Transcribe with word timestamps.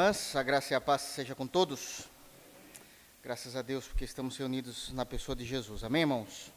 irmãs, 0.00 0.34
a 0.34 0.42
graça 0.42 0.72
e 0.72 0.74
a 0.74 0.80
paz 0.80 1.02
seja 1.02 1.34
com 1.34 1.46
todos. 1.46 2.08
Graças 3.22 3.54
a 3.54 3.60
Deus 3.60 3.86
porque 3.86 4.06
estamos 4.06 4.34
reunidos 4.34 4.90
na 4.92 5.04
pessoa 5.04 5.36
de 5.36 5.44
Jesus. 5.44 5.84
Amém, 5.84 6.00
irmãos? 6.00 6.50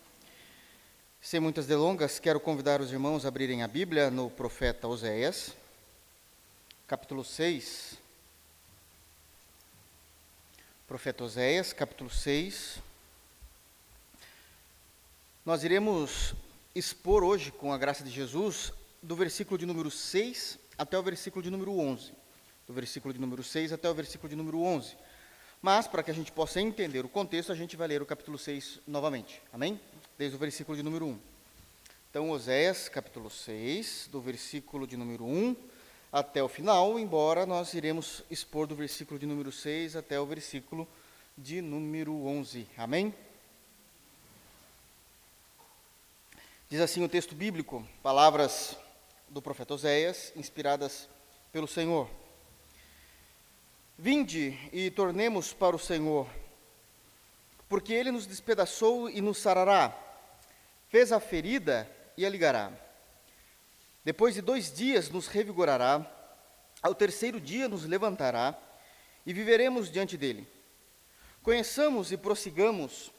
Sem 1.19 1.41
muitas 1.41 1.67
delongas, 1.67 2.19
quero 2.19 2.39
convidar 2.39 2.79
os 2.79 2.93
irmãos 2.93 3.25
a 3.25 3.27
abrirem 3.27 3.61
a 3.61 3.67
Bíblia 3.67 4.09
no 4.09 4.29
profeta 4.29 4.87
Oséias, 4.87 5.51
capítulo 6.87 7.21
6. 7.25 7.97
Profeta 10.87 11.25
Oséias, 11.25 11.73
capítulo 11.73 12.09
6. 12.09 12.77
Nós 15.45 15.65
iremos 15.65 16.33
expor 16.73 17.25
hoje, 17.25 17.51
com 17.51 17.73
a 17.73 17.77
graça 17.77 18.05
de 18.05 18.09
Jesus, 18.09 18.71
do 19.01 19.17
versículo 19.17 19.57
de 19.57 19.65
número 19.65 19.91
6 19.91 20.57
até 20.77 20.97
o 20.97 21.03
versículo 21.03 21.43
de 21.43 21.49
número 21.49 21.77
11 21.77 22.22
do 22.67 22.73
versículo 22.73 23.13
de 23.13 23.19
número 23.19 23.43
6 23.43 23.73
até 23.73 23.89
o 23.89 23.93
versículo 23.93 24.29
de 24.29 24.35
número 24.35 24.61
11. 24.61 24.95
Mas, 25.61 25.87
para 25.87 26.03
que 26.03 26.11
a 26.11 26.13
gente 26.13 26.31
possa 26.31 26.59
entender 26.59 27.05
o 27.05 27.09
contexto, 27.09 27.51
a 27.51 27.55
gente 27.55 27.77
vai 27.77 27.87
ler 27.87 28.01
o 28.01 28.05
capítulo 28.05 28.37
6 28.37 28.81
novamente. 28.85 29.41
Amém? 29.51 29.79
Desde 30.17 30.35
o 30.35 30.39
versículo 30.39 30.75
de 30.75 30.83
número 30.83 31.05
1. 31.05 31.19
Então, 32.09 32.29
Oséias, 32.29 32.89
capítulo 32.89 33.29
6, 33.29 34.09
do 34.11 34.21
versículo 34.21 34.85
de 34.85 34.97
número 34.97 35.25
1 35.25 35.55
até 36.11 36.43
o 36.43 36.47
final, 36.47 36.99
embora 36.99 37.45
nós 37.45 37.73
iremos 37.73 38.23
expor 38.29 38.67
do 38.67 38.75
versículo 38.75 39.19
de 39.19 39.25
número 39.25 39.51
6 39.51 39.95
até 39.95 40.19
o 40.19 40.25
versículo 40.25 40.87
de 41.35 41.59
número 41.61 42.13
11. 42.25 42.67
Amém? 42.77 43.15
Diz 46.69 46.81
assim 46.81 47.03
o 47.03 47.09
texto 47.09 47.33
bíblico, 47.33 47.83
palavras 48.03 48.77
do 49.29 49.41
profeta 49.41 49.73
Oséias, 49.73 50.31
inspiradas 50.35 51.09
pelo 51.51 51.67
Senhor. 51.67 52.07
Vinde 53.97 54.57
e 54.71 54.89
tornemos 54.89 55.53
para 55.53 55.75
o 55.75 55.79
Senhor, 55.79 56.27
porque 57.69 57.93
ele 57.93 58.09
nos 58.09 58.25
despedaçou 58.25 59.07
e 59.07 59.21
nos 59.21 59.37
sarará, 59.37 59.95
fez 60.89 61.11
a 61.11 61.19
ferida 61.19 61.89
e 62.17 62.25
a 62.25 62.29
ligará. 62.29 62.71
Depois 64.03 64.33
de 64.33 64.41
dois 64.41 64.73
dias 64.73 65.09
nos 65.11 65.27
revigorará, 65.27 66.05
ao 66.81 66.95
terceiro 66.95 67.39
dia 67.39 67.69
nos 67.69 67.85
levantará 67.85 68.57
e 69.25 69.31
viveremos 69.31 69.91
diante 69.91 70.17
dele. 70.17 70.47
Conheçamos 71.43 72.11
e 72.11 72.17
prossigamos 72.17 73.11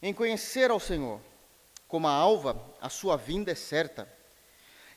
em 0.00 0.14
conhecer 0.14 0.70
ao 0.70 0.80
Senhor. 0.80 1.20
Como 1.86 2.08
a 2.08 2.12
alva, 2.12 2.60
a 2.80 2.88
sua 2.88 3.16
vinda 3.16 3.52
é 3.52 3.54
certa. 3.54 4.10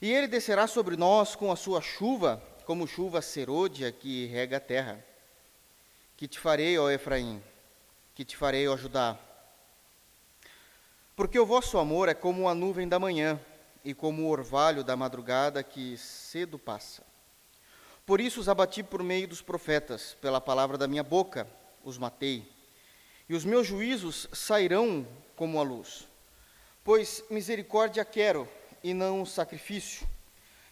E 0.01 0.11
ele 0.11 0.27
descerá 0.27 0.67
sobre 0.67 0.95
nós 0.95 1.35
com 1.35 1.51
a 1.51 1.55
sua 1.57 1.81
chuva 1.81 2.41
como 2.69 2.85
chuva 2.85 3.19
serôdia 3.19 3.91
que 3.91 4.27
rega 4.27 4.57
a 4.57 4.59
terra. 4.59 5.03
Que 6.15 6.27
te 6.27 6.37
farei, 6.37 6.77
ó 6.77 6.87
Efraim, 6.91 7.41
que 8.13 8.23
te 8.23 8.37
farei, 8.37 8.67
ó 8.67 8.77
Judá. 8.77 9.17
Porque 11.15 11.39
o 11.39 11.47
vosso 11.47 11.79
amor 11.79 12.09
é 12.09 12.13
como 12.13 12.47
a 12.47 12.53
nuvem 12.53 12.87
da 12.87 12.99
manhã 12.99 13.41
e 13.83 13.91
como 13.91 14.21
o 14.21 14.29
orvalho 14.29 14.83
da 14.83 14.95
madrugada 14.95 15.63
que 15.63 15.97
cedo 15.97 16.59
passa. 16.59 17.01
Por 18.05 18.21
isso 18.21 18.39
os 18.39 18.47
abati 18.47 18.83
por 18.83 19.01
meio 19.01 19.27
dos 19.27 19.41
profetas, 19.41 20.15
pela 20.21 20.39
palavra 20.39 20.77
da 20.77 20.87
minha 20.87 21.01
boca 21.01 21.47
os 21.83 21.97
matei. 21.97 22.47
E 23.27 23.33
os 23.33 23.43
meus 23.43 23.65
juízos 23.65 24.27
sairão 24.31 25.07
como 25.35 25.59
a 25.59 25.63
luz. 25.63 26.07
Pois 26.83 27.23
misericórdia 27.31 28.05
quero 28.05 28.47
e 28.83 28.93
não 28.93 29.25
sacrifício 29.25 30.07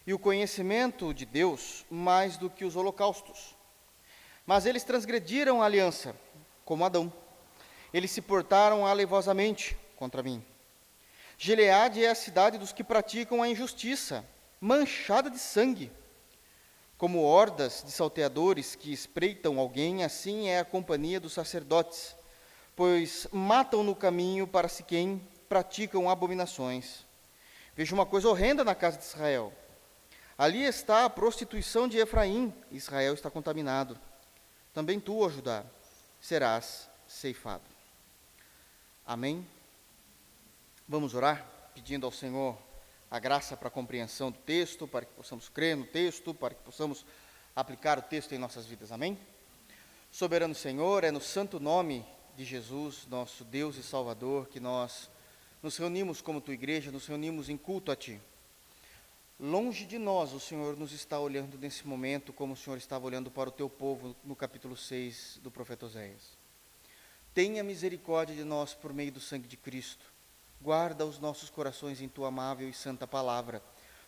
e 0.08 0.14
o 0.14 0.18
conhecimento 0.18 1.12
de 1.12 1.26
Deus 1.26 1.84
mais 1.90 2.38
do 2.38 2.48
que 2.48 2.64
os 2.64 2.76
holocaustos. 2.76 3.54
Mas 4.46 4.64
eles 4.64 4.82
transgrediram 4.82 5.60
a 5.60 5.66
aliança, 5.66 6.16
como 6.64 6.82
Adão. 6.82 7.12
Eles 7.92 8.10
se 8.10 8.22
portaram 8.22 8.86
alevosamente 8.86 9.76
contra 9.96 10.22
mim. 10.22 10.42
Gileade 11.36 12.02
é 12.02 12.08
a 12.08 12.14
cidade 12.14 12.56
dos 12.56 12.72
que 12.72 12.82
praticam 12.82 13.42
a 13.42 13.50
injustiça, 13.50 14.24
manchada 14.58 15.28
de 15.28 15.38
sangue. 15.38 15.92
Como 16.96 17.22
hordas 17.22 17.82
de 17.84 17.92
salteadores 17.92 18.74
que 18.74 18.90
espreitam 18.90 19.58
alguém, 19.58 20.04
assim 20.04 20.48
é 20.48 20.60
a 20.60 20.64
companhia 20.64 21.20
dos 21.20 21.34
sacerdotes, 21.34 22.16
pois 22.74 23.26
matam 23.30 23.82
no 23.82 23.94
caminho 23.94 24.46
para 24.46 24.68
se 24.68 24.82
quem 24.82 25.20
praticam 25.50 26.08
abominações. 26.08 27.04
Vejo 27.76 27.94
uma 27.94 28.06
coisa 28.06 28.26
horrenda 28.26 28.64
na 28.64 28.74
casa 28.74 28.96
de 28.96 29.04
Israel 29.04 29.52
Ali 30.38 30.62
está 30.62 31.04
a 31.04 31.10
prostituição 31.10 31.88
de 31.88 31.98
Efraim, 31.98 32.54
Israel 32.70 33.12
está 33.12 33.28
contaminado. 33.28 33.98
Também 34.72 35.00
tu, 35.00 35.18
ó 35.18 35.28
Judá, 35.28 35.64
serás 36.20 36.88
ceifado. 37.08 37.64
Amém? 39.04 39.44
Vamos 40.86 41.12
orar, 41.12 41.44
pedindo 41.74 42.06
ao 42.06 42.12
Senhor 42.12 42.56
a 43.10 43.18
graça 43.18 43.56
para 43.56 43.66
a 43.66 43.70
compreensão 43.70 44.30
do 44.30 44.38
texto, 44.38 44.86
para 44.86 45.04
que 45.04 45.12
possamos 45.14 45.48
crer 45.48 45.76
no 45.76 45.84
texto, 45.84 46.32
para 46.32 46.54
que 46.54 46.62
possamos 46.62 47.04
aplicar 47.56 47.98
o 47.98 48.02
texto 48.02 48.32
em 48.32 48.38
nossas 48.38 48.64
vidas. 48.64 48.92
Amém? 48.92 49.18
Soberano 50.08 50.54
Senhor, 50.54 51.02
é 51.02 51.10
no 51.10 51.20
santo 51.20 51.58
nome 51.58 52.06
de 52.36 52.44
Jesus, 52.44 53.08
nosso 53.10 53.44
Deus 53.44 53.76
e 53.76 53.82
Salvador, 53.82 54.46
que 54.46 54.60
nós 54.60 55.10
nos 55.60 55.76
reunimos 55.76 56.22
como 56.22 56.40
tua 56.40 56.54
igreja, 56.54 56.92
nos 56.92 57.08
reunimos 57.08 57.48
em 57.48 57.56
culto 57.56 57.90
a 57.90 57.96
Ti. 57.96 58.20
Longe 59.40 59.84
de 59.84 59.98
nós, 59.98 60.32
o 60.32 60.40
Senhor 60.40 60.76
nos 60.76 60.90
está 60.90 61.16
olhando 61.20 61.56
nesse 61.56 61.86
momento, 61.86 62.32
como 62.32 62.54
o 62.54 62.56
Senhor 62.56 62.76
estava 62.76 63.06
olhando 63.06 63.30
para 63.30 63.48
o 63.48 63.52
teu 63.52 63.70
povo 63.70 64.16
no 64.24 64.34
capítulo 64.34 64.76
6 64.76 65.38
do 65.40 65.48
profeta 65.48 65.86
Oséias. 65.86 66.36
Tenha 67.32 67.62
misericórdia 67.62 68.34
de 68.34 68.42
nós 68.42 68.74
por 68.74 68.92
meio 68.92 69.12
do 69.12 69.20
sangue 69.20 69.46
de 69.46 69.56
Cristo. 69.56 70.04
Guarda 70.60 71.06
os 71.06 71.20
nossos 71.20 71.50
corações 71.50 72.00
em 72.00 72.08
tua 72.08 72.28
amável 72.28 72.68
e 72.68 72.72
santa 72.72 73.06
palavra. 73.06 73.62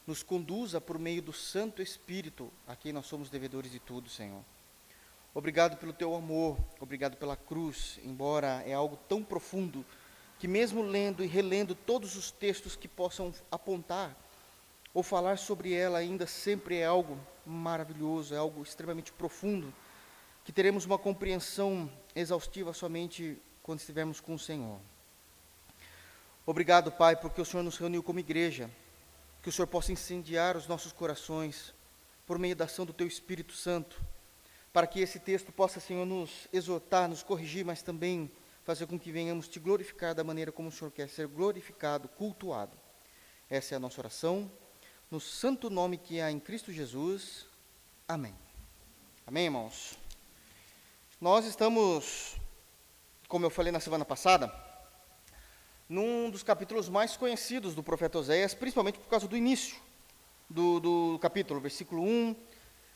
Nos 0.05 0.21
conduza 0.25 0.81
por 0.81 0.99
meio 0.99 1.23
do 1.23 1.33
Santo 1.33 1.81
Espírito, 1.81 2.53
a 2.67 2.75
quem 2.75 2.93
nós 2.93 3.07
somos 3.07 3.31
devedores 3.31 3.71
de 3.71 3.79
tudo, 3.79 4.11
Senhor. 4.11 4.43
Obrigado 5.33 5.77
pelo 5.77 5.93
teu 5.93 6.13
amor, 6.17 6.59
obrigado 6.81 7.17
pela 7.17 7.37
cruz, 7.37 8.01
embora 8.03 8.65
é 8.67 8.73
algo 8.73 8.99
tão 9.09 9.23
profundo 9.23 9.87
que, 10.41 10.49
mesmo 10.49 10.83
lendo 10.83 11.23
e 11.23 11.29
relendo 11.29 11.77
todos 11.77 12.17
os 12.17 12.33
textos 12.33 12.75
que 12.75 12.89
possam 12.89 13.33
apontar 13.49 14.17
ou 14.93 15.03
falar 15.03 15.39
sobre 15.39 15.73
ela 15.73 15.99
ainda 15.99 16.27
sempre 16.27 16.79
é 16.79 16.87
algo 16.87 17.19
maravilhoso, 17.47 18.35
é 18.35 18.39
algo 18.39 18.63
extremamente 18.63 19.13
profundo, 19.13 19.73
que 20.45 20.53
teremos 20.53 20.85
uma 20.85 20.99
compreensão 20.99 21.91
exaustiva 22.15 22.73
somente 22.73 23.41
quando 23.63 23.81
estivermos 23.81 24.21
com 24.21 24.35
o 24.35 24.39
Senhor. 24.39 24.81
Obrigado, 26.45 26.91
Pai, 26.91 27.15
porque 27.15 27.41
o 27.41 27.45
Senhor 27.45 27.63
nos 27.63 27.77
reuniu 27.77 28.03
como 28.03 28.19
igreja, 28.19 28.71
que 29.43 29.49
o 29.49 29.53
Senhor 29.53 29.69
possa 29.69 29.93
incendiar 29.93 30.57
os 30.57 30.67
nossos 30.67 30.93
corações 30.93 31.73
por 32.27 32.39
meio 32.39 32.57
da 32.57 32.65
ação 32.65 32.85
do 32.85 32.93
Teu 32.93 33.07
Espírito 33.07 33.53
Santo, 33.53 34.01
para 34.73 34.87
que 34.87 35.01
esse 35.01 35.19
texto 35.19 35.53
possa, 35.53 35.81
Senhor, 35.81 36.05
nos 36.07 36.49
exortar, 36.53 37.09
nos 37.09 37.23
corrigir, 37.23 37.65
mas 37.65 37.83
também 37.83 38.31
fazer 38.65 38.87
com 38.87 38.99
que 38.99 39.11
venhamos 39.11 39.49
te 39.49 39.59
glorificar 39.59 40.15
da 40.15 40.25
maneira 40.25 40.53
como 40.53 40.69
o 40.69 40.73
Senhor 40.73 40.91
quer 40.91 41.09
ser 41.09 41.27
glorificado, 41.27 42.09
cultuado. 42.09 42.77
Essa 43.49 43.75
é 43.75 43.77
a 43.77 43.81
nossa 43.81 44.01
oração 44.01 44.51
no 45.11 45.19
santo 45.19 45.69
nome 45.69 45.99
que 45.99 46.21
há 46.21 46.31
em 46.31 46.39
Cristo 46.39 46.73
Jesus. 46.73 47.45
Amém. 48.07 48.33
Amém, 49.27 49.47
irmãos? 49.47 49.99
Nós 51.21 51.45
estamos, 51.45 52.37
como 53.27 53.45
eu 53.45 53.51
falei 53.51 53.73
na 53.73 53.81
semana 53.81 54.05
passada, 54.05 54.53
num 55.89 56.31
dos 56.31 56.45
capítulos 56.45 56.89
mais 56.89 57.17
conhecidos 57.17 57.75
do 57.75 57.83
profeta 57.83 58.19
Oséias, 58.19 58.55
principalmente 58.55 59.01
por 59.01 59.09
causa 59.09 59.27
do 59.27 59.37
início 59.37 59.77
do, 60.49 60.79
do 60.79 61.19
capítulo, 61.19 61.59
versículo 61.59 62.03
1, 62.05 62.31
uh, 62.31 62.37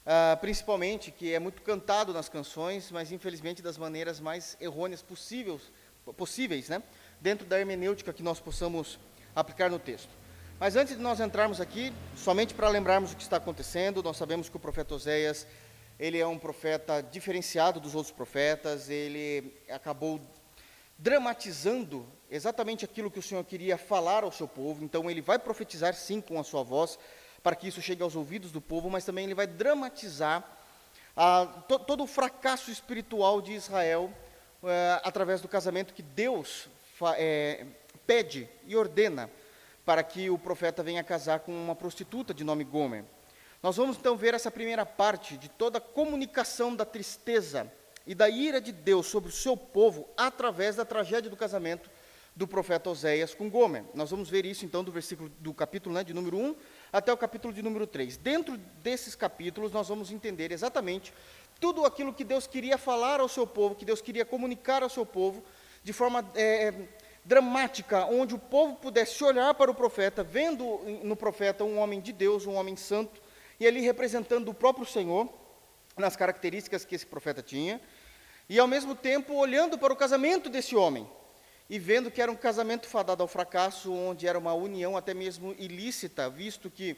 ah, 0.07 0.39
principalmente, 0.41 1.11
que 1.11 1.33
é 1.33 1.41
muito 1.41 1.63
cantado 1.63 2.13
nas 2.13 2.29
canções, 2.29 2.93
mas 2.93 3.11
infelizmente 3.11 3.61
das 3.61 3.77
maneiras 3.77 4.21
mais 4.21 4.57
errôneas 4.61 5.03
possíveis, 5.03 5.63
possíveis 6.17 6.69
né? 6.69 6.81
dentro 7.21 7.45
da 7.45 7.59
hermenêutica 7.59 8.13
que 8.13 8.23
nós 8.23 8.39
possamos 8.39 9.01
aplicar 9.35 9.69
no 9.69 9.81
texto. 9.81 10.24
Mas 10.65 10.77
antes 10.77 10.97
de 10.97 11.03
nós 11.03 11.21
entrarmos 11.21 11.61
aqui, 11.61 11.93
somente 12.17 12.55
para 12.55 12.71
lembrarmos 12.71 13.13
o 13.13 13.17
que 13.17 13.23
está 13.23 13.37
acontecendo, 13.37 14.03
nós 14.03 14.17
sabemos 14.17 14.49
que 14.49 14.57
o 14.57 14.59
profeta 14.59 14.95
Oséias, 14.95 15.47
ele 16.01 16.19
é 16.19 16.27
um 16.27 16.39
profeta 16.39 17.03
diferenciado 17.03 17.79
dos 17.79 17.95
outros 17.95 18.15
profetas, 18.15 18.89
ele 18.89 19.55
acabou 19.69 20.19
dramatizando 20.99 22.09
exatamente 22.31 22.83
aquilo 22.83 23.11
que 23.11 23.19
o 23.19 23.23
Senhor 23.23 23.45
queria 23.45 23.77
falar 23.77 24.25
ao 24.25 24.33
seu 24.33 24.49
povo, 24.49 24.83
então 24.83 25.11
ele 25.11 25.21
vai 25.21 25.39
profetizar 25.39 25.93
sim 25.93 26.19
com 26.19 26.41
a 26.41 26.43
sua 26.43 26.63
voz, 26.63 26.99
para 27.43 27.55
que 27.55 27.69
isso 27.69 27.83
chegue 27.83 28.03
aos 28.03 28.17
ouvidos 28.17 28.51
do 28.51 28.59
povo, 28.59 28.89
mas 28.89 29.05
também 29.05 29.27
ele 29.27 29.35
vai 29.35 29.47
dramatizar 29.47 30.43
ah, 31.15 31.45
to, 31.69 31.79
todo 31.79 32.05
o 32.05 32.07
fracasso 32.07 32.71
espiritual 32.71 33.43
de 33.43 33.53
Israel 33.53 34.11
eh, 34.63 35.01
através 35.05 35.43
do 35.43 35.47
casamento 35.47 35.93
que 35.93 36.01
Deus 36.01 36.71
eh, 37.19 37.67
pede 38.07 38.49
e 38.67 38.75
ordena 38.75 39.29
para 39.85 40.03
que 40.03 40.31
o 40.31 40.39
profeta 40.39 40.83
venha 40.83 41.05
casar 41.05 41.41
com 41.41 41.53
uma 41.53 41.75
prostituta 41.75 42.33
de 42.33 42.45
nome 42.45 42.65
Gomer. 42.65 43.05
Nós 43.63 43.77
vamos 43.77 43.97
então 43.97 44.17
ver 44.17 44.35
essa 44.35 44.51
primeira 44.51 44.85
parte 44.85 45.37
de 45.37 45.49
toda 45.49 45.79
a 45.79 45.81
comunicação 45.81 46.75
da 46.75 46.85
tristeza 46.85 47.71
e 48.07 48.15
da 48.15 48.29
ira 48.29 48.61
de 48.61 48.73
Deus 48.73 49.07
sobre 49.07 49.31
o 49.31 49.33
seu 49.33 49.57
povo 49.57 50.09
através 50.17 50.77
da 50.77 50.85
tragédia 50.85 51.31
do 51.31 51.37
casamento 51.37 51.91
do 52.37 52.49
profeta 52.49 52.91
Oséias 52.91 53.35
com 53.35 53.49
Gomer. 53.49 53.85
Nós 53.95 54.11
vamos 54.11 54.29
ver 54.29 54.45
isso 54.45 54.65
então 54.65 54.83
do 54.83 54.91
versículo 54.91 55.31
do 55.39 55.55
capítulo 55.55 55.95
né, 55.95 56.03
de 56.03 56.13
número 56.13 56.37
1 56.37 56.57
até 56.93 57.13
o 57.13 57.17
capítulo 57.17 57.55
de 57.55 57.63
número 57.63 57.87
3. 57.87 58.17
Dentro 58.17 58.57
desses 58.83 59.15
capítulos 59.15 59.73
nós 59.73 59.89
vamos 59.89 60.11
entender 60.11 60.51
exatamente 60.51 61.15
tudo 61.61 61.85
aquilo 61.85 62.13
que 62.13 62.25
Deus 62.25 62.47
queria 62.47 62.77
falar 62.77 63.21
ao 63.21 63.29
seu 63.29 63.47
povo, 63.47 63.77
que 63.77 63.85
Deus 63.85 64.01
queria 64.01 64.25
comunicar 64.25 64.83
ao 64.83 64.91
seu 64.91 65.07
povo 65.07 65.45
de 65.85 65.93
forma 65.93 66.29
é, 66.35 66.73
dramática, 67.25 68.05
onde 68.05 68.35
o 68.35 68.39
povo 68.39 68.75
pudesse 68.77 69.25
olhar 69.25 69.55
para 69.55 69.71
o 69.71 69.75
profeta, 69.75 70.23
vendo 70.23 70.81
no 71.03 71.17
profeta 71.17 71.65
um 71.65 71.79
homem 71.79 72.01
de 72.01 72.13
Deus, 72.13 72.47
um 72.47 72.55
homem 72.55 72.77
santo, 72.77 73.21
e 73.59 73.67
ali 73.67 73.81
representando 73.81 74.49
o 74.51 74.55
próprio 74.55 74.85
Senhor, 74.85 75.29
nas 75.97 76.17
características 76.17 76.85
que 76.85 76.95
esse 76.95 77.07
profeta 77.07 77.43
tinha, 77.43 77.81
e 78.49 78.59
ao 78.59 78.67
mesmo 78.67 78.95
tempo 78.95 79.35
olhando 79.35 79.79
para 79.79 79.93
o 79.93 79.97
casamento 79.97 80.51
desse 80.51 80.77
homem, 80.77 81.09
e 81.71 81.79
vendo 81.79 82.11
que 82.11 82.21
era 82.21 82.31
um 82.31 82.37
casamento 82.37 82.87
fadado 82.87 83.23
ao 83.23 83.29
fracasso, 83.29 83.91
onde 83.93 84.27
era 84.27 84.39
uma 84.39 84.53
união 84.53 84.97
até 84.97 85.15
mesmo 85.15 85.55
ilícita, 85.59 86.29
visto 86.29 86.71
que 86.71 86.97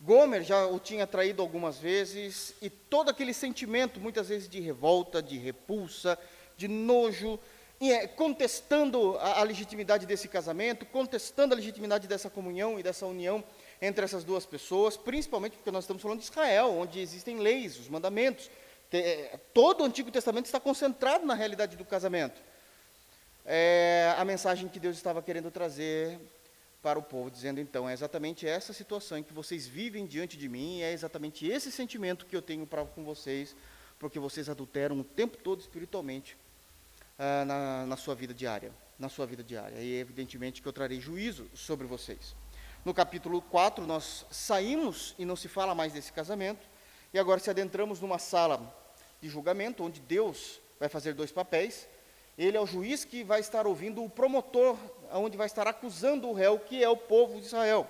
Gomer 0.00 0.42
já 0.42 0.66
o 0.66 0.78
tinha 0.78 1.06
traído 1.06 1.42
algumas 1.42 1.78
vezes, 1.78 2.54
e 2.62 2.70
todo 2.70 3.10
aquele 3.10 3.34
sentimento, 3.34 4.00
muitas 4.00 4.30
vezes 4.30 4.48
de 4.48 4.58
revolta, 4.58 5.22
de 5.22 5.36
repulsa, 5.36 6.18
de 6.56 6.66
nojo, 6.66 7.38
contestando 8.14 9.16
a, 9.18 9.40
a 9.40 9.42
legitimidade 9.42 10.04
desse 10.04 10.28
casamento, 10.28 10.84
contestando 10.84 11.54
a 11.54 11.56
legitimidade 11.56 12.06
dessa 12.06 12.28
comunhão 12.28 12.78
e 12.78 12.82
dessa 12.82 13.06
união 13.06 13.42
entre 13.80 14.04
essas 14.04 14.22
duas 14.22 14.44
pessoas, 14.44 14.98
principalmente 14.98 15.56
porque 15.56 15.70
nós 15.70 15.84
estamos 15.84 16.02
falando 16.02 16.18
de 16.18 16.24
Israel, 16.24 16.72
onde 16.72 17.00
existem 17.00 17.38
leis, 17.38 17.78
os 17.78 17.88
mandamentos. 17.88 18.50
É, 18.92 19.38
todo 19.54 19.80
o 19.80 19.84
Antigo 19.84 20.10
Testamento 20.10 20.44
está 20.44 20.60
concentrado 20.60 21.24
na 21.24 21.32
realidade 21.32 21.74
do 21.76 21.84
casamento. 21.84 22.42
É, 23.46 24.14
a 24.18 24.24
mensagem 24.26 24.68
que 24.68 24.78
Deus 24.78 24.96
estava 24.96 25.22
querendo 25.22 25.50
trazer 25.50 26.20
para 26.82 26.98
o 26.98 27.02
povo, 27.02 27.30
dizendo 27.30 27.60
então: 27.60 27.88
é 27.88 27.94
exatamente 27.94 28.46
essa 28.46 28.74
situação 28.74 29.16
em 29.16 29.22
que 29.22 29.32
vocês 29.32 29.66
vivem 29.66 30.04
diante 30.04 30.36
de 30.36 30.50
mim, 30.50 30.82
é 30.82 30.92
exatamente 30.92 31.46
esse 31.46 31.72
sentimento 31.72 32.26
que 32.26 32.36
eu 32.36 32.42
tenho 32.42 32.66
para 32.66 32.84
com 32.84 33.04
vocês, 33.04 33.56
porque 33.98 34.18
vocês 34.18 34.50
adulteram 34.50 35.00
o 35.00 35.04
tempo 35.04 35.38
todo 35.38 35.60
espiritualmente 35.60 36.36
ah, 37.22 37.44
na, 37.44 37.84
na 37.84 37.96
sua 37.98 38.14
vida 38.14 38.32
diária. 38.32 38.72
Na 38.98 39.10
sua 39.10 39.26
vida 39.26 39.44
diária. 39.44 39.78
E 39.78 39.94
evidentemente 39.96 40.62
que 40.62 40.66
eu 40.66 40.72
trarei 40.72 40.98
juízo 40.98 41.46
sobre 41.54 41.86
vocês. 41.86 42.34
No 42.82 42.94
capítulo 42.94 43.42
4, 43.42 43.86
nós 43.86 44.24
saímos 44.30 45.14
e 45.18 45.26
não 45.26 45.36
se 45.36 45.46
fala 45.46 45.74
mais 45.74 45.92
desse 45.92 46.10
casamento, 46.10 46.66
e 47.12 47.18
agora 47.18 47.38
se 47.38 47.50
adentramos 47.50 48.00
numa 48.00 48.18
sala 48.18 48.74
de 49.20 49.28
julgamento, 49.28 49.84
onde 49.84 50.00
Deus 50.00 50.60
vai 50.78 50.88
fazer 50.88 51.12
dois 51.12 51.30
papéis. 51.30 51.86
Ele 52.38 52.56
é 52.56 52.60
o 52.60 52.66
juiz 52.66 53.04
que 53.04 53.22
vai 53.22 53.40
estar 53.40 53.66
ouvindo 53.66 54.02
o 54.02 54.08
promotor, 54.08 54.78
onde 55.12 55.36
vai 55.36 55.46
estar 55.46 55.68
acusando 55.68 56.26
o 56.26 56.32
réu, 56.32 56.58
que 56.58 56.82
é 56.82 56.88
o 56.88 56.96
povo 56.96 57.38
de 57.38 57.48
Israel. 57.48 57.86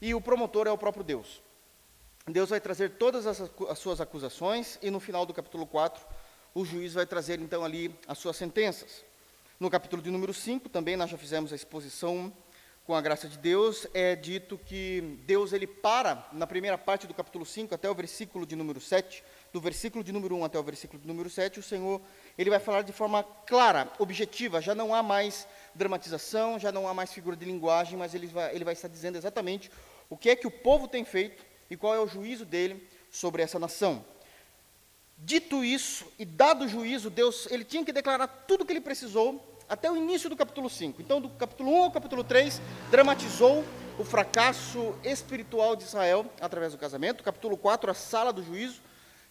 E 0.00 0.14
o 0.14 0.20
promotor 0.20 0.68
é 0.68 0.70
o 0.70 0.78
próprio 0.78 1.02
Deus. 1.02 1.42
Deus 2.24 2.50
vai 2.50 2.60
trazer 2.60 2.90
todas 2.90 3.26
as, 3.26 3.40
as 3.68 3.78
suas 3.80 4.00
acusações, 4.00 4.78
e 4.80 4.92
no 4.92 5.00
final 5.00 5.26
do 5.26 5.34
capítulo 5.34 5.66
4, 5.66 6.06
o 6.58 6.64
juiz 6.64 6.92
vai 6.92 7.06
trazer 7.06 7.38
então 7.38 7.64
ali 7.64 7.94
as 8.08 8.18
suas 8.18 8.36
sentenças. 8.36 9.04
No 9.60 9.70
capítulo 9.70 10.02
de 10.02 10.10
número 10.10 10.34
5, 10.34 10.68
também 10.68 10.96
nós 10.96 11.08
já 11.08 11.16
fizemos 11.16 11.52
a 11.52 11.56
exposição 11.56 12.32
com 12.84 12.96
a 12.96 13.00
graça 13.00 13.28
de 13.28 13.38
Deus, 13.38 13.86
é 13.94 14.16
dito 14.16 14.58
que 14.58 15.20
Deus 15.24 15.52
ele 15.52 15.68
para 15.68 16.26
na 16.32 16.48
primeira 16.48 16.76
parte 16.76 17.06
do 17.06 17.14
capítulo 17.14 17.46
5 17.46 17.72
até 17.72 17.88
o 17.88 17.94
versículo 17.94 18.44
de 18.44 18.56
número 18.56 18.80
7, 18.80 19.22
do 19.52 19.60
versículo 19.60 20.02
de 20.02 20.10
número 20.10 20.34
1 20.34 20.46
até 20.46 20.58
o 20.58 20.62
versículo 20.64 21.00
de 21.00 21.06
número 21.06 21.30
7, 21.30 21.60
o 21.60 21.62
Senhor 21.62 22.00
ele 22.36 22.50
vai 22.50 22.58
falar 22.58 22.82
de 22.82 22.92
forma 22.92 23.22
clara, 23.22 23.88
objetiva, 24.00 24.60
já 24.60 24.74
não 24.74 24.92
há 24.92 25.00
mais 25.00 25.46
dramatização, 25.76 26.58
já 26.58 26.72
não 26.72 26.88
há 26.88 26.94
mais 26.94 27.12
figura 27.12 27.36
de 27.36 27.44
linguagem, 27.44 27.96
mas 27.96 28.16
ele 28.16 28.26
vai, 28.26 28.52
ele 28.52 28.64
vai 28.64 28.74
estar 28.74 28.88
dizendo 28.88 29.16
exatamente 29.16 29.70
o 30.10 30.16
que 30.16 30.30
é 30.30 30.34
que 30.34 30.46
o 30.46 30.50
povo 30.50 30.88
tem 30.88 31.04
feito 31.04 31.44
e 31.70 31.76
qual 31.76 31.94
é 31.94 32.00
o 32.00 32.08
juízo 32.08 32.44
dele 32.44 32.84
sobre 33.12 33.42
essa 33.42 33.60
nação. 33.60 34.04
Dito 35.18 35.64
isso 35.64 36.06
e 36.18 36.24
dado 36.24 36.64
o 36.64 36.68
juízo, 36.68 37.10
Deus 37.10 37.48
ele 37.50 37.64
tinha 37.64 37.84
que 37.84 37.92
declarar 37.92 38.28
tudo 38.28 38.62
o 38.62 38.64
que 38.64 38.72
ele 38.72 38.80
precisou 38.80 39.44
até 39.68 39.90
o 39.90 39.96
início 39.96 40.30
do 40.30 40.36
capítulo 40.36 40.70
5. 40.70 41.02
Então, 41.02 41.20
do 41.20 41.28
capítulo 41.28 41.70
1 41.70 41.82
ao 41.84 41.90
capítulo 41.90 42.24
3, 42.24 42.60
dramatizou 42.90 43.64
o 43.98 44.04
fracasso 44.04 44.94
espiritual 45.04 45.74
de 45.74 45.84
Israel 45.84 46.24
através 46.40 46.72
do 46.72 46.78
casamento. 46.78 47.24
Capítulo 47.24 47.56
4, 47.56 47.90
a 47.90 47.94
sala 47.94 48.32
do 48.32 48.42
juízo. 48.42 48.80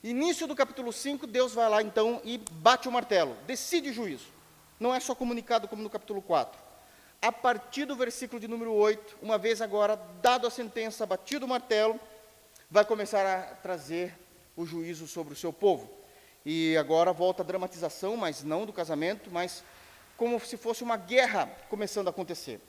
Início 0.04 0.46
do 0.46 0.56
capítulo 0.56 0.92
5, 0.92 1.26
Deus 1.26 1.54
vai 1.54 1.70
lá 1.70 1.82
então 1.82 2.22
e 2.24 2.38
bate 2.38 2.88
o 2.88 2.92
martelo, 2.92 3.36
decide 3.48 3.90
o 3.90 3.94
juízo. 3.94 4.28
Não 4.80 4.94
é 4.94 5.00
só 5.00 5.16
comunicado 5.16 5.68
como 5.68 5.82
no 5.82 5.90
capítulo 5.90 6.22
4. 6.22 6.60
A 7.20 7.32
partir 7.32 7.86
do 7.86 7.96
versículo 7.96 8.40
de 8.40 8.48
número 8.48 8.74
8, 8.74 9.18
uma 9.22 9.38
vez 9.40 9.60
agora 9.62 10.00
dado 10.22 10.46
a 10.46 10.52
sentença, 10.52 11.06
batido 11.06 11.46
o 11.46 11.50
martelo, 11.50 12.00
vai 12.70 12.86
começar 12.86 13.26
a 13.26 13.56
trazer 13.56 14.14
o 14.58 14.66
juízo 14.66 15.08
sobre 15.08 15.34
o 15.34 15.38
seu 15.38 15.54
povo. 15.54 15.90
E 16.44 16.76
agora 16.76 17.14
volta 17.14 17.44
a 17.44 17.46
dramatização, 17.46 18.18
mas 18.18 18.44
não 18.44 18.66
do 18.66 18.74
casamento, 18.74 19.30
mas 19.32 19.64
como 20.18 20.40
se 20.40 20.58
fosse 20.58 20.84
uma 20.84 20.98
guerra 20.98 21.46
começando 21.70 22.08
a 22.08 22.10
acontecer. 22.10 22.60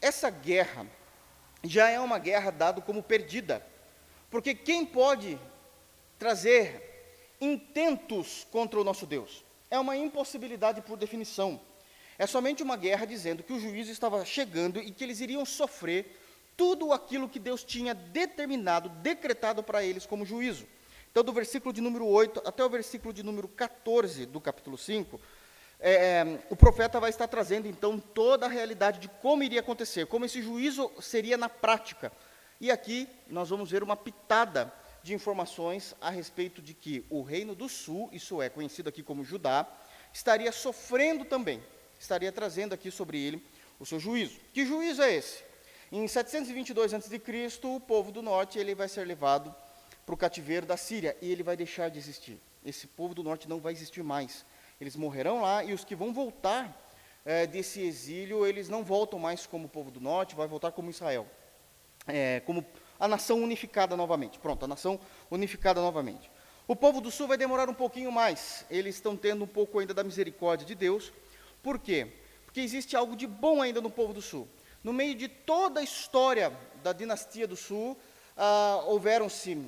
Essa 0.00 0.30
guerra 0.30 0.86
já 1.62 1.90
é 1.90 2.00
uma 2.00 2.18
guerra 2.18 2.50
dada 2.50 2.80
como 2.80 3.02
perdida, 3.02 3.64
porque 4.30 4.54
quem 4.54 4.86
pode 4.86 5.38
trazer 6.18 7.34
intentos 7.40 8.46
contra 8.50 8.80
o 8.80 8.84
nosso 8.84 9.04
Deus? 9.04 9.44
É 9.70 9.78
uma 9.78 9.96
impossibilidade 9.96 10.80
por 10.80 10.96
definição. 10.96 11.60
É 12.18 12.26
somente 12.26 12.62
uma 12.62 12.76
guerra 12.76 13.04
dizendo 13.04 13.42
que 13.42 13.52
o 13.52 13.60
juízo 13.60 13.92
estava 13.92 14.24
chegando 14.24 14.80
e 14.80 14.90
que 14.90 15.04
eles 15.04 15.20
iriam 15.20 15.44
sofrer 15.44 16.18
tudo 16.56 16.92
aquilo 16.92 17.28
que 17.28 17.38
Deus 17.38 17.62
tinha 17.62 17.92
determinado, 17.92 18.88
decretado 18.88 19.62
para 19.62 19.84
eles 19.84 20.06
como 20.06 20.24
juízo. 20.24 20.66
Então, 21.16 21.24
do 21.24 21.32
versículo 21.32 21.72
de 21.72 21.80
número 21.80 22.06
8 22.06 22.42
até 22.44 22.62
o 22.62 22.68
versículo 22.68 23.10
de 23.10 23.22
número 23.22 23.48
14 23.48 24.26
do 24.26 24.38
capítulo 24.38 24.76
5, 24.76 25.18
é, 25.80 25.94
é, 25.94 26.38
o 26.50 26.54
profeta 26.54 27.00
vai 27.00 27.08
estar 27.08 27.26
trazendo 27.26 27.66
então 27.66 27.98
toda 27.98 28.44
a 28.44 28.50
realidade 28.50 28.98
de 28.98 29.08
como 29.08 29.42
iria 29.42 29.60
acontecer, 29.60 30.06
como 30.08 30.26
esse 30.26 30.42
juízo 30.42 30.92
seria 31.00 31.38
na 31.38 31.48
prática. 31.48 32.12
E 32.60 32.70
aqui 32.70 33.08
nós 33.28 33.48
vamos 33.48 33.70
ver 33.70 33.82
uma 33.82 33.96
pitada 33.96 34.70
de 35.02 35.14
informações 35.14 35.94
a 36.02 36.10
respeito 36.10 36.60
de 36.60 36.74
que 36.74 37.02
o 37.08 37.22
reino 37.22 37.54
do 37.54 37.66
sul, 37.66 38.10
isso 38.12 38.42
é 38.42 38.50
conhecido 38.50 38.90
aqui 38.90 39.02
como 39.02 39.24
Judá, 39.24 39.66
estaria 40.12 40.52
sofrendo 40.52 41.24
também, 41.24 41.62
estaria 41.98 42.30
trazendo 42.30 42.74
aqui 42.74 42.90
sobre 42.90 43.18
ele 43.18 43.42
o 43.80 43.86
seu 43.86 43.98
juízo. 43.98 44.38
Que 44.52 44.66
juízo 44.66 45.00
é 45.00 45.14
esse? 45.14 45.42
Em 45.90 46.06
722 46.06 46.92
a.C., 46.92 47.22
o 47.62 47.80
povo 47.80 48.12
do 48.12 48.20
norte 48.20 48.58
ele 48.58 48.74
vai 48.74 48.86
ser 48.86 49.06
levado 49.06 49.54
para 50.06 50.14
o 50.14 50.18
cativeiro 50.18 50.64
da 50.64 50.76
Síria 50.76 51.16
e 51.20 51.30
ele 51.30 51.42
vai 51.42 51.56
deixar 51.56 51.90
de 51.90 51.98
existir. 51.98 52.38
Esse 52.64 52.86
povo 52.86 53.14
do 53.14 53.22
norte 53.22 53.48
não 53.48 53.60
vai 53.60 53.72
existir 53.72 54.02
mais 54.02 54.46
eles 54.80 54.96
morrerão 54.96 55.40
lá, 55.40 55.64
e 55.64 55.72
os 55.72 55.84
que 55.84 55.94
vão 55.94 56.12
voltar 56.12 56.70
é, 57.24 57.46
desse 57.46 57.80
exílio, 57.80 58.46
eles 58.46 58.68
não 58.68 58.84
voltam 58.84 59.18
mais 59.18 59.46
como 59.46 59.66
o 59.66 59.68
povo 59.68 59.90
do 59.90 60.00
norte, 60.00 60.34
vai 60.34 60.46
voltar 60.46 60.70
como 60.70 60.90
Israel, 60.90 61.26
é, 62.06 62.40
como 62.40 62.64
a 63.00 63.08
nação 63.08 63.42
unificada 63.42 63.96
novamente. 63.96 64.38
Pronto, 64.38 64.64
a 64.64 64.68
nação 64.68 65.00
unificada 65.30 65.80
novamente. 65.80 66.30
O 66.68 66.76
povo 66.76 67.00
do 67.00 67.10
sul 67.10 67.26
vai 67.26 67.38
demorar 67.38 67.68
um 67.68 67.74
pouquinho 67.74 68.12
mais, 68.12 68.66
eles 68.70 68.96
estão 68.96 69.16
tendo 69.16 69.44
um 69.44 69.48
pouco 69.48 69.78
ainda 69.78 69.94
da 69.94 70.04
misericórdia 70.04 70.66
de 70.66 70.74
Deus. 70.74 71.12
Por 71.62 71.78
quê? 71.78 72.12
Porque 72.44 72.60
existe 72.60 72.96
algo 72.96 73.16
de 73.16 73.26
bom 73.26 73.62
ainda 73.62 73.80
no 73.80 73.90
povo 73.90 74.12
do 74.12 74.20
sul. 74.20 74.46
No 74.84 74.92
meio 74.92 75.14
de 75.14 75.26
toda 75.26 75.80
a 75.80 75.82
história 75.82 76.52
da 76.82 76.92
dinastia 76.92 77.46
do 77.46 77.56
sul, 77.56 77.96
ah, 78.36 78.82
houveram-se 78.86 79.58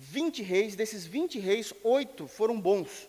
20 0.00 0.42
reis, 0.42 0.74
desses 0.74 1.04
20 1.04 1.38
reis, 1.38 1.74
oito 1.84 2.26
foram 2.26 2.58
bons. 2.58 3.06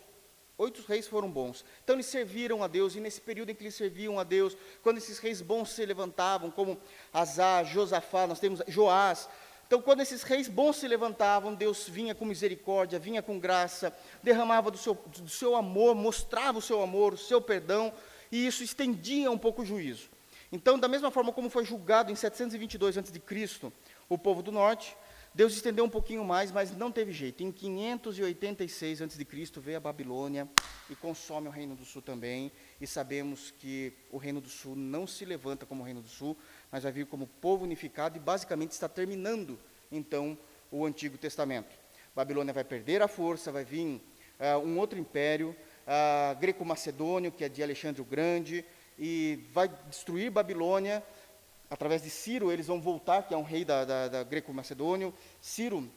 Oito 0.58 0.84
reis 0.86 1.08
foram 1.08 1.30
bons. 1.30 1.64
Então 1.82 1.96
eles 1.96 2.04
serviram 2.04 2.62
a 2.62 2.68
Deus, 2.68 2.94
e 2.94 3.00
nesse 3.00 3.18
período 3.18 3.50
em 3.50 3.54
que 3.54 3.62
eles 3.62 3.74
serviam 3.74 4.20
a 4.20 4.24
Deus, 4.24 4.54
quando 4.82 4.98
esses 4.98 5.18
reis 5.18 5.40
bons 5.40 5.70
se 5.70 5.86
levantavam, 5.86 6.50
como 6.50 6.78
Azar, 7.10 7.64
Josafá, 7.64 8.26
nós 8.26 8.38
temos 8.38 8.60
Joás. 8.68 9.26
Então, 9.66 9.80
quando 9.80 10.02
esses 10.02 10.22
reis 10.22 10.48
bons 10.48 10.76
se 10.76 10.86
levantavam, 10.86 11.54
Deus 11.54 11.88
vinha 11.88 12.14
com 12.14 12.26
misericórdia, 12.26 12.98
vinha 12.98 13.22
com 13.22 13.38
graça, 13.38 13.90
derramava 14.22 14.70
do 14.70 14.76
seu, 14.76 14.94
do 14.94 15.30
seu 15.30 15.56
amor, 15.56 15.94
mostrava 15.94 16.58
o 16.58 16.62
seu 16.62 16.82
amor, 16.82 17.14
o 17.14 17.18
seu 17.18 17.40
perdão, 17.40 17.90
e 18.30 18.46
isso 18.46 18.62
estendia 18.62 19.30
um 19.30 19.38
pouco 19.38 19.62
o 19.62 19.64
juízo. 19.64 20.10
Então, 20.52 20.78
da 20.78 20.88
mesma 20.88 21.10
forma 21.10 21.32
como 21.32 21.48
foi 21.48 21.64
julgado 21.64 22.12
em 22.12 22.14
722 22.14 22.98
a.C. 22.98 23.72
o 24.10 24.18
povo 24.18 24.42
do 24.42 24.52
norte, 24.52 24.94
Deus 25.34 25.54
estendeu 25.54 25.86
um 25.86 25.88
pouquinho 25.88 26.22
mais, 26.22 26.50
mas 26.50 26.76
não 26.76 26.92
teve 26.92 27.10
jeito. 27.10 27.42
Em 27.42 27.50
586 27.50 29.00
a.C. 29.00 29.26
veio 29.60 29.78
a 29.78 29.80
Babilônia 29.80 30.46
e 30.90 30.94
consome 30.94 31.48
o 31.48 31.50
Reino 31.50 31.74
do 31.74 31.86
Sul 31.86 32.02
também. 32.02 32.52
E 32.78 32.86
sabemos 32.86 33.50
que 33.50 33.94
o 34.10 34.18
Reino 34.18 34.42
do 34.42 34.50
Sul 34.50 34.76
não 34.76 35.06
se 35.06 35.24
levanta 35.24 35.64
como 35.64 35.82
o 35.82 35.86
Reino 35.86 36.02
do 36.02 36.08
Sul, 36.08 36.36
mas 36.70 36.82
vai 36.82 36.92
vir 36.92 37.06
como 37.06 37.26
povo 37.26 37.64
unificado 37.64 38.18
e 38.18 38.20
basicamente 38.20 38.72
está 38.72 38.90
terminando, 38.90 39.58
então, 39.90 40.36
o 40.70 40.84
Antigo 40.84 41.16
Testamento. 41.16 41.74
Babilônia 42.14 42.52
vai 42.52 42.64
perder 42.64 43.00
a 43.00 43.08
força, 43.08 43.50
vai 43.50 43.64
vir 43.64 44.02
uh, 44.38 44.58
um 44.58 44.78
outro 44.78 44.98
império, 44.98 45.56
uh, 45.86 46.38
greco-macedônio, 46.38 47.32
que 47.32 47.42
é 47.42 47.48
de 47.48 47.62
Alexandre 47.62 48.02
o 48.02 48.04
Grande, 48.04 48.66
e 48.98 49.46
vai 49.50 49.68
destruir 49.88 50.30
Babilônia. 50.30 51.02
Através 51.72 52.02
de 52.02 52.10
Ciro, 52.10 52.52
eles 52.52 52.66
vão 52.66 52.78
voltar, 52.78 53.22
que 53.22 53.32
é 53.32 53.36
um 53.36 53.42
rei 53.42 53.64
da, 53.64 53.86
da, 53.86 54.06
da 54.06 54.22
greco-macedônio. 54.22 55.14
Ciro 55.40 55.90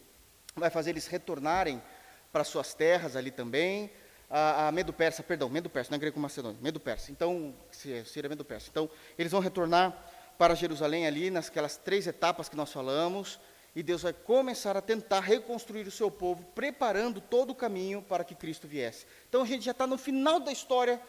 vai 0.56 0.70
fazer 0.70 0.92
eles 0.92 1.06
retornarem 1.06 1.84
para 2.32 2.46
suas 2.46 2.74
terras 2.74 3.18
ali 3.18 3.30
também. 3.30 3.92
A, 4.30 4.70
a 4.70 4.72
Medo-Persa, 4.72 5.22
perdão, 5.22 5.50
Medo-Persa, 5.50 5.92
não 5.92 5.98
é 5.98 6.00
greco-macedônio, 6.00 6.58
Medo-Persa. 6.62 7.12
Então, 7.12 7.54
Ciro 7.72 8.26
é 8.26 8.30
Medo-Persa. 8.30 8.70
Então, 8.72 8.90
eles 9.20 9.34
vão 9.34 9.42
retornar 9.42 9.94
para 10.38 10.56
Jerusalém 10.56 11.08
ali, 11.08 11.30
nasquelas 11.30 11.76
três 11.76 12.08
etapas 12.08 12.48
que 12.48 12.56
nós 12.56 12.72
falamos, 12.72 13.38
e 13.76 13.84
Deus 13.84 14.04
vai 14.04 14.14
começar 14.14 14.78
a 14.78 14.82
tentar 14.82 15.20
reconstruir 15.20 15.86
o 15.86 15.92
seu 15.92 16.10
povo, 16.10 16.42
preparando 16.56 17.20
todo 17.20 17.50
o 17.50 17.56
caminho 17.56 18.02
para 18.02 18.24
que 18.24 18.34
Cristo 18.34 18.66
viesse. 18.66 19.06
Então 19.28 19.42
a 19.42 19.46
gente 19.46 19.66
já 19.66 19.72
está 19.72 19.86
no 19.86 19.98
final 19.98 20.40
da 20.40 20.54
história 20.54 21.02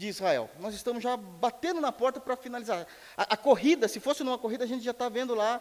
de 0.00 0.08
Israel. 0.08 0.48
Nós 0.58 0.74
estamos 0.74 1.02
já 1.02 1.14
batendo 1.14 1.78
na 1.78 1.92
porta 1.92 2.18
para 2.18 2.34
finalizar. 2.34 2.86
A, 3.14 3.34
a, 3.34 3.36
corrida, 3.36 3.86
se 3.86 4.00
fosse 4.00 4.24
numa 4.24 4.38
corrida, 4.38 4.64
a 4.64 4.66
gente 4.66 4.82
já 4.82 4.92
está 4.92 5.10
vendo 5.10 5.34
lá 5.34 5.60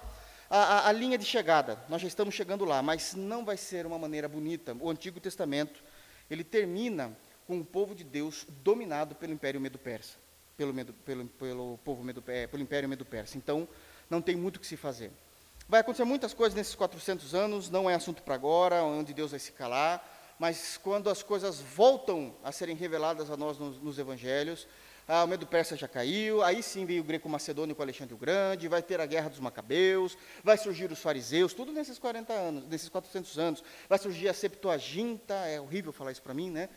a, 0.49 0.57
a, 0.57 0.87
a, 0.87 0.91
linha 0.93 1.17
de 1.17 1.25
chegada. 1.25 1.77
Nós 1.89 2.01
já 2.01 2.07
estamos 2.07 2.33
chegando 2.33 2.63
lá, 2.63 2.81
mas 2.81 3.13
não 3.13 3.43
vai 3.43 3.57
ser 3.57 3.85
uma 3.85 3.99
maneira 3.99 4.29
bonita. 4.29 4.73
O 4.79 4.89
Antigo 4.89 5.19
Testamento, 5.19 5.83
ele 6.31 6.45
termina 6.45 7.11
com 7.45 7.59
o 7.59 7.65
povo 7.65 7.93
de 7.93 8.05
Deus 8.05 8.47
dominado 8.63 9.13
pelo 9.13 9.33
Império 9.33 9.59
Medo-Persa, 9.59 10.15
pelo, 10.55 10.73
pelo, 10.73 11.25
pelo, 11.25 11.77
povo 11.83 12.01
Medo, 12.01 12.23
é, 12.27 12.47
pelo 12.47 12.63
Império 12.63 12.87
Medo-Persa. 12.87 13.37
Então, 13.37 13.67
não 14.09 14.21
tem 14.21 14.37
muito 14.37 14.55
o 14.55 14.59
que 14.61 14.67
se 14.67 14.77
fazer. 14.77 15.11
Vai 15.67 15.81
acontecer 15.81 16.05
muitas 16.05 16.33
coisas 16.33 16.55
nesses 16.55 16.75
400 16.75 17.35
anos, 17.35 17.69
não 17.69 17.89
é 17.89 17.93
assunto 17.93 18.23
para 18.23 18.35
agora, 18.35 18.83
onde 18.83 19.13
Deus 19.13 19.31
vai 19.31 19.39
se 19.41 19.51
calar, 19.51 20.01
mas 20.39 20.79
quando 20.81 21.09
as 21.09 21.21
coisas 21.21 21.59
voltam 21.59 22.33
a 22.41 22.51
serem 22.51 22.75
reveladas 22.75 23.29
a 23.29 23.35
nós 23.35 23.59
nos, 23.59 23.79
nos 23.79 23.99
evangelhos, 23.99 24.67
ah, 25.05 25.23
o 25.23 25.27
medo 25.27 25.45
persa 25.45 25.75
já 25.75 25.87
caiu, 25.87 26.41
aí 26.43 26.63
sim 26.63 26.85
veio 26.85 27.01
o 27.01 27.03
greco-macedônio 27.03 27.75
com 27.75 27.81
Alexandre 27.81 28.13
o 28.13 28.17
Grande, 28.17 28.67
vai 28.67 28.81
ter 28.81 29.01
a 29.01 29.05
guerra 29.05 29.27
dos 29.27 29.39
macabeus, 29.39 30.15
vai 30.43 30.55
surgir 30.55 30.91
os 30.91 30.99
fariseus, 30.99 31.51
tudo 31.51 31.71
nesses 31.71 31.99
40 31.99 32.31
anos, 32.31 32.67
nesses 32.67 32.89
400 32.89 33.39
anos, 33.39 33.63
vai 33.89 33.97
surgir 33.97 34.29
a 34.29 34.33
Septuaginta, 34.33 35.33
é 35.33 35.59
horrível 35.59 35.91
falar 35.91 36.11
isso 36.11 36.21
para 36.21 36.33
mim, 36.33 36.51
né? 36.51 36.69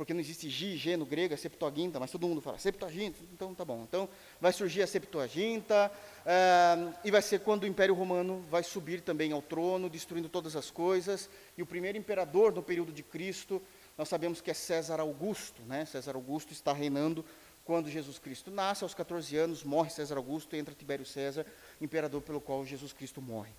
Porque 0.00 0.14
não 0.14 0.20
existe 0.20 0.48
G, 0.48 0.78
G 0.78 0.96
no 0.96 1.04
grego, 1.04 1.34
é 1.34 1.36
Septuaginta, 1.36 2.00
mas 2.00 2.10
todo 2.10 2.26
mundo 2.26 2.40
fala 2.40 2.58
Septuaginta, 2.58 3.18
então 3.34 3.54
tá 3.54 3.66
bom. 3.66 3.84
Então 3.86 4.08
vai 4.40 4.50
surgir 4.50 4.80
a 4.80 4.86
Septuaginta, 4.86 5.92
ah, 6.24 6.94
e 7.04 7.10
vai 7.10 7.20
ser 7.20 7.40
quando 7.40 7.64
o 7.64 7.66
Império 7.66 7.94
Romano 7.94 8.42
vai 8.50 8.62
subir 8.62 9.02
também 9.02 9.30
ao 9.30 9.42
trono, 9.42 9.90
destruindo 9.90 10.26
todas 10.26 10.56
as 10.56 10.70
coisas, 10.70 11.28
e 11.54 11.60
o 11.60 11.66
primeiro 11.66 11.98
imperador 11.98 12.50
no 12.50 12.62
período 12.62 12.92
de 12.92 13.02
Cristo, 13.02 13.60
nós 13.98 14.08
sabemos 14.08 14.40
que 14.40 14.50
é 14.50 14.54
César 14.54 15.00
Augusto, 15.00 15.60
né? 15.66 15.84
César 15.84 16.14
Augusto 16.14 16.50
está 16.50 16.72
reinando 16.72 17.22
quando 17.66 17.90
Jesus 17.90 18.18
Cristo 18.18 18.50
nasce, 18.50 18.82
aos 18.82 18.94
14 18.94 19.36
anos, 19.36 19.62
morre 19.62 19.90
César 19.90 20.16
Augusto, 20.16 20.56
entra 20.56 20.74
Tibério 20.74 21.04
César, 21.04 21.44
imperador 21.78 22.22
pelo 22.22 22.40
qual 22.40 22.64
Jesus 22.64 22.94
Cristo 22.94 23.20
morre. 23.20 23.52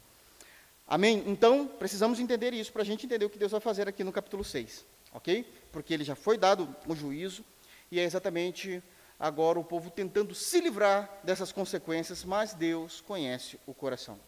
Amém? 0.88 1.24
Então, 1.28 1.68
precisamos 1.68 2.20
entender 2.20 2.52
isso 2.52 2.74
para 2.74 2.82
a 2.82 2.86
gente 2.86 3.06
entender 3.06 3.26
o 3.26 3.30
que 3.30 3.38
Deus 3.38 3.52
vai 3.52 3.62
fazer 3.62 3.88
aqui 3.88 4.04
no 4.04 4.12
capítulo 4.12 4.44
6, 4.44 4.84
ok? 5.14 5.46
Porque 5.72 5.94
ele 5.94 6.04
já 6.04 6.16
foi 6.16 6.38
dado 6.38 6.76
o 6.88 6.96
juízo, 6.96 7.46
e 7.92 8.00
é 8.00 8.04
exatamente 8.04 8.84
agora 9.20 9.60
o 9.60 9.64
povo 9.64 9.90
tentando 9.90 10.34
se 10.34 10.60
livrar 10.60 11.20
dessas 11.24 11.52
consequências, 11.52 12.24
mas 12.24 12.54
Deus 12.54 13.02
conhece 13.02 13.60
o 13.68 13.74
coração. 13.74 14.20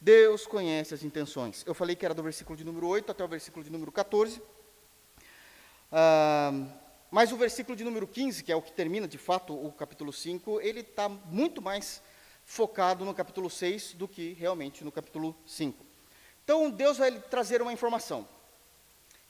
Deus 0.00 0.46
conhece 0.46 0.94
as 0.94 1.02
intenções. 1.02 1.62
Eu 1.66 1.74
falei 1.74 1.94
que 1.94 2.04
era 2.04 2.14
do 2.14 2.22
versículo 2.22 2.56
de 2.56 2.64
número 2.64 2.86
8 2.86 3.10
até 3.12 3.24
o 3.24 3.28
versículo 3.28 3.64
de 3.64 3.70
número 3.70 3.92
14. 3.92 4.40
Ah, 5.92 6.52
mas 7.10 7.32
o 7.32 7.36
versículo 7.36 7.76
de 7.76 7.82
número 7.82 8.06
15, 8.06 8.44
que 8.44 8.52
é 8.52 8.56
o 8.56 8.62
que 8.62 8.72
termina 8.72 9.08
de 9.08 9.18
fato 9.18 9.52
o 9.52 9.72
capítulo 9.72 10.12
5, 10.12 10.60
ele 10.60 10.80
está 10.80 11.08
muito 11.08 11.60
mais 11.60 12.02
focado 12.44 13.04
no 13.04 13.12
capítulo 13.12 13.50
6 13.50 13.94
do 13.94 14.06
que 14.06 14.32
realmente 14.32 14.84
no 14.84 14.92
capítulo 14.92 15.36
5. 15.44 15.84
Então 16.44 16.70
Deus 16.70 16.98
vai 16.98 17.12
trazer 17.18 17.60
uma 17.60 17.72
informação. 17.72 18.28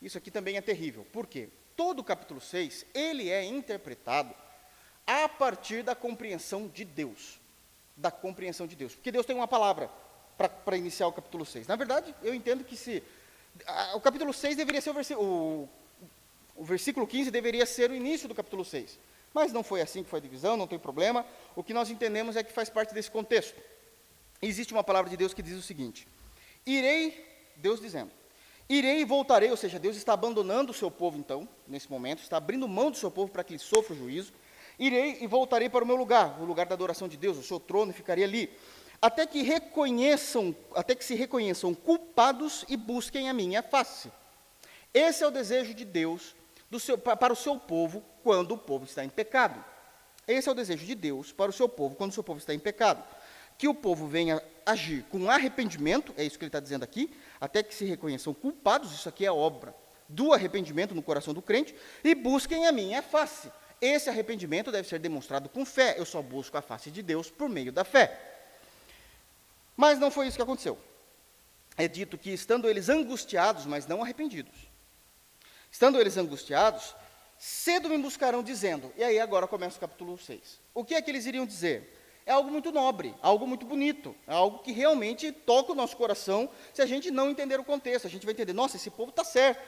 Isso 0.00 0.16
aqui 0.18 0.30
também 0.30 0.56
é 0.56 0.60
terrível. 0.60 1.06
Por 1.12 1.26
quê? 1.26 1.48
Todo 1.76 2.00
o 2.00 2.04
capítulo 2.04 2.40
6, 2.40 2.86
ele 2.94 3.28
é 3.30 3.44
interpretado 3.44 4.34
a 5.06 5.28
partir 5.28 5.82
da 5.82 5.94
compreensão 5.94 6.68
de 6.68 6.84
Deus. 6.84 7.38
Da 7.96 8.10
compreensão 8.10 8.66
de 8.66 8.76
Deus. 8.76 8.94
Porque 8.94 9.12
Deus 9.12 9.26
tem 9.26 9.36
uma 9.36 9.48
palavra 9.48 9.90
para 10.64 10.76
iniciar 10.76 11.06
o 11.06 11.12
capítulo 11.12 11.44
6. 11.44 11.66
Na 11.66 11.76
verdade, 11.76 12.14
eu 12.22 12.34
entendo 12.34 12.64
que 12.64 12.76
se. 12.76 13.02
A, 13.66 13.96
o 13.96 14.00
capítulo 14.00 14.32
6 14.32 14.56
deveria 14.56 14.80
ser 14.80 14.90
o, 14.90 14.94
versículo, 14.94 15.68
o 16.56 16.64
versículo 16.64 17.06
15 17.06 17.30
deveria 17.30 17.66
ser 17.66 17.90
o 17.90 17.94
início 17.94 18.28
do 18.28 18.34
capítulo 18.34 18.64
6. 18.64 18.98
Mas 19.34 19.52
não 19.52 19.62
foi 19.62 19.80
assim 19.80 20.02
que 20.02 20.08
foi 20.08 20.18
a 20.18 20.22
divisão, 20.22 20.56
não 20.56 20.66
tem 20.66 20.78
problema. 20.78 21.26
O 21.54 21.62
que 21.62 21.74
nós 21.74 21.90
entendemos 21.90 22.36
é 22.36 22.42
que 22.42 22.52
faz 22.52 22.70
parte 22.70 22.94
desse 22.94 23.10
contexto. 23.10 23.60
Existe 24.40 24.72
uma 24.72 24.82
palavra 24.82 25.10
de 25.10 25.16
Deus 25.16 25.34
que 25.34 25.42
diz 25.42 25.56
o 25.56 25.62
seguinte: 25.62 26.08
Irei, 26.64 27.52
Deus 27.56 27.80
dizendo, 27.80 28.10
irei 28.70 29.00
e 29.00 29.04
voltarei, 29.04 29.50
ou 29.50 29.56
seja, 29.56 29.78
Deus 29.78 29.96
está 29.96 30.12
abandonando 30.12 30.70
o 30.70 30.74
seu 30.74 30.90
povo, 30.90 31.18
então, 31.18 31.48
nesse 31.66 31.90
momento, 31.90 32.22
está 32.22 32.36
abrindo 32.36 32.68
mão 32.68 32.90
do 32.90 32.96
seu 32.96 33.10
povo 33.10 33.30
para 33.30 33.42
que 33.42 33.52
ele 33.52 33.58
sofra 33.58 33.92
o 33.94 33.96
juízo. 33.98 34.32
Irei 34.78 35.18
e 35.20 35.26
voltarei 35.26 35.68
para 35.68 35.84
o 35.84 35.86
meu 35.86 35.96
lugar, 35.96 36.40
o 36.40 36.44
lugar 36.44 36.66
da 36.66 36.74
adoração 36.74 37.08
de 37.08 37.16
Deus, 37.16 37.36
o 37.36 37.42
seu 37.42 37.58
trono, 37.58 37.90
e 37.90 37.94
ficarei 37.94 38.22
ali, 38.22 38.48
até 39.02 39.26
que 39.26 39.42
reconheçam, 39.42 40.54
até 40.74 40.94
que 40.94 41.04
se 41.04 41.14
reconheçam 41.14 41.74
culpados 41.74 42.64
e 42.68 42.76
busquem 42.76 43.28
a 43.28 43.34
minha 43.34 43.62
face. 43.62 44.10
Esse 44.94 45.24
é 45.24 45.26
o 45.26 45.30
desejo 45.30 45.74
de 45.74 45.84
Deus 45.84 46.34
seu, 46.78 46.96
para 46.96 47.32
o 47.32 47.36
seu 47.36 47.58
povo 47.58 48.04
quando 48.22 48.52
o 48.52 48.58
povo 48.58 48.84
está 48.84 49.04
em 49.04 49.08
pecado. 49.08 49.62
Esse 50.28 50.48
é 50.48 50.52
o 50.52 50.54
desejo 50.54 50.86
de 50.86 50.94
Deus 50.94 51.32
para 51.32 51.50
o 51.50 51.52
seu 51.52 51.68
povo 51.68 51.96
quando 51.96 52.10
o 52.10 52.14
seu 52.14 52.22
povo 52.22 52.38
está 52.38 52.54
em 52.54 52.58
pecado. 52.58 53.02
Que 53.58 53.66
o 53.66 53.74
povo 53.74 54.06
venha 54.06 54.42
agir 54.64 55.04
com 55.10 55.28
arrependimento, 55.28 56.14
é 56.16 56.24
isso 56.24 56.38
que 56.38 56.44
ele 56.44 56.48
está 56.48 56.60
dizendo 56.60 56.84
aqui, 56.84 57.10
até 57.40 57.62
que 57.62 57.74
se 57.74 57.84
reconheçam 57.84 58.34
culpados, 58.34 58.92
isso 58.92 59.08
aqui 59.08 59.24
é 59.24 59.32
obra 59.32 59.74
do 60.08 60.32
arrependimento 60.32 60.94
no 60.94 61.02
coração 61.02 61.32
do 61.32 61.40
crente, 61.40 61.74
e 62.02 62.14
busquem 62.14 62.66
a 62.66 62.72
minha 62.72 63.00
face. 63.00 63.50
Esse 63.80 64.10
arrependimento 64.10 64.70
deve 64.70 64.88
ser 64.88 64.98
demonstrado 64.98 65.48
com 65.48 65.64
fé. 65.64 65.94
Eu 65.96 66.04
só 66.04 66.20
busco 66.20 66.56
a 66.58 66.62
face 66.62 66.90
de 66.90 67.02
Deus 67.02 67.30
por 67.30 67.48
meio 67.48 67.72
da 67.72 67.84
fé. 67.84 68.20
Mas 69.76 69.98
não 69.98 70.10
foi 70.10 70.26
isso 70.26 70.36
que 70.36 70.42
aconteceu. 70.42 70.76
É 71.76 71.88
dito 71.88 72.18
que, 72.18 72.30
estando 72.30 72.68
eles 72.68 72.88
angustiados, 72.88 73.64
mas 73.64 73.86
não 73.86 74.02
arrependidos, 74.02 74.68
Estando 75.70 76.00
eles 76.00 76.16
angustiados, 76.16 76.96
cedo 77.38 77.88
me 77.88 77.96
buscarão 77.96 78.42
dizendo. 78.42 78.92
E 78.96 79.04
aí 79.04 79.20
agora 79.20 79.46
começa 79.46 79.76
o 79.76 79.80
capítulo 79.80 80.18
6. 80.18 80.60
O 80.74 80.84
que 80.84 80.94
é 80.94 81.00
que 81.00 81.08
eles 81.10 81.26
iriam 81.26 81.46
dizer? 81.46 81.96
É 82.30 82.32
algo 82.32 82.48
muito 82.48 82.70
nobre, 82.70 83.12
algo 83.20 83.44
muito 83.44 83.66
bonito, 83.66 84.14
é 84.24 84.32
algo 84.32 84.60
que 84.60 84.70
realmente 84.70 85.32
toca 85.32 85.72
o 85.72 85.74
nosso 85.74 85.96
coração 85.96 86.48
se 86.72 86.80
a 86.80 86.86
gente 86.86 87.10
não 87.10 87.28
entender 87.28 87.58
o 87.58 87.64
contexto. 87.64 88.06
A 88.06 88.08
gente 88.08 88.24
vai 88.24 88.32
entender, 88.32 88.52
nossa, 88.52 88.76
esse 88.76 88.88
povo 88.88 89.10
está 89.10 89.24
certo. 89.24 89.60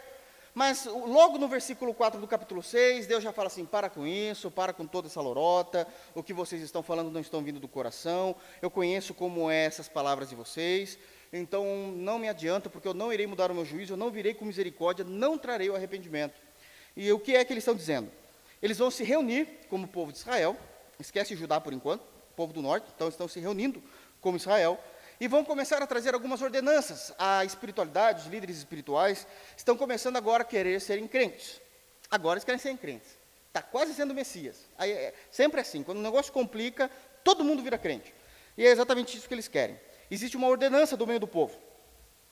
Mas 0.55 0.85
logo 0.87 1.39
no 1.39 1.49
versículo 1.49 1.93
4 1.93 2.21
do 2.21 2.27
capítulo 2.29 2.63
6, 2.63 3.09
Deus 3.09 3.21
já 3.21 3.33
fala 3.33 3.49
assim: 3.49 3.65
para 3.65 3.91
com 3.91 4.07
isso, 4.07 4.49
para 4.49 4.73
com 4.73 4.87
toda 4.87 5.09
essa 5.09 5.21
lorota, 5.21 5.89
o 6.15 6.23
que 6.23 6.33
vocês 6.33 6.63
estão 6.63 6.85
falando 6.85 7.11
não 7.11 7.21
estão 7.21 7.43
vindo 7.43 7.59
do 7.59 7.67
coração, 7.67 8.37
eu 8.63 8.71
conheço 8.71 9.13
como 9.13 9.51
é 9.51 9.65
essas 9.65 9.89
palavras 9.89 10.29
de 10.29 10.37
vocês, 10.37 11.01
então 11.33 11.65
não 11.97 12.17
me 12.17 12.29
adianta, 12.29 12.71
porque 12.71 12.87
eu 12.87 12.95
não 12.95 13.13
irei 13.13 13.27
mudar 13.27 13.51
o 13.51 13.55
meu 13.57 13.65
juízo, 13.65 13.95
eu 13.95 13.97
não 13.97 14.09
virei 14.09 14.35
com 14.35 14.45
misericórdia, 14.45 15.05
não 15.05 15.37
trarei 15.37 15.69
o 15.69 15.75
arrependimento. 15.75 16.41
E 16.97 17.11
o 17.11 17.19
que 17.19 17.35
é 17.35 17.45
que 17.45 17.53
eles 17.53 17.63
estão 17.63 17.75
dizendo? 17.75 18.09
Eles 18.63 18.79
vão 18.79 18.89
se 18.89 19.03
reunir 19.03 19.49
como 19.69 19.89
povo 19.89 20.13
de 20.13 20.19
Israel, 20.19 20.57
esquece 21.01 21.35
Judá 21.35 21.61
por 21.61 21.73
enquanto, 21.73 22.12
povo 22.33 22.53
do 22.53 22.63
norte, 22.63 22.91
então 22.95 23.09
estão 23.09 23.29
se 23.29 23.41
reunindo 23.41 23.83
como 24.21 24.37
Israel, 24.37 24.79
e 25.21 25.29
vão 25.29 25.45
começar 25.45 25.83
a 25.83 25.87
trazer 25.87 26.15
algumas 26.15 26.43
ordenanças. 26.43 27.13
A 27.19 27.45
espiritualidade, 27.45 28.23
os 28.23 28.27
líderes 28.27 28.59
espirituais, 28.59 29.27
estão 29.57 29.77
começando 29.77 30.17
agora 30.17 30.43
a 30.43 30.47
querer 30.47 30.81
serem 30.81 31.07
crentes. 31.07 31.61
Agora 32.11 32.39
eles 32.39 32.45
querem 32.45 32.59
serem 32.59 32.77
crentes. 32.77 33.17
Está 33.49 33.63
quase 33.63 33.95
sendo 33.95 34.15
Messias. 34.15 34.57
Aí, 34.79 34.91
é, 34.91 35.15
sempre 35.31 35.61
assim, 35.61 35.83
quando 35.83 35.99
o 35.99 36.03
negócio 36.03 36.33
complica, 36.33 36.91
todo 37.23 37.45
mundo 37.45 37.63
vira 37.63 37.79
crente. 37.79 38.13
E 38.57 38.67
é 38.67 38.71
exatamente 38.71 39.17
isso 39.17 39.29
que 39.29 39.35
eles 39.35 39.49
querem 39.49 39.79
existe 40.13 40.37
uma 40.37 40.47
ordenança 40.47 40.95
do 40.95 41.07
meio 41.07 41.19
do 41.19 41.27
povo. 41.27 41.57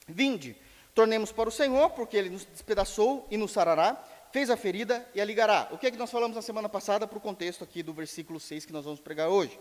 Vinde, 0.06 0.54
tornemos 0.94 1.32
para 1.32 1.48
o 1.48 1.52
Senhor, 1.52 1.90
porque 1.90 2.14
ele 2.14 2.28
nos 2.28 2.44
despedaçou 2.44 3.26
e 3.30 3.38
nos 3.38 3.52
sarará, 3.52 4.04
fez 4.30 4.50
a 4.50 4.56
ferida 4.56 5.06
e 5.14 5.20
a 5.20 5.24
ligará. 5.24 5.68
O 5.70 5.78
que 5.78 5.86
é 5.86 5.90
que 5.90 5.96
nós 5.96 6.10
falamos 6.10 6.36
na 6.36 6.42
semana 6.42 6.68
passada 6.68 7.06
para 7.06 7.16
o 7.16 7.20
contexto 7.20 7.64
aqui 7.64 7.82
do 7.82 7.94
versículo 7.94 8.38
6 8.38 8.66
que 8.66 8.72
nós 8.72 8.84
vamos 8.84 9.00
pregar 9.00 9.30
hoje? 9.30 9.58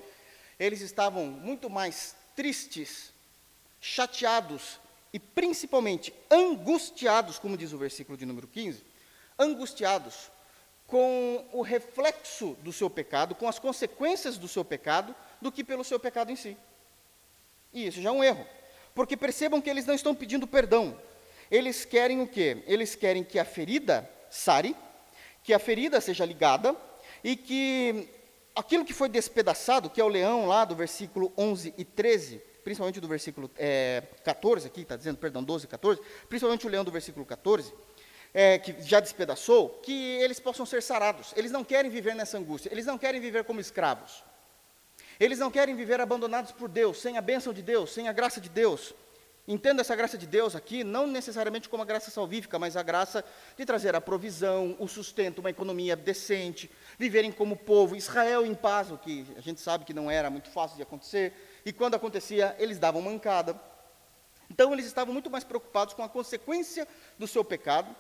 Eles 0.59 0.81
estavam 0.81 1.25
muito 1.25 1.69
mais 1.69 2.15
tristes, 2.35 3.13
chateados 3.79 4.79
e 5.13 5.19
principalmente 5.19 6.13
angustiados, 6.29 7.39
como 7.39 7.57
diz 7.57 7.71
o 7.71 7.77
versículo 7.77 8.17
de 8.17 8.25
número 8.25 8.47
15, 8.47 8.83
angustiados 9.37 10.29
com 10.85 11.45
o 11.53 11.61
reflexo 11.61 12.57
do 12.63 12.73
seu 12.73 12.89
pecado, 12.89 13.35
com 13.35 13.47
as 13.47 13.59
consequências 13.59 14.37
do 14.37 14.47
seu 14.47 14.65
pecado, 14.65 15.15
do 15.39 15.51
que 15.51 15.63
pelo 15.63 15.83
seu 15.83 15.99
pecado 15.99 16.31
em 16.31 16.35
si. 16.35 16.57
E 17.71 17.87
isso 17.87 18.01
já 18.01 18.09
é 18.09 18.11
um 18.11 18.23
erro. 18.23 18.45
Porque 18.95 19.15
percebam 19.15 19.61
que 19.61 19.69
eles 19.69 19.85
não 19.85 19.93
estão 19.93 20.15
pedindo 20.15 20.47
perdão. 20.47 20.99
Eles 21.49 21.85
querem 21.85 22.21
o 22.21 22.27
quê? 22.27 22.63
Eles 22.65 22.95
querem 22.95 23.23
que 23.23 23.39
a 23.39 23.45
ferida 23.45 24.09
sare, 24.29 24.75
que 25.43 25.53
a 25.53 25.59
ferida 25.59 26.01
seja 26.01 26.25
ligada 26.25 26.75
e 27.23 27.35
que 27.35 28.09
aquilo 28.59 28.85
que 28.85 28.93
foi 28.93 29.09
despedaçado, 29.09 29.89
que 29.89 29.99
é 29.99 30.03
o 30.03 30.07
leão 30.07 30.45
lá 30.45 30.65
do 30.65 30.75
versículo 30.75 31.31
11 31.37 31.73
e 31.77 31.85
13, 31.85 32.41
principalmente 32.63 32.99
do 32.99 33.07
versículo 33.07 33.49
é, 33.57 34.03
14 34.23 34.67
aqui, 34.67 34.81
está 34.81 34.95
dizendo, 34.95 35.17
perdão, 35.17 35.43
12 35.43 35.65
e 35.65 35.67
14, 35.67 36.01
principalmente 36.27 36.67
o 36.67 36.69
leão 36.69 36.83
do 36.83 36.91
versículo 36.91 37.25
14, 37.25 37.73
é, 38.33 38.59
que 38.59 38.75
já 38.81 38.99
despedaçou, 38.99 39.69
que 39.81 40.17
eles 40.21 40.39
possam 40.39 40.65
ser 40.65 40.83
sarados. 40.83 41.33
Eles 41.35 41.51
não 41.51 41.63
querem 41.63 41.89
viver 41.89 42.13
nessa 42.13 42.37
angústia, 42.37 42.69
eles 42.71 42.85
não 42.85 42.97
querem 42.97 43.19
viver 43.19 43.43
como 43.43 43.59
escravos. 43.59 44.23
Eles 45.19 45.39
não 45.39 45.51
querem 45.51 45.75
viver 45.75 45.99
abandonados 45.99 46.51
por 46.51 46.69
Deus, 46.69 47.01
sem 47.01 47.17
a 47.17 47.21
bênção 47.21 47.51
de 47.51 47.61
Deus, 47.61 47.91
sem 47.91 48.07
a 48.07 48.13
graça 48.13 48.39
de 48.39 48.49
Deus. 48.49 48.93
Entenda 49.51 49.81
essa 49.81 49.95
graça 49.95 50.15
de 50.15 50.27
Deus 50.27 50.55
aqui, 50.55 50.83
não 50.83 51.07
necessariamente 51.07 51.67
como 51.67 51.81
a 51.81 51.85
graça 51.85 52.11
salvífica, 52.11 52.59
mas 52.59 52.77
a 52.77 52.83
graça 52.83 53.25
de 53.57 53.65
trazer 53.65 53.95
a 53.95 53.99
provisão, 53.99 54.75
o 54.77 54.87
sustento, 54.87 55.39
uma 55.39 55.49
economia 55.49 55.95
decente, 55.95 56.69
viverem 56.99 57.31
como 57.31 57.57
povo, 57.57 57.95
Israel 57.95 58.45
em 58.45 58.53
paz, 58.53 58.91
o 58.91 58.97
que 58.99 59.25
a 59.35 59.41
gente 59.41 59.59
sabe 59.59 59.85
que 59.85 59.93
não 59.93 60.09
era 60.09 60.29
muito 60.29 60.51
fácil 60.51 60.77
de 60.77 60.83
acontecer, 60.83 61.33
e 61.65 61.73
quando 61.73 61.95
acontecia, 61.95 62.55
eles 62.59 62.77
davam 62.77 63.01
mancada. 63.01 63.59
Então, 64.51 64.71
eles 64.71 64.85
estavam 64.85 65.11
muito 65.11 65.31
mais 65.31 65.43
preocupados 65.43 65.95
com 65.95 66.03
a 66.03 66.09
consequência 66.09 66.87
do 67.17 67.25
seu 67.25 67.43
pecado, 67.43 67.95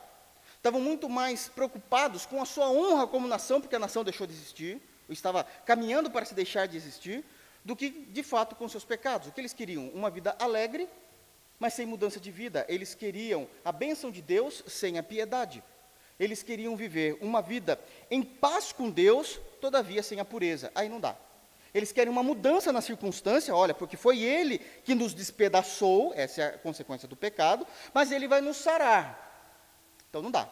estavam 0.55 0.79
muito 0.79 1.09
mais 1.09 1.49
preocupados 1.49 2.27
com 2.27 2.39
a 2.39 2.45
sua 2.45 2.69
honra 2.69 3.07
como 3.07 3.27
nação, 3.27 3.59
porque 3.59 3.75
a 3.75 3.79
nação 3.79 4.03
deixou 4.03 4.27
de 4.27 4.33
existir, 4.33 4.79
ou 5.07 5.13
estava 5.13 5.43
caminhando 5.65 6.11
para 6.11 6.25
se 6.25 6.35
deixar 6.35 6.67
de 6.67 6.77
existir, 6.77 7.25
do 7.65 7.75
que, 7.75 7.89
de 7.89 8.21
fato, 8.21 8.55
com 8.55 8.69
seus 8.69 8.85
pecados. 8.85 9.29
O 9.29 9.31
que 9.31 9.41
eles 9.41 9.51
queriam? 9.51 9.89
Uma 9.95 10.11
vida 10.11 10.35
alegre, 10.39 10.87
mas 11.59 11.73
sem 11.73 11.85
mudança 11.85 12.19
de 12.19 12.31
vida. 12.31 12.65
Eles 12.69 12.95
queriam 12.95 13.47
a 13.63 13.71
bênção 13.71 14.09
de 14.09 14.21
Deus 14.21 14.63
sem 14.67 14.97
a 14.97 15.03
piedade. 15.03 15.63
Eles 16.19 16.41
queriam 16.41 16.75
viver 16.75 17.17
uma 17.21 17.41
vida 17.41 17.79
em 18.09 18.21
paz 18.21 18.71
com 18.71 18.89
Deus, 18.89 19.39
todavia 19.61 20.01
sem 20.01 20.19
a 20.19 20.25
pureza. 20.25 20.71
Aí 20.73 20.89
não 20.89 20.99
dá. 20.99 21.15
Eles 21.73 21.91
querem 21.91 22.11
uma 22.11 22.23
mudança 22.23 22.73
na 22.73 22.81
circunstância, 22.81 23.55
olha, 23.55 23.73
porque 23.73 23.95
foi 23.95 24.19
Ele 24.19 24.57
que 24.57 24.95
nos 24.95 25.13
despedaçou, 25.13 26.13
essa 26.15 26.41
é 26.41 26.45
a 26.47 26.57
consequência 26.57 27.07
do 27.07 27.15
pecado, 27.15 27.65
mas 27.93 28.11
Ele 28.11 28.27
vai 28.27 28.41
nos 28.41 28.57
sarar. 28.57 29.27
Então 30.09 30.21
não 30.21 30.31
dá. 30.31 30.49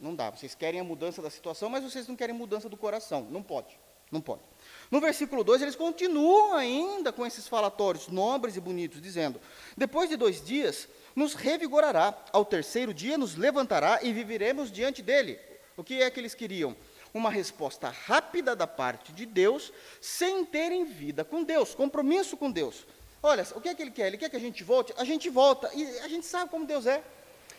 Não 0.00 0.14
dá. 0.14 0.30
Vocês 0.30 0.54
querem 0.54 0.80
a 0.80 0.84
mudança 0.84 1.22
da 1.22 1.30
situação, 1.30 1.68
mas 1.68 1.84
vocês 1.84 2.06
não 2.08 2.16
querem 2.16 2.34
mudança 2.34 2.68
do 2.68 2.76
coração. 2.76 3.26
Não 3.30 3.42
pode. 3.42 3.78
Não 4.10 4.20
pode. 4.20 4.42
No 4.90 5.00
versículo 5.00 5.44
2, 5.44 5.62
eles 5.62 5.76
continuam 5.76 6.54
ainda 6.54 7.12
com 7.12 7.26
esses 7.26 7.46
falatórios 7.46 8.08
nobres 8.08 8.56
e 8.56 8.60
bonitos, 8.60 9.02
dizendo: 9.02 9.40
Depois 9.76 10.08
de 10.08 10.16
dois 10.16 10.44
dias, 10.44 10.88
nos 11.14 11.34
revigorará, 11.34 12.16
ao 12.32 12.44
terceiro 12.44 12.94
dia 12.94 13.18
nos 13.18 13.36
levantará 13.36 14.00
e 14.02 14.12
viveremos 14.12 14.72
diante 14.72 15.02
dele. 15.02 15.38
O 15.76 15.84
que 15.84 16.02
é 16.02 16.10
que 16.10 16.18
eles 16.18 16.34
queriam? 16.34 16.74
Uma 17.12 17.30
resposta 17.30 17.88
rápida 17.88 18.56
da 18.56 18.66
parte 18.66 19.12
de 19.12 19.26
Deus, 19.26 19.72
sem 20.00 20.44
terem 20.44 20.84
vida 20.84 21.24
com 21.24 21.42
Deus, 21.42 21.74
compromisso 21.74 22.36
com 22.36 22.50
Deus. 22.50 22.86
Olha, 23.22 23.46
o 23.54 23.60
que 23.60 23.68
é 23.68 23.74
que 23.74 23.82
ele 23.82 23.90
quer? 23.90 24.06
Ele 24.06 24.16
quer 24.16 24.30
que 24.30 24.36
a 24.36 24.40
gente 24.40 24.62
volte? 24.62 24.94
A 24.96 25.04
gente 25.04 25.28
volta, 25.28 25.70
e 25.74 25.84
a 26.00 26.08
gente 26.08 26.24
sabe 26.24 26.50
como 26.50 26.66
Deus 26.66 26.86
é. 26.86 27.02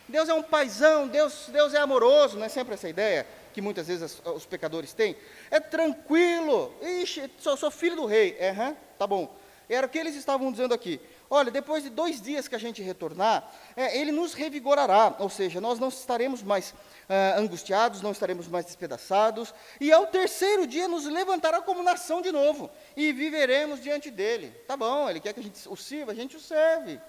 Deus 0.08 0.28
é 0.28 0.34
um 0.34 0.42
paizão, 0.42 1.06
Deus, 1.06 1.46
Deus 1.48 1.74
é 1.74 1.78
amoroso, 1.78 2.36
não 2.36 2.44
é 2.44 2.48
sempre 2.48 2.74
essa 2.74 2.88
ideia? 2.88 3.26
Que 3.52 3.60
muitas 3.60 3.88
vezes 3.88 4.20
os 4.24 4.46
pecadores 4.46 4.92
têm, 4.92 5.16
é 5.50 5.60
tranquilo, 5.60 6.74
ixi, 6.82 7.30
sou, 7.38 7.56
sou 7.56 7.70
filho 7.70 7.96
do 7.96 8.06
rei, 8.06 8.36
uhum, 8.40 8.76
tá 8.98 9.06
bom. 9.06 9.34
Era 9.68 9.86
o 9.86 9.90
que 9.90 9.98
eles 9.98 10.16
estavam 10.16 10.50
dizendo 10.50 10.74
aqui. 10.74 11.00
Olha, 11.32 11.48
depois 11.48 11.84
de 11.84 11.90
dois 11.90 12.20
dias 12.20 12.48
que 12.48 12.56
a 12.56 12.58
gente 12.58 12.82
retornar, 12.82 13.48
é, 13.76 13.96
ele 13.96 14.10
nos 14.10 14.34
revigorará, 14.34 15.14
ou 15.20 15.30
seja, 15.30 15.60
nós 15.60 15.78
não 15.78 15.86
estaremos 15.86 16.42
mais 16.42 16.74
ah, 17.08 17.38
angustiados, 17.38 18.02
não 18.02 18.10
estaremos 18.10 18.48
mais 18.48 18.66
despedaçados, 18.66 19.54
e 19.80 19.92
ao 19.92 20.08
terceiro 20.08 20.66
dia 20.66 20.88
nos 20.88 21.04
levantará 21.06 21.62
como 21.62 21.84
nação 21.84 22.20
de 22.20 22.32
novo, 22.32 22.68
e 22.96 23.12
viveremos 23.12 23.80
diante 23.80 24.10
dele. 24.10 24.50
Tá 24.66 24.76
bom, 24.76 25.08
ele 25.08 25.20
quer 25.20 25.32
que 25.32 25.38
a 25.38 25.42
gente 25.42 25.68
o 25.68 25.76
sirva, 25.76 26.10
a 26.10 26.16
gente 26.16 26.36
o 26.36 26.40
serve. 26.40 27.00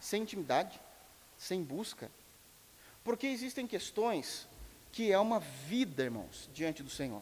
Sem 0.00 0.22
intimidade, 0.22 0.80
sem 1.38 1.62
busca. 1.62 2.10
Porque 3.04 3.28
existem 3.28 3.64
questões 3.64 4.48
que 4.94 5.10
é 5.10 5.18
uma 5.18 5.40
vida, 5.40 6.04
irmãos, 6.04 6.48
diante 6.54 6.80
do 6.80 6.88
Senhor. 6.88 7.20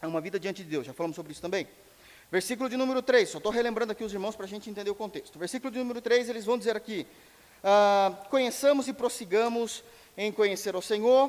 É 0.00 0.06
uma 0.06 0.18
vida 0.18 0.40
diante 0.40 0.64
de 0.64 0.70
Deus, 0.70 0.86
já 0.86 0.94
falamos 0.94 1.14
sobre 1.14 1.30
isso 1.30 1.42
também. 1.42 1.68
Versículo 2.32 2.70
de 2.70 2.76
número 2.78 3.02
3, 3.02 3.28
só 3.28 3.36
estou 3.36 3.52
relembrando 3.52 3.92
aqui 3.92 4.02
os 4.02 4.14
irmãos 4.14 4.34
para 4.34 4.46
a 4.46 4.48
gente 4.48 4.70
entender 4.70 4.90
o 4.90 4.94
contexto. 4.94 5.38
Versículo 5.38 5.70
de 5.70 5.78
número 5.78 6.00
3, 6.00 6.30
eles 6.30 6.46
vão 6.46 6.56
dizer 6.56 6.74
aqui: 6.74 7.06
ah, 7.62 8.24
conheçamos 8.30 8.88
e 8.88 8.94
prossigamos 8.94 9.84
em 10.16 10.32
conhecer 10.32 10.74
o 10.74 10.80
Senhor. 10.80 11.28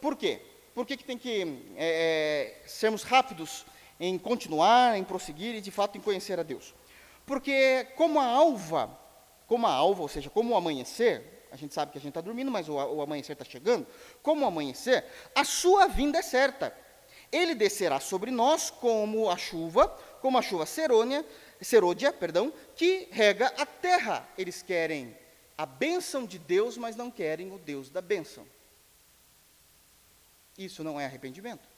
Por 0.00 0.14
quê? 0.14 0.40
Por 0.72 0.86
que, 0.86 0.96
que 0.96 1.04
tem 1.04 1.18
que 1.18 1.42
é, 1.76 2.62
é, 2.64 2.68
sermos 2.68 3.02
rápidos 3.02 3.66
em 3.98 4.16
continuar, 4.16 4.96
em 4.96 5.02
prosseguir 5.02 5.56
e 5.56 5.60
de 5.60 5.72
fato 5.72 5.98
em 5.98 6.00
conhecer 6.00 6.38
a 6.38 6.44
Deus? 6.44 6.72
Porque, 7.26 7.88
como 7.96 8.20
a 8.20 8.24
alva, 8.24 8.88
como 9.48 9.66
a 9.66 9.72
alva, 9.72 10.02
ou 10.02 10.08
seja, 10.08 10.30
como 10.30 10.54
o 10.54 10.56
amanhecer, 10.56 11.41
a 11.52 11.56
gente 11.56 11.74
sabe 11.74 11.92
que 11.92 11.98
a 11.98 12.00
gente 12.00 12.08
está 12.08 12.22
dormindo, 12.22 12.50
mas 12.50 12.66
o, 12.66 12.72
o 12.72 13.02
amanhecer 13.02 13.34
está 13.34 13.44
chegando. 13.44 13.86
Como 14.22 14.42
o 14.42 14.48
amanhecer, 14.48 15.04
a 15.34 15.44
sua 15.44 15.86
vinda 15.86 16.18
é 16.18 16.22
certa. 16.22 16.74
Ele 17.30 17.54
descerá 17.54 18.00
sobre 18.00 18.30
nós 18.30 18.70
como 18.70 19.30
a 19.30 19.36
chuva, 19.36 19.86
como 20.22 20.38
a 20.38 20.42
chuva 20.42 20.64
serônia, 20.64 21.24
serôdia, 21.60 22.10
perdão, 22.10 22.50
que 22.74 23.06
rega 23.10 23.48
a 23.58 23.66
terra. 23.66 24.26
Eles 24.38 24.62
querem 24.62 25.14
a 25.56 25.66
bênção 25.66 26.24
de 26.24 26.38
Deus, 26.38 26.78
mas 26.78 26.96
não 26.96 27.10
querem 27.10 27.52
o 27.52 27.58
Deus 27.58 27.90
da 27.90 28.00
bênção. 28.00 28.46
Isso 30.56 30.82
não 30.82 30.98
é 30.98 31.04
arrependimento. 31.04 31.68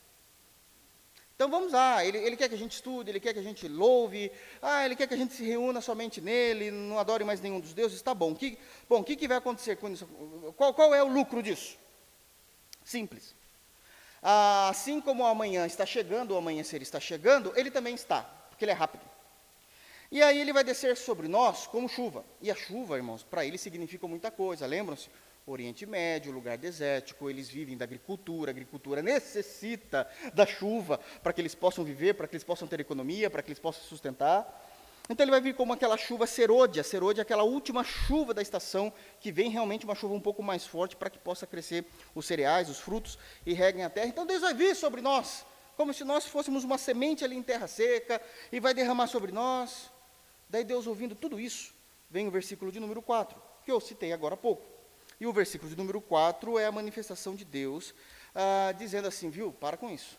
Então 1.44 1.60
vamos 1.60 1.74
lá, 1.74 2.02
ele, 2.02 2.16
ele, 2.16 2.38
quer 2.38 2.48
que 2.48 2.54
a 2.54 2.58
gente 2.58 2.72
estude, 2.72 3.10
ele 3.10 3.20
quer 3.20 3.34
que 3.34 3.38
a 3.38 3.42
gente 3.42 3.68
louve, 3.68 4.32
ah, 4.62 4.82
ele 4.82 4.96
quer 4.96 5.06
que 5.06 5.12
a 5.12 5.16
gente 5.16 5.34
se 5.34 5.44
reúna 5.44 5.82
somente 5.82 6.18
nele, 6.18 6.70
não 6.70 6.98
adore 6.98 7.22
mais 7.22 7.38
nenhum 7.38 7.60
dos 7.60 7.74
deuses, 7.74 7.98
está 7.98 8.14
bom. 8.14 8.34
Que, 8.34 8.58
bom, 8.88 9.00
o 9.00 9.04
que, 9.04 9.14
que 9.14 9.28
vai 9.28 9.36
acontecer 9.36 9.76
com 9.76 9.90
isso? 9.90 10.06
Qual, 10.56 10.72
qual 10.72 10.94
é 10.94 11.02
o 11.02 11.06
lucro 11.06 11.42
disso? 11.42 11.76
Simples. 12.82 13.34
Ah, 14.22 14.70
assim 14.70 15.02
como 15.02 15.22
o 15.22 15.26
amanhã 15.26 15.66
está 15.66 15.84
chegando, 15.84 16.30
o 16.30 16.38
amanhecer 16.38 16.80
está 16.80 16.98
chegando, 16.98 17.52
ele 17.56 17.70
também 17.70 17.94
está, 17.94 18.22
porque 18.48 18.64
ele 18.64 18.72
é 18.72 18.74
rápido. 18.74 19.04
E 20.10 20.22
aí 20.22 20.40
ele 20.40 20.50
vai 20.50 20.64
descer 20.64 20.96
sobre 20.96 21.28
nós 21.28 21.66
como 21.66 21.90
chuva. 21.90 22.24
E 22.40 22.50
a 22.50 22.54
chuva, 22.54 22.96
irmãos, 22.96 23.22
para 23.22 23.44
ele 23.44 23.58
significa 23.58 24.08
muita 24.08 24.30
coisa. 24.30 24.64
Lembram-se? 24.64 25.10
Oriente 25.46 25.84
Médio, 25.84 26.32
lugar 26.32 26.56
desértico, 26.56 27.28
eles 27.28 27.50
vivem 27.50 27.76
da 27.76 27.84
agricultura, 27.84 28.50
a 28.50 28.52
agricultura 28.52 29.02
necessita 29.02 30.08
da 30.32 30.46
chuva 30.46 30.98
para 31.22 31.34
que 31.34 31.40
eles 31.40 31.54
possam 31.54 31.84
viver, 31.84 32.14
para 32.14 32.26
que 32.26 32.34
eles 32.34 32.44
possam 32.44 32.66
ter 32.66 32.80
economia, 32.80 33.28
para 33.28 33.42
que 33.42 33.48
eles 33.48 33.58
possam 33.58 33.84
sustentar. 33.84 34.72
Então 35.06 35.22
ele 35.22 35.30
vai 35.30 35.42
vir 35.42 35.54
como 35.54 35.74
aquela 35.74 35.98
chuva 35.98 36.26
serôdia, 36.26 36.82
serôdia 36.82 37.20
é 37.20 37.24
aquela 37.24 37.42
última 37.42 37.84
chuva 37.84 38.32
da 38.32 38.40
estação, 38.40 38.90
que 39.20 39.30
vem 39.30 39.50
realmente 39.50 39.84
uma 39.84 39.94
chuva 39.94 40.14
um 40.14 40.20
pouco 40.20 40.42
mais 40.42 40.66
forte 40.66 40.96
para 40.96 41.10
que 41.10 41.18
possa 41.18 41.46
crescer 41.46 41.84
os 42.14 42.24
cereais, 42.24 42.70
os 42.70 42.80
frutos 42.80 43.18
e 43.44 43.52
reguem 43.52 43.84
a 43.84 43.90
terra. 43.90 44.06
Então 44.06 44.24
Deus 44.24 44.40
vai 44.40 44.54
vir 44.54 44.74
sobre 44.74 45.02
nós, 45.02 45.44
como 45.76 45.92
se 45.92 46.04
nós 46.04 46.24
fôssemos 46.24 46.64
uma 46.64 46.78
semente 46.78 47.22
ali 47.22 47.36
em 47.36 47.42
terra 47.42 47.66
seca, 47.66 48.18
e 48.50 48.58
vai 48.58 48.72
derramar 48.72 49.08
sobre 49.08 49.30
nós. 49.30 49.90
Daí 50.48 50.64
Deus 50.64 50.86
ouvindo 50.86 51.14
tudo 51.14 51.38
isso, 51.38 51.74
vem 52.08 52.26
o 52.26 52.30
versículo 52.30 52.72
de 52.72 52.80
número 52.80 53.02
4, 53.02 53.38
que 53.62 53.70
eu 53.70 53.78
citei 53.80 54.10
agora 54.10 54.32
há 54.32 54.38
pouco. 54.38 54.73
E 55.20 55.26
o 55.26 55.32
versículo 55.32 55.70
de 55.70 55.76
número 55.76 56.00
4 56.00 56.58
é 56.58 56.66
a 56.66 56.72
manifestação 56.72 57.34
de 57.34 57.44
Deus, 57.44 57.94
ah, 58.34 58.72
dizendo 58.76 59.08
assim, 59.08 59.30
viu, 59.30 59.52
para 59.52 59.76
com 59.76 59.90
isso. 59.90 60.18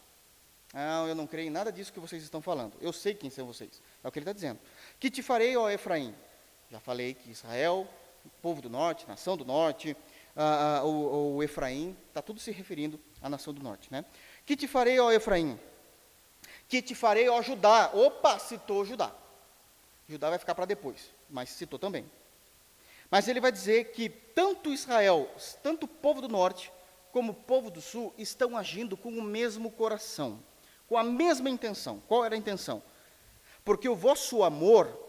Ah, 0.73 1.05
eu 1.07 1.15
não 1.15 1.25
creio 1.25 1.47
em 1.47 1.51
nada 1.51 1.71
disso 1.71 1.93
que 1.93 1.99
vocês 1.99 2.21
estão 2.21 2.41
falando. 2.41 2.73
Eu 2.81 2.91
sei 2.91 3.13
quem 3.13 3.29
são 3.29 3.45
vocês. 3.45 3.81
É 4.03 4.07
o 4.07 4.11
que 4.11 4.19
ele 4.19 4.23
está 4.23 4.33
dizendo. 4.33 4.59
Que 4.99 5.09
te 5.09 5.23
farei, 5.23 5.55
ó 5.55 5.69
Efraim? 5.69 6.13
Já 6.69 6.79
falei 6.79 7.13
que 7.13 7.31
Israel, 7.31 7.87
povo 8.41 8.61
do 8.61 8.69
norte, 8.69 9.07
nação 9.07 9.37
do 9.37 9.45
norte, 9.45 9.95
ah, 10.35 10.79
ah, 10.79 10.85
o, 10.85 11.35
o, 11.35 11.43
Efraim, 11.43 11.95
está 12.09 12.21
tudo 12.21 12.39
se 12.39 12.51
referindo 12.51 12.99
à 13.21 13.29
nação 13.29 13.53
do 13.53 13.63
norte. 13.63 13.87
Né? 13.91 14.03
Que 14.45 14.55
te 14.55 14.67
farei, 14.67 14.99
ó 14.99 15.11
Efraim? 15.11 15.57
Que 16.67 16.81
te 16.81 16.93
farei, 16.93 17.29
ó 17.29 17.41
Judá? 17.41 17.91
Opa, 17.93 18.37
citou 18.39 18.83
Judá. 18.83 19.13
Judá 20.09 20.29
vai 20.29 20.39
ficar 20.39 20.55
para 20.55 20.65
depois, 20.65 21.09
mas 21.29 21.49
citou 21.49 21.79
também. 21.79 22.05
Mas 23.09 23.27
ele 23.27 23.39
vai 23.39 23.51
dizer 23.51 23.91
que 23.91 24.09
tanto 24.09 24.73
Israel, 24.73 25.29
tanto 25.63 25.85
o 25.85 25.87
povo 25.87 26.21
do 26.21 26.27
norte, 26.27 26.71
como 27.11 27.31
o 27.31 27.35
povo 27.35 27.69
do 27.69 27.81
sul, 27.81 28.13
estão 28.17 28.57
agindo 28.57 28.97
com 28.97 29.09
o 29.09 29.21
mesmo 29.21 29.71
coração, 29.71 30.43
com 30.87 30.97
a 30.97 31.03
mesma 31.03 31.49
intenção. 31.49 32.01
Qual 32.07 32.25
era 32.25 32.35
a 32.35 32.37
intenção? 32.37 32.83
Porque 33.63 33.87
o 33.87 33.95
vosso 33.95 34.43
amor 34.43 35.01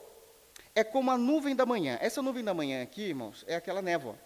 é 0.74 0.84
como 0.84 1.10
a 1.10 1.18
nuvem 1.18 1.56
da 1.56 1.66
manhã. 1.66 1.98
Essa 2.00 2.22
nuvem 2.22 2.44
da 2.44 2.54
manhã 2.54 2.82
aqui, 2.82 3.02
irmãos, 3.02 3.44
é 3.48 3.56
aquela 3.56 3.82
névoa. 3.82 4.16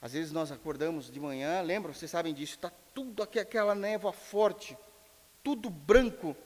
Às 0.00 0.12
vezes 0.12 0.32
nós 0.32 0.50
acordamos 0.50 1.10
de 1.10 1.18
manhã, 1.18 1.62
lembram? 1.62 1.94
Vocês 1.94 2.10
sabem 2.10 2.34
disso, 2.34 2.56
está 2.56 2.70
tudo 2.92 3.22
aqui, 3.22 3.38
aquela 3.38 3.74
névoa 3.74 4.12
forte, 4.12 4.76
tudo 5.42 5.70
branco, 5.70 6.36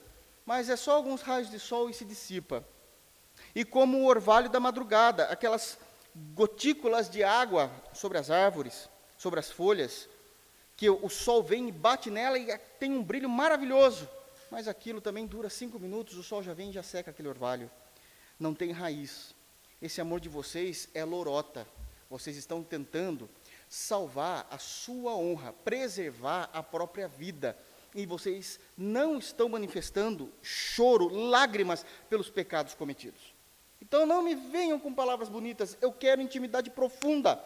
mas 0.44 0.68
é 0.68 0.76
só 0.76 0.92
alguns 0.92 1.22
raios 1.22 1.50
de 1.50 1.58
sol 1.58 1.90
e 1.90 1.94
se 1.94 2.04
dissipa. 2.04 2.64
e 3.54 3.64
como 3.64 3.98
o 3.98 4.06
orvalho 4.06 4.48
da 4.48 4.60
madrugada, 4.60 5.24
aquelas 5.24 5.78
gotículas 6.34 7.08
de 7.08 7.22
água 7.22 7.70
sobre 7.92 8.18
as 8.18 8.30
árvores, 8.30 8.88
sobre 9.16 9.40
as 9.40 9.50
folhas, 9.50 10.08
que 10.76 10.88
o 10.88 11.08
sol 11.08 11.42
vem 11.42 11.68
e 11.68 11.72
bate 11.72 12.10
nela 12.10 12.38
e 12.38 12.56
tem 12.78 12.92
um 12.92 13.02
brilho 13.02 13.28
maravilhoso, 13.28 14.08
mas 14.50 14.68
aquilo 14.68 15.00
também 15.00 15.26
dura 15.26 15.50
cinco 15.50 15.78
minutos, 15.78 16.16
o 16.16 16.22
sol 16.22 16.42
já 16.42 16.54
vem 16.54 16.70
e 16.70 16.72
já 16.72 16.82
seca 16.82 17.10
aquele 17.10 17.28
orvalho. 17.28 17.70
Não 18.38 18.54
tem 18.54 18.70
raiz. 18.70 19.34
Esse 19.82 20.00
amor 20.00 20.20
de 20.20 20.28
vocês 20.28 20.88
é 20.94 21.04
lorota. 21.04 21.66
Vocês 22.08 22.36
estão 22.36 22.62
tentando 22.62 23.28
salvar 23.68 24.46
a 24.50 24.58
sua 24.58 25.14
honra, 25.16 25.52
preservar 25.52 26.48
a 26.52 26.62
própria 26.62 27.08
vida. 27.08 27.56
E 27.94 28.06
vocês 28.06 28.60
não 28.76 29.18
estão 29.18 29.48
manifestando 29.48 30.32
choro, 30.40 31.08
lágrimas 31.08 31.84
pelos 32.08 32.30
pecados 32.30 32.74
cometidos. 32.74 33.37
Então 33.80 34.04
não 34.04 34.22
me 34.22 34.34
venham 34.34 34.78
com 34.78 34.92
palavras 34.92 35.28
bonitas, 35.28 35.76
eu 35.80 35.92
quero 35.92 36.20
intimidade 36.20 36.70
profunda. 36.70 37.42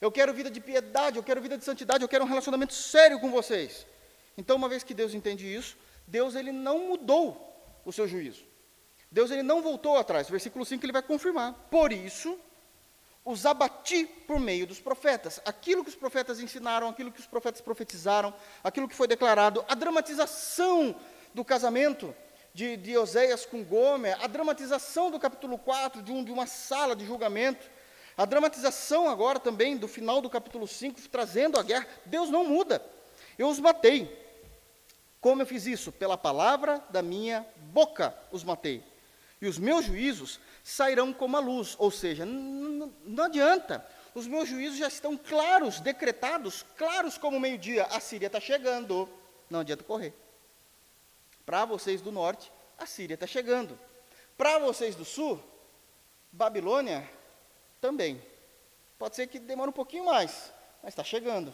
Eu 0.00 0.10
quero 0.10 0.32
vida 0.32 0.50
de 0.50 0.60
piedade, 0.60 1.16
eu 1.16 1.22
quero 1.22 1.40
vida 1.40 1.58
de 1.58 1.64
santidade, 1.64 2.02
eu 2.02 2.08
quero 2.08 2.24
um 2.24 2.28
relacionamento 2.28 2.72
sério 2.74 3.20
com 3.20 3.30
vocês. 3.30 3.86
Então, 4.36 4.56
uma 4.56 4.68
vez 4.68 4.82
que 4.82 4.94
Deus 4.94 5.12
entende 5.12 5.52
isso, 5.52 5.76
Deus 6.06 6.34
ele 6.34 6.52
não 6.52 6.88
mudou 6.88 7.80
o 7.84 7.92
seu 7.92 8.08
juízo. 8.08 8.44
Deus 9.10 9.30
ele 9.30 9.42
não 9.42 9.60
voltou 9.60 9.96
atrás. 9.96 10.30
Versículo 10.30 10.64
5 10.64 10.84
ele 10.84 10.92
vai 10.92 11.02
confirmar. 11.02 11.52
Por 11.70 11.92
isso, 11.92 12.38
os 13.24 13.44
abati 13.44 14.06
por 14.26 14.38
meio 14.38 14.66
dos 14.66 14.80
profetas. 14.80 15.40
Aquilo 15.44 15.82
que 15.82 15.90
os 15.90 15.96
profetas 15.96 16.40
ensinaram, 16.40 16.88
aquilo 16.88 17.12
que 17.12 17.20
os 17.20 17.26
profetas 17.26 17.60
profetizaram, 17.60 18.32
aquilo 18.64 18.88
que 18.88 18.94
foi 18.94 19.06
declarado, 19.06 19.64
a 19.68 19.74
dramatização 19.74 20.94
do 21.34 21.44
casamento 21.44 22.14
de, 22.52 22.76
de 22.76 22.96
Oséias 22.96 23.46
com 23.46 23.64
Gomer, 23.64 24.16
a 24.22 24.26
dramatização 24.26 25.10
do 25.10 25.18
capítulo 25.18 25.58
4, 25.58 26.02
de, 26.02 26.12
um, 26.12 26.24
de 26.24 26.32
uma 26.32 26.46
sala 26.46 26.96
de 26.96 27.04
julgamento, 27.04 27.70
a 28.16 28.24
dramatização 28.24 29.08
agora 29.08 29.38
também 29.38 29.76
do 29.76 29.88
final 29.88 30.20
do 30.20 30.28
capítulo 30.28 30.66
5, 30.66 31.00
trazendo 31.08 31.58
a 31.58 31.62
guerra. 31.62 31.86
Deus 32.04 32.28
não 32.28 32.44
muda. 32.44 32.84
Eu 33.38 33.48
os 33.48 33.58
matei. 33.58 34.14
Como 35.20 35.40
eu 35.40 35.46
fiz 35.46 35.66
isso? 35.66 35.90
Pela 35.90 36.18
palavra 36.18 36.84
da 36.90 37.00
minha 37.00 37.46
boca 37.72 38.14
os 38.30 38.44
matei. 38.44 38.82
E 39.40 39.46
os 39.46 39.58
meus 39.58 39.86
juízos 39.86 40.38
sairão 40.62 41.12
como 41.12 41.36
a 41.36 41.40
luz. 41.40 41.74
Ou 41.78 41.90
seja, 41.90 42.26
não 42.26 43.24
adianta. 43.24 43.86
Os 44.14 44.26
meus 44.26 44.48
juízos 44.48 44.78
já 44.78 44.88
estão 44.88 45.16
claros, 45.16 45.80
decretados, 45.80 46.64
claros 46.76 47.16
como 47.16 47.40
meio-dia. 47.40 47.84
A 47.84 48.00
Síria 48.00 48.26
está 48.26 48.40
chegando. 48.40 49.08
Não 49.48 49.60
adianta 49.60 49.84
correr. 49.84 50.12
Para 51.50 51.64
vocês 51.64 52.00
do 52.00 52.12
norte, 52.12 52.52
a 52.78 52.86
Síria 52.86 53.14
está 53.14 53.26
chegando. 53.26 53.76
Para 54.38 54.60
vocês 54.60 54.94
do 54.94 55.04
sul, 55.04 55.42
Babilônia 56.30 57.10
também. 57.80 58.22
Pode 58.96 59.16
ser 59.16 59.26
que 59.26 59.40
demore 59.40 59.70
um 59.70 59.72
pouquinho 59.72 60.04
mais, 60.04 60.52
mas 60.80 60.92
está 60.92 61.02
chegando. 61.02 61.52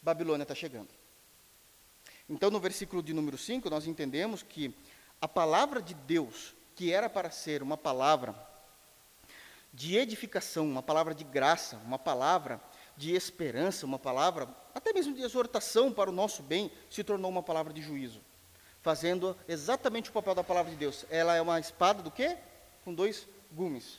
Babilônia 0.00 0.44
está 0.44 0.54
chegando. 0.54 0.88
Então, 2.30 2.50
no 2.50 2.58
versículo 2.58 3.02
de 3.02 3.12
número 3.12 3.36
5, 3.36 3.68
nós 3.68 3.86
entendemos 3.86 4.42
que 4.42 4.74
a 5.20 5.28
palavra 5.28 5.82
de 5.82 5.92
Deus 5.92 6.54
que 6.74 6.90
era 6.90 7.10
para 7.10 7.30
ser 7.30 7.62
uma 7.62 7.76
palavra 7.76 8.34
de 9.70 9.98
edificação, 9.98 10.64
uma 10.64 10.82
palavra 10.82 11.14
de 11.14 11.24
graça, 11.24 11.76
uma 11.84 11.98
palavra 11.98 12.58
de 12.96 13.14
esperança, 13.14 13.84
uma 13.84 13.98
palavra 13.98 14.48
até 14.74 14.94
mesmo 14.94 15.14
de 15.14 15.20
exortação 15.20 15.92
para 15.92 16.08
o 16.08 16.12
nosso 16.12 16.42
bem, 16.42 16.72
se 16.88 17.04
tornou 17.04 17.30
uma 17.30 17.42
palavra 17.42 17.70
de 17.70 17.82
juízo, 17.82 18.22
fazendo 18.84 19.34
exatamente 19.48 20.10
o 20.10 20.12
papel 20.12 20.34
da 20.34 20.44
palavra 20.44 20.70
de 20.70 20.76
Deus. 20.76 21.06
Ela 21.08 21.34
é 21.34 21.40
uma 21.40 21.58
espada 21.58 22.02
do 22.02 22.10
quê? 22.10 22.36
Com 22.84 22.92
dois 22.92 23.26
gumes. 23.50 23.98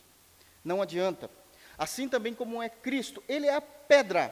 Não 0.63 0.79
adianta. 0.79 1.27
Assim 1.75 2.07
também 2.07 2.35
como 2.35 2.61
é 2.61 2.69
Cristo, 2.69 3.21
ele 3.27 3.47
é 3.47 3.55
a 3.55 3.61
pedra. 3.61 4.31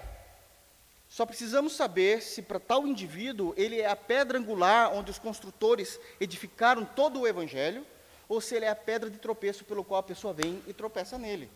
Só 1.09 1.25
precisamos 1.25 1.75
saber 1.75 2.21
se 2.21 2.43
para 2.43 2.59
tal 2.59 2.87
indivíduo 2.87 3.55
ele 3.57 3.81
é 3.81 3.89
a 3.89 3.95
pedra 3.95 4.37
angular 4.37 4.93
onde 4.93 5.09
os 5.09 5.17
construtores 5.17 5.99
edificaram 6.19 6.85
todo 6.85 7.21
o 7.21 7.27
evangelho, 7.27 7.83
ou 8.29 8.39
se 8.39 8.55
ele 8.55 8.65
é 8.65 8.69
a 8.69 8.75
pedra 8.75 9.09
de 9.09 9.17
tropeço 9.17 9.65
pelo 9.65 9.83
qual 9.83 9.99
a 9.99 10.03
pessoa 10.03 10.35
vem 10.35 10.63
e 10.67 10.73
tropeça 10.73 11.17
nele. 11.17 11.49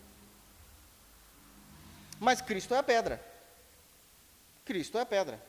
Mas 2.18 2.40
Cristo 2.40 2.74
é 2.74 2.78
a 2.78 2.82
pedra. 2.82 3.24
Cristo 4.64 4.98
é 4.98 5.02
a 5.02 5.06
pedra. 5.06 5.40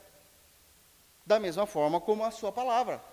Da 1.25 1.39
mesma 1.39 1.65
forma 1.65 1.99
como 1.99 2.23
a 2.23 2.29
sua 2.29 2.51
palavra. 2.51 3.03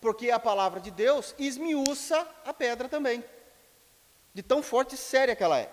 Porque 0.00 0.30
a 0.30 0.38
palavra 0.38 0.80
de 0.80 0.90
Deus 0.90 1.34
esmiuça 1.38 2.26
a 2.44 2.52
pedra 2.52 2.88
também. 2.88 3.24
De 4.34 4.42
tão 4.42 4.62
forte 4.62 4.94
e 4.94 4.98
séria 4.98 5.34
que 5.34 5.42
ela 5.42 5.58
é. 5.58 5.70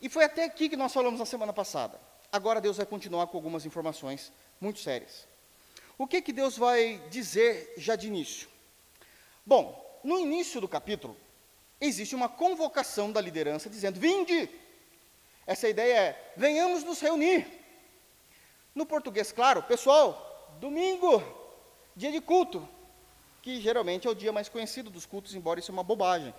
E 0.00 0.08
foi 0.08 0.24
até 0.24 0.44
aqui 0.44 0.68
que 0.68 0.76
nós 0.76 0.92
falamos 0.92 1.18
na 1.18 1.26
semana 1.26 1.52
passada. 1.52 2.00
Agora 2.30 2.60
Deus 2.60 2.76
vai 2.76 2.86
continuar 2.86 3.26
com 3.26 3.36
algumas 3.36 3.66
informações 3.66 4.32
muito 4.60 4.80
sérias. 4.80 5.26
O 5.96 6.06
que 6.06 6.22
que 6.22 6.32
Deus 6.32 6.56
vai 6.56 7.02
dizer 7.10 7.74
já 7.76 7.96
de 7.96 8.06
início? 8.06 8.48
Bom, 9.44 10.00
no 10.04 10.18
início 10.18 10.60
do 10.60 10.68
capítulo, 10.68 11.16
existe 11.80 12.14
uma 12.14 12.28
convocação 12.28 13.10
da 13.10 13.20
liderança 13.20 13.68
dizendo: 13.68 13.98
Vinde! 13.98 14.48
Essa 15.46 15.68
ideia 15.68 15.94
é: 15.94 16.32
venhamos 16.36 16.84
nos 16.84 17.00
reunir. 17.00 17.46
No 18.74 18.86
português, 18.86 19.32
claro, 19.32 19.62
pessoal, 19.62 20.54
domingo, 20.60 21.22
dia 21.96 22.12
de 22.12 22.20
culto, 22.20 22.68
que 23.42 23.60
geralmente 23.60 24.06
é 24.06 24.10
o 24.10 24.14
dia 24.14 24.32
mais 24.32 24.48
conhecido 24.48 24.90
dos 24.90 25.06
cultos, 25.06 25.34
embora 25.34 25.60
isso 25.60 25.70
é 25.70 25.74
uma 25.74 25.82
bobagem. 25.82 26.34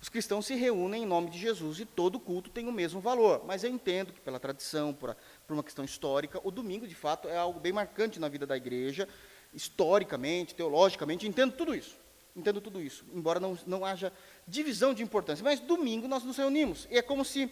Os 0.00 0.08
cristãos 0.08 0.46
se 0.46 0.54
reúnem 0.54 1.02
em 1.02 1.06
nome 1.06 1.30
de 1.30 1.38
Jesus 1.38 1.80
e 1.80 1.84
todo 1.84 2.20
culto 2.20 2.50
tem 2.50 2.68
o 2.68 2.72
mesmo 2.72 3.00
valor, 3.00 3.42
mas 3.44 3.64
eu 3.64 3.70
entendo 3.70 4.12
que, 4.12 4.20
pela 4.20 4.38
tradição, 4.38 4.94
por, 4.94 5.16
por 5.46 5.54
uma 5.54 5.62
questão 5.62 5.84
histórica, 5.84 6.40
o 6.44 6.50
domingo, 6.50 6.86
de 6.86 6.94
fato, 6.94 7.28
é 7.28 7.36
algo 7.36 7.58
bem 7.58 7.72
marcante 7.72 8.20
na 8.20 8.28
vida 8.28 8.46
da 8.46 8.56
igreja, 8.56 9.08
historicamente, 9.52 10.54
teologicamente, 10.54 11.26
entendo 11.26 11.52
tudo 11.52 11.74
isso 11.74 11.96
entendo 12.36 12.60
tudo 12.60 12.80
isso, 12.80 13.04
embora 13.12 13.40
não, 13.40 13.58
não 13.66 13.84
haja 13.84 14.12
divisão 14.46 14.94
de 14.94 15.02
importância. 15.02 15.42
Mas 15.42 15.58
domingo 15.58 16.06
nós 16.06 16.22
nos 16.22 16.36
reunimos, 16.36 16.86
e 16.88 16.96
é 16.96 17.02
como 17.02 17.24
se 17.24 17.50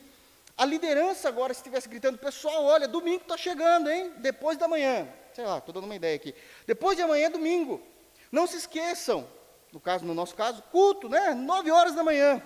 a 0.57 0.65
liderança 0.65 1.29
agora 1.29 1.53
estivesse 1.53 1.89
gritando: 1.89 2.17
pessoal, 2.19 2.65
olha, 2.65 2.89
domingo 2.89 3.23
está 3.23 3.37
chegando, 3.37 3.91
hein? 3.91 4.13
Depois 4.19 4.57
da 4.57 4.67
manhã. 4.67 5.07
Sei 5.35 5.45
lá, 5.45 5.59
estou 5.59 5.75
dando 5.75 5.85
uma 5.85 5.95
ideia 5.95 6.17
aqui. 6.17 6.35
Depois 6.67 6.97
de 6.97 7.03
amanhã 7.03 7.27
é 7.27 7.31
domingo. 7.31 7.83
Não 8.31 8.47
se 8.47 8.57
esqueçam, 8.57 9.29
no, 9.73 9.81
caso, 9.81 10.05
no 10.05 10.15
nosso 10.15 10.35
caso, 10.35 10.63
culto, 10.71 11.09
né? 11.09 11.35
Nove 11.35 11.71
horas 11.71 11.95
da 11.95 12.03
manhã. 12.03 12.43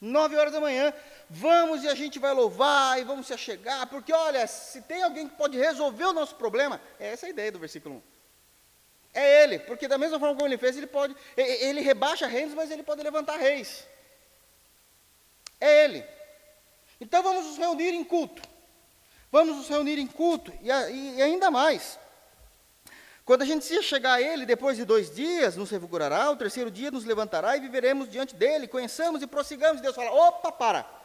Nove 0.00 0.36
horas 0.36 0.52
da 0.52 0.60
manhã, 0.60 0.92
vamos 1.30 1.82
e 1.82 1.88
a 1.88 1.94
gente 1.94 2.18
vai 2.18 2.34
louvar 2.34 3.00
e 3.00 3.04
vamos 3.04 3.26
se 3.26 3.32
achegar, 3.32 3.86
porque 3.86 4.12
olha, 4.12 4.46
se 4.46 4.82
tem 4.82 5.02
alguém 5.02 5.26
que 5.26 5.34
pode 5.34 5.56
resolver 5.56 6.04
o 6.04 6.12
nosso 6.12 6.34
problema, 6.34 6.78
é 7.00 7.12
essa 7.12 7.24
a 7.24 7.30
ideia 7.30 7.50
do 7.50 7.58
versículo 7.58 7.96
1. 7.96 8.02
É 9.14 9.42
ele, 9.44 9.60
porque 9.60 9.88
da 9.88 9.96
mesma 9.96 10.18
forma 10.18 10.34
como 10.34 10.46
ele 10.46 10.58
fez, 10.58 10.76
ele 10.76 10.88
pode, 10.88 11.16
ele 11.36 11.80
rebaixa 11.80 12.26
reinos, 12.26 12.52
mas 12.52 12.70
ele 12.70 12.82
pode 12.82 13.02
levantar 13.02 13.36
reis. 13.36 13.86
É 15.58 15.84
ele. 15.84 16.04
Então 17.00 17.22
vamos 17.22 17.46
nos 17.46 17.56
reunir 17.56 17.94
em 17.94 18.04
culto. 18.04 18.42
Vamos 19.32 19.56
nos 19.56 19.68
reunir 19.68 19.98
em 19.98 20.06
culto, 20.06 20.52
e, 20.60 20.68
e 20.68 21.22
ainda 21.22 21.50
mais. 21.50 21.98
Quando 23.24 23.42
a 23.42 23.46
gente 23.46 23.64
se 23.64 23.82
chegar 23.82 24.14
a 24.14 24.20
Ele, 24.20 24.44
depois 24.44 24.76
de 24.76 24.84
dois 24.84 25.14
dias, 25.14 25.56
nos 25.56 25.70
revigorará, 25.70 26.30
o 26.30 26.36
terceiro 26.36 26.70
dia 26.70 26.90
nos 26.90 27.04
levantará 27.04 27.56
e 27.56 27.60
viveremos 27.60 28.08
diante 28.08 28.34
dEle, 28.34 28.68
conheçamos 28.68 29.22
e 29.22 29.26
prossigamos. 29.26 29.80
Deus 29.80 29.96
fala: 29.96 30.10
opa, 30.10 30.52
para. 30.52 31.04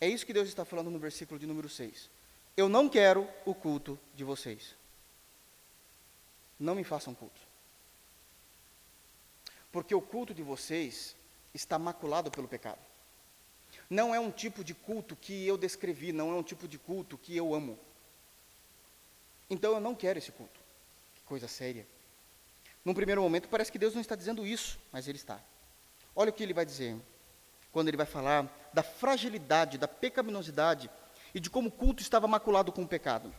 É 0.00 0.08
isso 0.08 0.26
que 0.26 0.32
Deus 0.32 0.48
está 0.48 0.64
falando 0.64 0.90
no 0.90 0.98
versículo 0.98 1.40
de 1.40 1.46
número 1.46 1.68
6. 1.68 2.10
Eu 2.56 2.68
não 2.68 2.88
quero 2.88 3.26
o 3.46 3.54
culto 3.54 3.98
de 4.14 4.24
vocês 4.24 4.76
não 6.58 6.74
me 6.74 6.84
façam 6.84 7.14
culto. 7.14 7.40
Porque 9.70 9.94
o 9.94 10.00
culto 10.00 10.32
de 10.32 10.42
vocês 10.42 11.14
está 11.52 11.78
maculado 11.78 12.30
pelo 12.30 12.48
pecado. 12.48 12.78
Não 13.88 14.14
é 14.14 14.18
um 14.18 14.30
tipo 14.30 14.64
de 14.64 14.74
culto 14.74 15.14
que 15.14 15.46
eu 15.46 15.56
descrevi, 15.56 16.12
não 16.12 16.32
é 16.32 16.34
um 16.34 16.42
tipo 16.42 16.66
de 16.66 16.78
culto 16.78 17.18
que 17.18 17.36
eu 17.36 17.54
amo. 17.54 17.78
Então 19.48 19.74
eu 19.74 19.80
não 19.80 19.94
quero 19.94 20.18
esse 20.18 20.32
culto. 20.32 20.60
Que 21.14 21.22
coisa 21.22 21.48
séria. 21.48 21.86
Num 22.84 22.94
primeiro 22.94 23.22
momento 23.22 23.48
parece 23.48 23.72
que 23.72 23.78
Deus 23.78 23.94
não 23.94 24.00
está 24.00 24.14
dizendo 24.14 24.46
isso, 24.46 24.78
mas 24.92 25.08
Ele 25.08 25.18
está. 25.18 25.40
Olha 26.14 26.30
o 26.30 26.32
que 26.32 26.42
Ele 26.42 26.54
vai 26.54 26.64
dizer 26.64 26.96
quando 27.72 27.88
Ele 27.88 27.96
vai 27.96 28.06
falar 28.06 28.70
da 28.72 28.82
fragilidade, 28.82 29.78
da 29.78 29.88
pecaminosidade 29.88 30.90
e 31.34 31.40
de 31.40 31.50
como 31.50 31.68
o 31.68 31.72
culto 31.72 32.02
estava 32.02 32.26
maculado 32.26 32.72
com 32.72 32.82
o 32.82 32.88
pecado. 32.88 33.34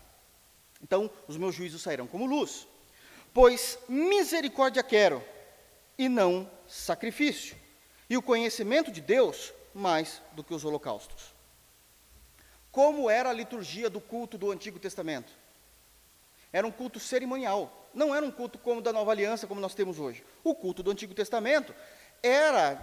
Então, 0.82 1.10
os 1.28 1.38
meus 1.38 1.56
juízos 1.56 1.82
sairão 1.82 2.06
como 2.06 2.28
luz, 2.28 2.68
Pois 3.38 3.78
misericórdia 3.88 4.82
quero, 4.82 5.24
e 5.96 6.10
não 6.10 6.50
sacrifício, 6.68 7.56
e 8.10 8.18
o 8.18 8.22
conhecimento 8.22 8.92
de 8.92 9.00
Deus 9.00 9.54
mais 9.76 10.24
do 10.32 10.44
que 10.44 10.56
os 10.56 10.66
holocaustos. 10.66 11.36
Como 12.72 13.10
era 13.10 13.30
a 13.30 13.34
liturgia 13.34 13.92
do 13.92 14.02
culto 14.02 14.38
do 14.40 14.52
Antigo 14.52 14.80
Testamento? 14.80 15.32
Era 16.52 16.66
um 16.66 16.72
culto 16.72 17.00
cerimonial, 17.00 17.90
não 17.94 18.14
era 18.14 18.26
um 18.26 18.32
culto 18.32 18.58
como 18.58 18.82
da 18.82 18.94
Nova 18.94 19.12
Aliança, 19.12 19.48
como 19.48 19.60
nós 19.60 19.76
temos 19.76 20.00
hoje. 20.00 20.24
O 20.44 20.56
culto 20.56 20.82
do 20.84 20.92
Antigo 20.92 21.14
Testamento 21.14 21.74
era 22.22 22.82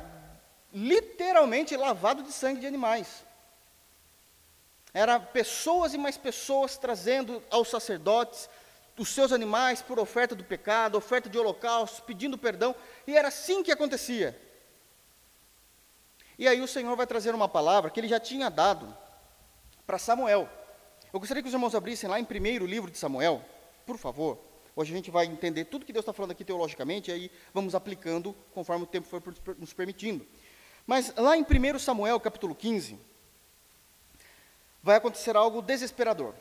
literalmente 0.72 1.76
lavado 1.76 2.22
de 2.22 2.32
sangue 2.32 2.60
de 2.60 2.66
animais. 2.66 3.24
Era 4.92 5.18
pessoas 5.18 5.94
e 5.94 5.98
mais 5.98 6.16
pessoas 6.16 6.76
trazendo 6.76 7.42
aos 7.50 7.68
sacerdotes 7.68 8.48
os 8.96 9.08
seus 9.08 9.32
animais 9.32 9.82
por 9.82 9.98
oferta 9.98 10.34
do 10.34 10.44
pecado, 10.44 10.96
oferta 10.96 11.28
de 11.28 11.38
holocausto, 11.38 12.02
pedindo 12.02 12.38
perdão, 12.38 12.74
e 13.06 13.16
era 13.16 13.28
assim 13.28 13.62
que 13.62 13.72
acontecia. 13.72 14.40
E 16.38 16.46
aí 16.46 16.60
o 16.60 16.68
Senhor 16.68 16.94
vai 16.96 17.06
trazer 17.06 17.34
uma 17.34 17.48
palavra 17.48 17.90
que 17.90 17.98
ele 17.98 18.08
já 18.08 18.20
tinha 18.20 18.48
dado 18.48 18.96
para 19.86 19.98
Samuel. 19.98 20.48
Eu 21.12 21.20
gostaria 21.20 21.42
que 21.42 21.48
os 21.48 21.54
irmãos 21.54 21.74
abrissem 21.74 22.08
lá 22.08 22.18
em 22.18 22.24
primeiro 22.24 22.66
livro 22.66 22.90
de 22.90 22.98
Samuel, 22.98 23.44
por 23.84 23.98
favor. 23.98 24.38
Hoje 24.76 24.92
a 24.92 24.96
gente 24.96 25.10
vai 25.10 25.26
entender 25.26 25.66
tudo 25.66 25.86
que 25.86 25.92
Deus 25.92 26.02
está 26.02 26.12
falando 26.12 26.32
aqui 26.32 26.44
teologicamente, 26.44 27.10
e 27.10 27.14
aí 27.14 27.30
vamos 27.52 27.74
aplicando 27.74 28.34
conforme 28.52 28.84
o 28.84 28.86
tempo 28.86 29.06
for 29.06 29.22
nos 29.56 29.72
permitindo. 29.72 30.26
Mas 30.86 31.14
lá 31.16 31.36
em 31.36 31.42
1 31.42 31.78
Samuel, 31.78 32.18
capítulo 32.18 32.54
15, 32.54 32.98
vai 34.82 34.96
acontecer 34.96 35.36
algo 35.36 35.62
desesperador. 35.62 36.34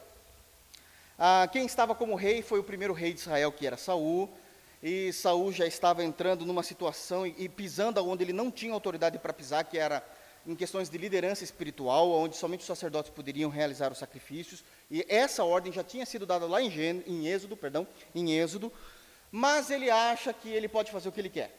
Ah, 1.18 1.48
quem 1.52 1.66
estava 1.66 1.94
como 1.94 2.16
rei 2.16 2.42
foi 2.42 2.60
o 2.60 2.64
primeiro 2.64 2.94
rei 2.94 3.14
de 3.14 3.20
Israel, 3.20 3.52
que 3.52 3.68
era 3.68 3.78
Saul, 3.78 4.30
e 4.82 5.14
Saul 5.14 5.52
já 5.52 5.66
estava 5.66 6.04
entrando 6.04 6.46
numa 6.46 6.64
situação 6.64 7.26
e, 7.26 7.36
e 7.38 7.48
pisando 7.48 8.04
onde 8.06 8.24
ele 8.24 8.34
não 8.34 8.52
tinha 8.52 8.74
autoridade 8.74 9.18
para 9.20 9.32
pisar, 9.32 9.64
que 9.64 9.78
era 9.78 10.04
em 10.46 10.56
questões 10.56 10.90
de 10.90 10.98
liderança 10.98 11.44
espiritual, 11.44 12.12
onde 12.12 12.36
somente 12.36 12.62
os 12.62 12.68
sacerdotes 12.68 13.12
poderiam 13.12 13.50
realizar 13.50 13.92
os 13.92 13.98
sacrifícios, 13.98 14.64
e 14.92 15.06
essa 15.08 15.44
ordem 15.44 15.72
já 15.72 15.84
tinha 15.84 16.06
sido 16.06 16.26
dada 16.26 16.46
lá 16.46 16.62
em, 16.62 16.70
em 17.08 17.28
Êxodo, 17.28 17.56
perdão, 17.56 17.88
em 18.14 18.38
Êxodo, 18.38 18.72
mas 19.32 19.72
ele 19.72 19.90
acha 19.90 20.34
que 20.34 20.50
ele 20.50 20.68
pode 20.68 20.92
fazer 20.92 21.10
o 21.10 21.12
que 21.12 21.22
ele 21.22 21.30
quer. 21.30 21.58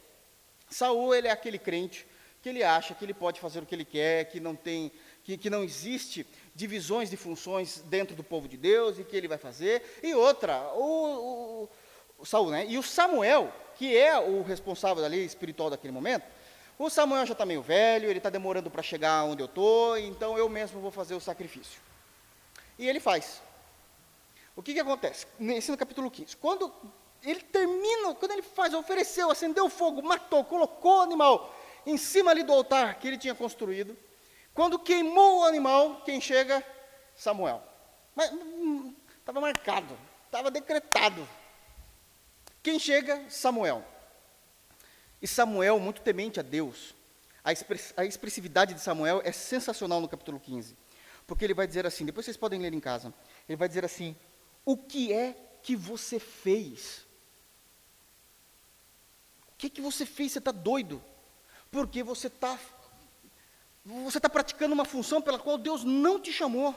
Saul, 0.69 1.15
ele 1.15 1.29
é 1.29 1.31
aquele 1.31 1.59
crente 1.59 2.07
que 2.43 2.51
ele 2.51 2.63
acha 2.63 2.95
que 2.95 3.03
ele 3.03 3.15
pode 3.15 3.41
fazer 3.41 3.61
o 3.61 3.67
que 3.67 3.75
ele 3.75 3.87
quer, 3.87 4.27
que 4.27 4.39
não 4.39 4.55
tem, 4.55 4.93
que, 5.25 5.39
que 5.39 5.49
não 5.49 5.65
existe 5.65 6.27
divisões 6.55 7.09
de 7.09 7.17
funções 7.17 7.83
dentro 7.87 8.15
do 8.15 8.23
povo 8.23 8.47
de 8.47 8.59
Deus 8.59 8.99
e 8.99 9.05
que 9.05 9.17
ele 9.17 9.27
vai 9.27 9.39
fazer. 9.39 9.83
E 10.03 10.15
outra, 10.15 10.61
o, 10.75 11.63
o, 11.63 11.69
o 12.19 12.27
Saul, 12.27 12.51
né? 12.51 12.67
E 12.69 12.77
o 12.77 12.83
Samuel, 12.83 13.51
que 13.79 13.97
é 13.97 14.21
o 14.21 14.43
responsável 14.43 15.03
ali 15.03 15.25
espiritual 15.25 15.71
daquele 15.71 15.93
momento, 15.93 16.27
o 16.79 16.91
Samuel 16.91 17.27
já 17.27 17.33
está 17.33 17.47
meio 17.47 17.63
velho, 17.63 18.11
ele 18.11 18.19
está 18.19 18.31
demorando 18.31 18.71
para 18.71 18.83
chegar 18.83 19.25
onde 19.25 19.43
eu 19.43 19.47
estou, 19.47 19.97
então 19.97 20.37
eu 20.37 20.49
mesmo 20.49 20.81
vou 20.81 20.91
fazer 20.91 21.15
o 21.15 21.21
sacrifício. 21.21 21.81
E 22.79 22.89
ele 22.89 22.99
faz. 22.99 23.41
O 24.57 24.63
que, 24.63 24.75
que 24.75 24.81
acontece? 24.81 25.27
Nesse 25.39 25.71
no 25.71 25.77
capítulo 25.77 26.11
15. 26.11 26.37
Quando 26.37 26.73
ele 27.23 27.41
termina, 27.41 28.15
quando 28.15 28.33
ele 28.33 28.43
faz, 28.43 28.75
ofereceu, 28.75 29.31
acendeu 29.31 29.69
fogo, 29.69 30.03
matou, 30.03 30.45
colocou 30.45 30.99
o 30.99 31.03
animal 31.03 31.55
em 31.87 31.97
cima 31.97 32.31
ali 32.31 32.43
do 32.43 32.53
altar 32.53 32.99
que 32.99 33.07
ele 33.07 33.19
tinha 33.19 33.35
construído, 33.35 33.97
quando 34.53 34.79
queimou 34.79 35.41
o 35.41 35.45
animal, 35.45 36.03
quem 36.05 36.21
chega? 36.21 36.65
Samuel. 37.15 37.63
Mas 38.15 38.31
estava 39.19 39.39
hum, 39.39 39.43
marcado, 39.43 39.99
estava 40.27 40.51
decretado. 40.51 41.29
Quem 42.63 42.79
chega? 42.79 43.25
Samuel. 43.29 43.85
E 45.25 45.27
Samuel, 45.27 45.81
muito 45.81 46.03
temente 46.03 46.39
a 46.39 46.43
Deus, 46.43 46.95
a, 47.43 47.51
express, 47.51 47.95
a 47.97 48.05
expressividade 48.05 48.75
de 48.75 48.81
Samuel 48.81 49.23
é 49.25 49.33
sensacional 49.33 49.99
no 49.99 50.07
capítulo 50.07 50.39
15. 50.39 50.77
Porque 51.27 51.43
ele 51.47 51.55
vai 51.55 51.67
dizer 51.67 51.87
assim, 51.87 52.05
depois 52.05 52.27
vocês 52.27 52.37
podem 52.37 52.61
ler 52.61 52.75
em 52.75 52.79
casa. 52.79 53.11
Ele 53.49 53.57
vai 53.57 53.67
dizer 53.67 53.87
assim: 53.87 54.15
O 54.67 54.77
que 54.77 55.15
é 55.15 55.35
que 55.63 55.75
você 55.75 56.19
fez? 56.19 57.07
O 59.49 59.57
que 59.57 59.69
é 59.69 59.71
que 59.71 59.81
você 59.81 60.05
fez? 60.05 60.33
Você 60.33 60.41
está 60.41 60.53
doido? 60.53 61.03
Porque 61.71 62.03
você 62.03 62.27
está 62.27 62.59
você 63.83 64.19
está 64.19 64.29
praticando 64.29 64.75
uma 64.75 64.85
função 64.85 65.23
pela 65.23 65.39
qual 65.39 65.57
Deus 65.57 65.85
não 65.85 66.21
te 66.21 66.35
chamou. 66.35 66.75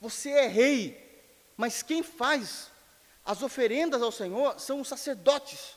Você 0.00 0.30
é 0.30 0.46
rei, 0.46 1.22
mas 1.54 1.82
quem 1.82 2.02
faz 2.02 2.70
as 3.22 3.42
oferendas 3.42 4.00
ao 4.00 4.10
Senhor 4.10 4.58
são 4.58 4.80
os 4.80 4.88
sacerdotes. 4.88 5.76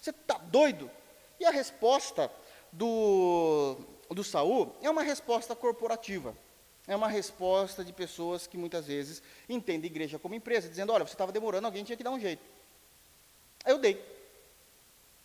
Você 0.00 0.08
está 0.08 0.38
doido? 0.38 0.90
E 1.42 1.44
a 1.44 1.50
resposta 1.50 2.30
do, 2.70 3.76
do 4.08 4.22
Saul 4.22 4.72
é 4.80 4.88
uma 4.88 5.02
resposta 5.02 5.56
corporativa. 5.56 6.36
É 6.86 6.94
uma 6.94 7.08
resposta 7.08 7.84
de 7.84 7.92
pessoas 7.92 8.46
que 8.46 8.56
muitas 8.56 8.86
vezes 8.86 9.20
entendem 9.48 9.88
a 9.88 9.92
igreja 9.92 10.20
como 10.20 10.36
empresa, 10.36 10.68
dizendo: 10.68 10.92
olha, 10.92 11.04
você 11.04 11.14
estava 11.14 11.32
demorando, 11.32 11.66
alguém 11.66 11.82
tinha 11.82 11.96
que 11.96 12.04
dar 12.04 12.12
um 12.12 12.20
jeito. 12.20 12.44
Aí 13.64 13.72
eu 13.72 13.78
dei. 13.78 14.00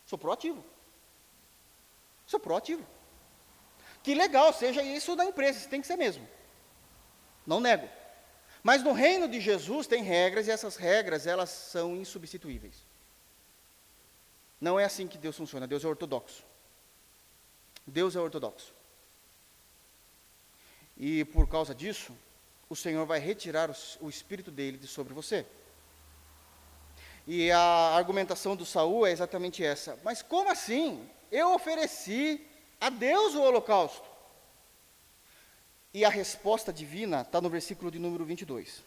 Sou 0.07 0.17
proativo. 0.17 0.65
Sou 2.25 2.39
proativo. 2.39 2.83
Que 4.01 4.15
legal, 4.15 4.51
seja 4.51 4.81
isso 4.81 5.15
na 5.15 5.25
empresa, 5.25 5.59
isso 5.59 5.69
tem 5.69 5.81
que 5.81 5.87
ser 5.87 5.97
mesmo. 5.97 6.27
Não 7.45 7.59
nego. 7.59 7.87
Mas 8.63 8.81
no 8.81 8.91
reino 8.91 9.27
de 9.27 9.39
Jesus 9.39 9.85
tem 9.85 10.01
regras 10.01 10.47
e 10.47 10.51
essas 10.51 10.77
regras, 10.77 11.27
elas 11.27 11.51
são 11.51 11.95
insubstituíveis. 11.95 12.86
Não 14.59 14.79
é 14.79 14.85
assim 14.85 15.07
que 15.07 15.17
Deus 15.17 15.35
funciona. 15.35 15.67
Deus 15.67 15.83
é 15.83 15.87
ortodoxo. 15.87 16.43
Deus 17.85 18.15
é 18.15 18.19
ortodoxo. 18.19 18.73
E 20.97 21.23
por 21.25 21.47
causa 21.47 21.75
disso, 21.75 22.11
o 22.69 22.75
Senhor 22.75 23.05
vai 23.05 23.19
retirar 23.19 23.69
o 24.01 24.09
espírito 24.09 24.51
dele 24.51 24.77
de 24.77 24.87
sobre 24.87 25.13
você. 25.13 25.45
E 27.25 27.51
a 27.51 27.59
argumentação 27.95 28.55
do 28.55 28.65
Saul 28.65 29.05
é 29.05 29.11
exatamente 29.11 29.63
essa. 29.63 29.97
Mas 30.03 30.21
como 30.21 30.49
assim? 30.49 31.07
Eu 31.31 31.53
ofereci 31.53 32.45
a 32.79 32.89
Deus 32.89 33.35
o 33.35 33.41
holocausto. 33.41 34.07
E 35.93 36.05
a 36.05 36.09
resposta 36.09 36.71
divina 36.71 37.21
está 37.21 37.41
no 37.41 37.49
versículo 37.49 37.91
de 37.91 37.99
número 37.99 38.25
22. 38.25 38.83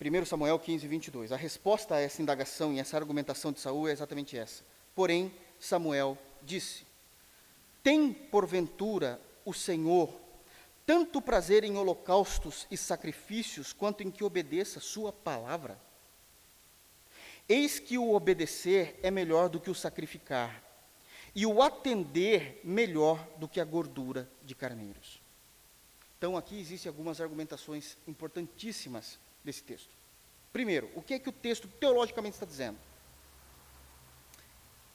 1 0.00 0.24
Samuel 0.24 0.58
15, 0.58 0.88
22. 0.88 1.30
A 1.30 1.36
resposta 1.36 1.96
a 1.96 2.00
essa 2.00 2.22
indagação 2.22 2.72
e 2.72 2.80
essa 2.80 2.96
argumentação 2.96 3.52
de 3.52 3.60
Saul 3.60 3.86
é 3.86 3.92
exatamente 3.92 4.36
essa. 4.36 4.64
Porém, 4.94 5.30
Samuel 5.58 6.16
disse: 6.42 6.86
Tem 7.82 8.10
porventura 8.10 9.20
o 9.44 9.52
Senhor 9.52 10.10
tanto 10.86 11.20
prazer 11.20 11.64
em 11.64 11.76
holocaustos 11.76 12.66
e 12.70 12.76
sacrifícios, 12.76 13.72
quanto 13.72 14.02
em 14.02 14.10
que 14.10 14.24
obedeça 14.24 14.80
sua 14.80 15.12
palavra? 15.12 15.78
Eis 17.48 17.78
que 17.78 17.98
o 17.98 18.14
obedecer 18.14 18.98
é 19.02 19.10
melhor 19.10 19.48
do 19.48 19.60
que 19.60 19.70
o 19.70 19.74
sacrificar, 19.74 20.64
e 21.34 21.44
o 21.44 21.62
atender 21.62 22.60
melhor 22.64 23.24
do 23.36 23.46
que 23.46 23.60
a 23.60 23.64
gordura 23.64 24.28
de 24.42 24.54
carneiros. 24.54 25.20
Então, 26.18 26.36
aqui 26.36 26.58
existem 26.58 26.88
algumas 26.88 27.20
argumentações 27.20 27.96
importantíssimas 28.08 29.18
desse 29.44 29.62
texto. 29.62 29.90
Primeiro, 30.52 30.90
o 30.94 31.02
que 31.02 31.14
é 31.14 31.18
que 31.18 31.28
o 31.28 31.32
texto 31.32 31.68
teologicamente 31.68 32.34
está 32.34 32.46
dizendo? 32.46 32.78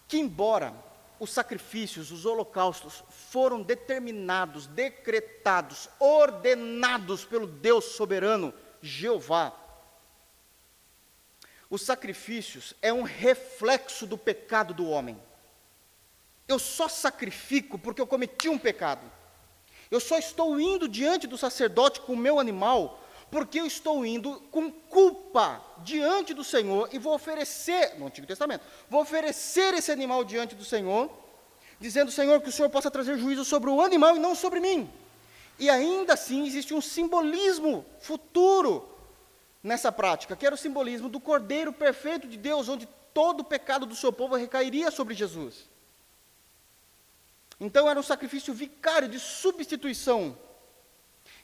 Que, 0.07 0.17
embora 0.17 0.73
os 1.19 1.31
sacrifícios, 1.31 2.11
os 2.11 2.25
holocaustos, 2.25 3.03
foram 3.09 3.61
determinados, 3.61 4.67
decretados, 4.67 5.89
ordenados 5.99 7.23
pelo 7.23 7.47
Deus 7.47 7.85
soberano, 7.85 8.53
Jeová, 8.81 9.53
os 11.69 11.81
sacrifícios 11.81 12.73
é 12.81 12.93
um 12.93 13.01
reflexo 13.03 14.05
do 14.05 14.17
pecado 14.17 14.73
do 14.73 14.87
homem. 14.87 15.19
Eu 16.47 16.59
só 16.59 16.87
sacrifico 16.87 17.79
porque 17.79 17.99
eu 17.99 18.07
cometi 18.07 18.47
um 18.47 18.59
pecado. 18.59 19.11
Eu 19.89 19.99
só 19.99 20.17
estou 20.17 20.59
indo 20.59 20.87
diante 20.87 21.25
do 21.25 21.37
sacerdote 21.37 22.01
com 22.01 22.13
o 22.13 22.17
meu 22.17 22.39
animal 22.39 23.03
porque 23.31 23.59
eu 23.59 23.65
estou 23.65 24.05
indo 24.05 24.39
com 24.51 24.71
culpa 24.71 25.61
diante 25.79 26.33
do 26.33 26.43
Senhor 26.43 26.89
e 26.91 26.97
vou 26.97 27.13
oferecer, 27.13 27.97
no 27.97 28.07
Antigo 28.07 28.27
Testamento, 28.27 28.65
vou 28.89 29.01
oferecer 29.01 29.73
esse 29.73 29.91
animal 29.91 30.23
diante 30.23 30.55
do 30.55 30.63
Senhor, 30.63 31.11
dizendo, 31.79 32.11
Senhor, 32.11 32.41
que 32.41 32.49
o 32.49 32.51
Senhor 32.51 32.69
possa 32.69 32.89
trazer 32.89 33.17
juízo 33.17 33.43
sobre 33.43 33.69
o 33.69 33.81
animal 33.81 34.15
e 34.15 34.19
não 34.19 34.35
sobre 34.35 34.59
mim. 34.59 34.89
E 35.57 35.69
ainda 35.69 36.13
assim 36.13 36.45
existe 36.45 36.73
um 36.73 36.81
simbolismo 36.81 37.85
futuro 37.99 38.87
nessa 39.63 39.91
prática, 39.91 40.35
que 40.35 40.45
era 40.45 40.55
o 40.55 40.57
simbolismo 40.57 41.09
do 41.09 41.19
Cordeiro 41.19 41.73
perfeito 41.73 42.27
de 42.27 42.37
Deus, 42.37 42.69
onde 42.69 42.87
todo 43.13 43.41
o 43.41 43.45
pecado 43.45 43.85
do 43.85 43.95
seu 43.95 44.11
povo 44.11 44.35
recairia 44.35 44.91
sobre 44.91 45.13
Jesus. 45.13 45.69
Então 47.59 47.89
era 47.89 47.99
um 47.99 48.03
sacrifício 48.03 48.53
vicário 48.53 49.07
de 49.07 49.19
substituição. 49.19 50.37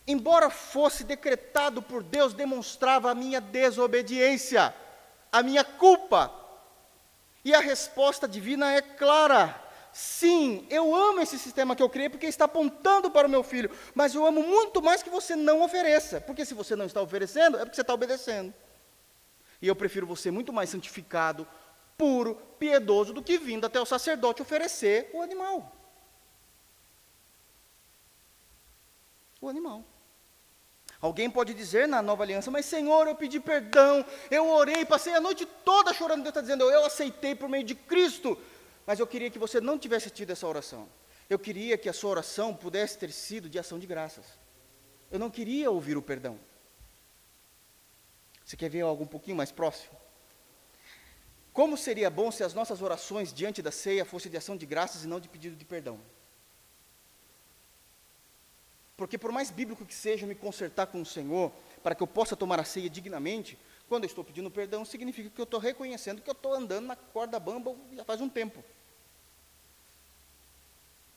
Embora 0.08 0.50
fosse 0.50 1.04
decretado 1.04 1.82
por 1.82 2.04
Deus, 2.04 2.34
demonstrava 2.34 3.12
a 3.12 3.16
minha 3.16 3.40
desobediência, 3.40 4.74
a 5.32 5.44
minha 5.44 5.64
culpa. 5.64 6.32
E 7.44 7.54
a 7.54 7.60
resposta 7.60 8.28
divina 8.28 8.74
é 8.74 8.82
clara. 8.82 9.60
Sim, 9.94 10.66
eu 10.70 10.96
amo 10.96 11.20
esse 11.20 11.38
sistema 11.38 11.76
que 11.76 11.84
eu 11.84 11.90
criei 11.90 12.10
porque 12.10 12.26
está 12.26 12.46
apontando 12.46 13.12
para 13.12 13.28
o 13.28 13.30
meu 13.30 13.44
filho, 13.44 13.70
mas 13.94 14.16
eu 14.16 14.26
amo 14.26 14.42
muito 14.42 14.82
mais 14.82 15.04
que 15.04 15.10
você 15.10 15.36
não 15.36 15.62
ofereça, 15.62 16.22
porque 16.22 16.46
se 16.46 16.54
você 16.54 16.76
não 16.76 16.86
está 16.86 17.02
oferecendo, 17.02 17.58
é 17.58 17.60
porque 17.60 17.76
você 17.76 17.82
está 17.82 17.94
obedecendo. 17.94 18.54
E 19.62 19.68
eu 19.68 19.76
prefiro 19.76 20.08
você 20.08 20.32
muito 20.32 20.54
mais 20.54 20.70
santificado, 20.70 21.46
puro, 21.98 22.36
piedoso 22.58 23.14
do 23.14 23.22
que 23.22 23.38
vindo 23.38 23.66
até 23.66 23.80
o 23.80 23.86
sacerdote 23.86 24.42
oferecer 24.42 25.10
o 25.14 25.22
animal. 25.22 25.81
O 29.42 29.50
animal. 29.50 29.84
Alguém 31.02 31.32
pode 31.32 31.56
dizer 31.56 31.88
na 31.88 32.00
nova 32.00 32.22
aliança, 32.22 32.52
mas 32.52 32.68
Senhor, 32.68 33.08
eu 33.08 33.16
pedi 33.16 33.40
perdão, 33.40 34.06
eu 34.30 34.48
orei, 34.52 34.86
passei 34.86 35.14
a 35.14 35.20
noite 35.20 35.48
toda 35.66 35.94
chorando. 35.94 36.22
Deus 36.22 36.30
está 36.30 36.42
dizendo, 36.42 36.70
eu 36.70 36.86
aceitei 36.86 37.34
por 37.34 37.50
meio 37.50 37.64
de 37.64 37.74
Cristo, 37.74 38.38
mas 38.86 39.00
eu 39.00 39.08
queria 39.08 39.32
que 39.32 39.40
você 39.40 39.60
não 39.60 39.80
tivesse 39.80 40.12
tido 40.12 40.30
essa 40.30 40.48
oração. 40.48 40.88
Eu 41.28 41.40
queria 41.40 41.76
que 41.76 41.90
a 41.90 41.94
sua 41.94 42.12
oração 42.12 42.54
pudesse 42.54 43.00
ter 43.00 43.12
sido 43.12 43.50
de 43.50 43.58
ação 43.58 43.80
de 43.80 43.88
graças. 43.88 44.26
Eu 45.10 45.18
não 45.18 45.30
queria 45.30 45.72
ouvir 45.72 45.98
o 45.98 46.02
perdão. 46.04 46.40
Você 48.46 48.56
quer 48.56 48.70
ver 48.70 48.82
algo 48.82 49.04
um 49.04 49.08
pouquinho 49.08 49.38
mais 49.38 49.52
próximo? 49.52 49.98
Como 51.52 51.78
seria 51.78 52.10
bom 52.10 52.32
se 52.32 52.44
as 52.44 52.54
nossas 52.54 52.82
orações 52.82 53.34
diante 53.34 53.62
da 53.62 53.72
ceia 53.72 54.06
fossem 54.06 54.30
de 54.30 54.38
ação 54.38 54.56
de 54.56 54.66
graças 54.66 55.04
e 55.04 55.08
não 55.08 55.20
de 55.20 55.28
pedido 55.28 55.56
de 55.56 55.66
perdão? 55.66 56.00
Porque 58.98 59.18
por 59.18 59.32
mais 59.32 59.50
bíblico 59.50 59.86
que 59.86 59.94
seja 59.94 60.28
me 60.28 60.36
consertar 60.36 60.88
com 60.88 61.02
o 61.02 61.06
Senhor, 61.06 61.52
para 61.82 61.96
que 61.96 62.04
eu 62.04 62.08
possa 62.08 62.36
tomar 62.36 62.60
a 62.60 62.64
ceia 62.64 62.90
dignamente, 62.90 63.58
quando 63.88 64.04
eu 64.04 64.08
estou 64.08 64.24
pedindo 64.24 64.50
perdão, 64.50 64.86
significa 64.86 65.30
que 65.30 65.42
eu 65.42 65.44
estou 65.44 65.60
reconhecendo 65.60 66.22
que 66.22 66.30
eu 66.30 66.34
estou 66.34 66.54
andando 66.54 66.88
na 66.88 66.96
corda 66.96 67.40
bamba 67.40 67.76
já 67.94 68.06
faz 68.06 68.22
um 68.22 68.30
tempo. 68.30 68.64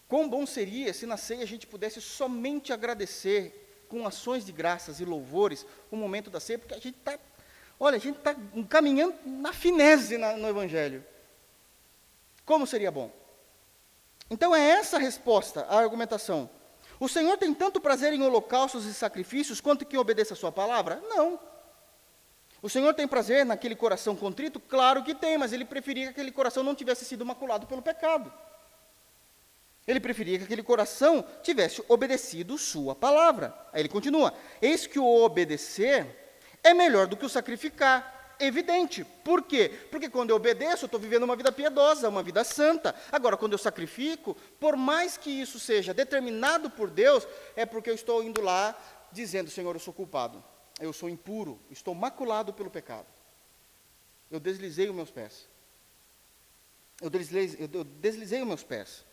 Quão 0.09 0.29
bom 0.29 0.47
seria 0.47 0.93
se 0.93 1.07
na 1.07 1.17
ceia 1.17 1.43
a 1.43 1.47
gente 1.47 1.67
pudesse 1.67 2.01
somente 2.01 2.73
agradecer 2.73 3.85
com 3.89 4.07
ações 4.07 4.45
de 4.45 4.53
graças 4.53 5.01
e 5.01 5.05
louvores 5.05 5.67
o 5.91 5.97
momento 5.97 6.31
da 6.31 6.41
ceia, 6.41 6.59
porque 6.59 6.75
a 6.75 6.81
gente 6.81 6.99
está, 6.99 7.19
olha, 7.79 7.97
a 7.97 8.01
gente 8.01 8.19
está 8.19 8.35
caminhando 8.69 9.15
na 9.25 9.53
finese 9.53 10.19
na, 10.19 10.37
no 10.37 10.49
Evangelho. 10.49 11.05
Como 12.45 12.67
seria 12.67 12.91
bom? 12.91 13.11
Então 14.29 14.55
é 14.55 14.61
essa 14.61 14.97
a 14.97 15.01
resposta 15.01 15.63
à 15.67 15.79
argumentação. 15.79 16.51
O 16.99 17.09
Senhor 17.09 17.37
tem 17.37 17.53
tanto 17.53 17.81
prazer 17.81 18.13
em 18.13 18.23
holocaustos 18.23 18.87
e 18.87 18.95
sacrifícios 18.95 19.61
quanto 19.61 19.85
que 19.85 19.99
obedeça 19.99 20.35
a 20.35 20.37
sua 20.37 20.53
palavra? 20.53 21.03
Não. 21.09 21.39
O 22.63 22.69
Senhor 22.71 22.95
tem 22.95 23.07
prazer 23.07 23.45
naquele 23.45 23.77
coração 23.77 24.17
contrito? 24.17 24.59
Claro 24.59 25.03
que 25.03 25.15
tem, 25.15 25.37
mas 25.37 25.53
ele 25.53 25.65
preferia 25.65 26.07
que 26.07 26.11
aquele 26.13 26.33
coração 26.33 26.63
não 26.63 26.75
tivesse 26.75 27.05
sido 27.05 27.25
maculado 27.25 27.67
pelo 27.67 27.83
pecado. 27.83 28.33
Ele 29.87 30.01
preferia 30.01 30.39
que 30.39 30.45
aquele 30.45 30.63
coração 30.63 31.23
tivesse 31.43 31.85
obedecido 31.89 32.57
sua 32.57 32.95
palavra. 32.95 33.55
Aí 33.73 33.83
ele 33.83 33.89
continua: 33.89 34.33
Eis 34.63 34.87
que 34.87 34.99
o 34.99 35.25
obedecer 35.25 36.07
é 36.63 36.73
melhor 36.73 37.07
do 37.07 37.19
que 37.19 37.27
o 37.27 37.29
sacrificar, 37.29 38.14
evidente. 38.39 39.05
Por 39.05 39.43
quê? 39.43 39.69
Porque 39.91 40.09
quando 40.09 40.31
eu 40.31 40.37
obedeço, 40.37 40.85
eu 40.85 40.87
estou 40.87 41.01
vivendo 41.01 41.23
uma 41.23 41.37
vida 41.37 41.51
piedosa, 41.53 42.09
uma 42.09 42.23
vida 42.23 42.45
santa. 42.45 42.95
Agora, 43.11 43.37
quando 43.37 43.53
eu 43.53 43.59
sacrifico, 43.59 44.37
por 44.59 44.77
mais 44.77 45.17
que 45.17 45.31
isso 45.31 45.59
seja 45.59 45.95
determinado 45.95 46.71
por 46.71 46.91
Deus, 46.91 47.27
é 47.57 47.65
porque 47.65 47.91
eu 47.91 47.95
estou 47.95 48.23
indo 48.23 48.41
lá 48.41 48.77
dizendo: 49.13 49.51
Senhor, 49.51 49.75
eu 49.75 49.81
sou 49.81 49.95
culpado, 49.95 50.43
eu 50.81 50.93
sou 50.93 51.09
impuro, 51.09 51.61
estou 51.71 51.95
maculado 51.95 52.53
pelo 52.53 52.71
pecado. 52.71 53.07
Eu 54.31 54.41
deslizei 54.41 54.89
os 54.89 54.95
meus 54.95 55.11
pés. 55.11 55.49
Eu 57.01 57.11
deslizei, 57.11 57.69
eu 57.73 57.85
deslizei 57.85 58.41
os 58.41 58.47
meus 58.47 58.63
pés. 58.63 59.05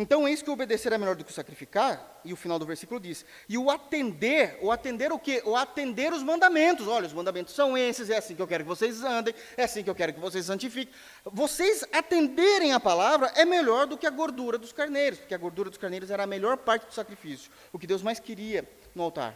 Então, 0.00 0.28
eis 0.28 0.40
que 0.40 0.48
obedecer 0.48 0.92
é 0.92 0.96
melhor 0.96 1.16
do 1.16 1.24
que 1.24 1.32
sacrificar, 1.32 2.20
e 2.24 2.32
o 2.32 2.36
final 2.36 2.56
do 2.56 2.64
versículo 2.64 3.00
diz, 3.00 3.26
e 3.48 3.58
o 3.58 3.68
atender, 3.68 4.56
o 4.62 4.70
atender 4.70 5.10
o 5.10 5.18
quê? 5.18 5.42
O 5.44 5.56
atender 5.56 6.12
os 6.12 6.22
mandamentos. 6.22 6.86
Olha, 6.86 7.08
os 7.08 7.12
mandamentos 7.12 7.52
são 7.52 7.76
esses, 7.76 8.08
é 8.08 8.16
assim 8.16 8.36
que 8.36 8.40
eu 8.40 8.46
quero 8.46 8.62
que 8.62 8.68
vocês 8.68 9.02
andem, 9.02 9.34
é 9.56 9.64
assim 9.64 9.82
que 9.82 9.90
eu 9.90 9.96
quero 9.96 10.14
que 10.14 10.20
vocês 10.20 10.46
santifiquem. 10.46 10.94
Vocês 11.24 11.84
atenderem 11.92 12.72
a 12.72 12.78
palavra 12.78 13.32
é 13.34 13.44
melhor 13.44 13.88
do 13.88 13.98
que 13.98 14.06
a 14.06 14.10
gordura 14.10 14.56
dos 14.56 14.72
carneiros, 14.72 15.18
porque 15.18 15.34
a 15.34 15.38
gordura 15.38 15.68
dos 15.68 15.80
carneiros 15.80 16.12
era 16.12 16.22
a 16.22 16.28
melhor 16.28 16.58
parte 16.58 16.86
do 16.86 16.94
sacrifício, 16.94 17.50
o 17.72 17.78
que 17.78 17.86
Deus 17.88 18.00
mais 18.00 18.20
queria 18.20 18.70
no 18.94 19.02
altar. 19.02 19.34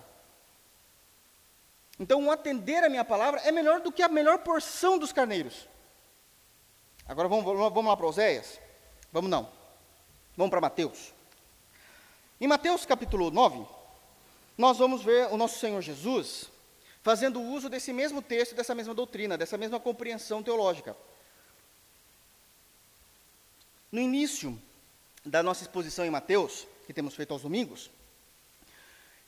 Então, 1.99 2.25
o 2.25 2.31
atender 2.31 2.85
a 2.85 2.89
minha 2.89 3.05
palavra 3.05 3.41
é 3.41 3.51
melhor 3.51 3.81
do 3.81 3.91
que 3.91 4.01
a 4.01 4.09
melhor 4.09 4.39
porção 4.39 4.97
dos 4.97 5.13
carneiros. 5.13 5.69
Agora 7.05 7.27
vamos, 7.27 7.45
vamos 7.45 7.87
lá 7.87 7.97
para 7.97 8.07
Oséias? 8.07 8.61
Vamos 9.11 9.29
não. 9.29 9.62
Vamos 10.37 10.51
para 10.51 10.63
Mateus. 10.63 11.13
Em 12.41 12.47
Mateus 12.47 12.87
capítulo 12.87 13.31
9, 13.31 13.67
nós 14.57 14.79
vamos 14.79 15.03
ver 15.03 15.27
o 15.27 15.37
nosso 15.37 15.59
Senhor 15.59 15.81
Jesus 15.83 16.51
fazendo 17.03 17.41
uso 17.41 17.69
desse 17.69 17.93
mesmo 17.93 18.23
texto, 18.23 18.55
dessa 18.55 18.75
mesma 18.75 18.95
doutrina, 18.95 19.37
dessa 19.37 19.59
mesma 19.59 19.79
compreensão 19.79 20.43
teológica. 20.43 20.97
No 23.91 24.01
início 24.01 24.59
da 25.25 25.43
nossa 25.43 25.65
exposição 25.65 26.05
em 26.05 26.11
Mateus, 26.11 26.67
que 26.87 26.95
temos 26.95 27.15
feito 27.15 27.33
aos 27.33 27.43
domingos, 27.43 27.91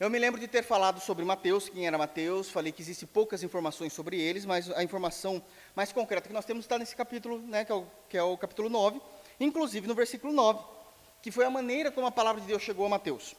eu 0.00 0.08
me 0.08 0.18
lembro 0.18 0.40
de 0.40 0.48
ter 0.48 0.62
falado 0.62 1.00
sobre 1.00 1.24
Mateus, 1.24 1.68
quem 1.68 1.86
era 1.86 1.98
Mateus, 1.98 2.50
falei 2.50 2.72
que 2.72 2.80
existem 2.80 3.06
poucas 3.06 3.42
informações 3.42 3.92
sobre 3.92 4.18
eles, 4.18 4.46
mas 4.46 4.70
a 4.70 4.82
informação 4.82 5.42
mais 5.76 5.92
concreta 5.92 6.28
que 6.28 6.34
nós 6.34 6.46
temos 6.46 6.64
está 6.64 6.78
nesse 6.78 6.96
capítulo, 6.96 7.38
né, 7.40 7.64
que, 7.64 7.72
é 7.72 7.74
o, 7.74 7.86
que 8.08 8.16
é 8.16 8.22
o 8.22 8.38
capítulo 8.38 8.70
9, 8.70 9.00
inclusive 9.38 9.86
no 9.86 9.94
versículo 9.94 10.32
9 10.32 10.73
que 11.24 11.30
foi 11.30 11.46
a 11.46 11.50
maneira 11.50 11.90
como 11.90 12.06
a 12.06 12.12
palavra 12.12 12.38
de 12.42 12.46
Deus 12.46 12.60
chegou 12.60 12.84
a 12.84 12.88
Mateus. 12.90 13.34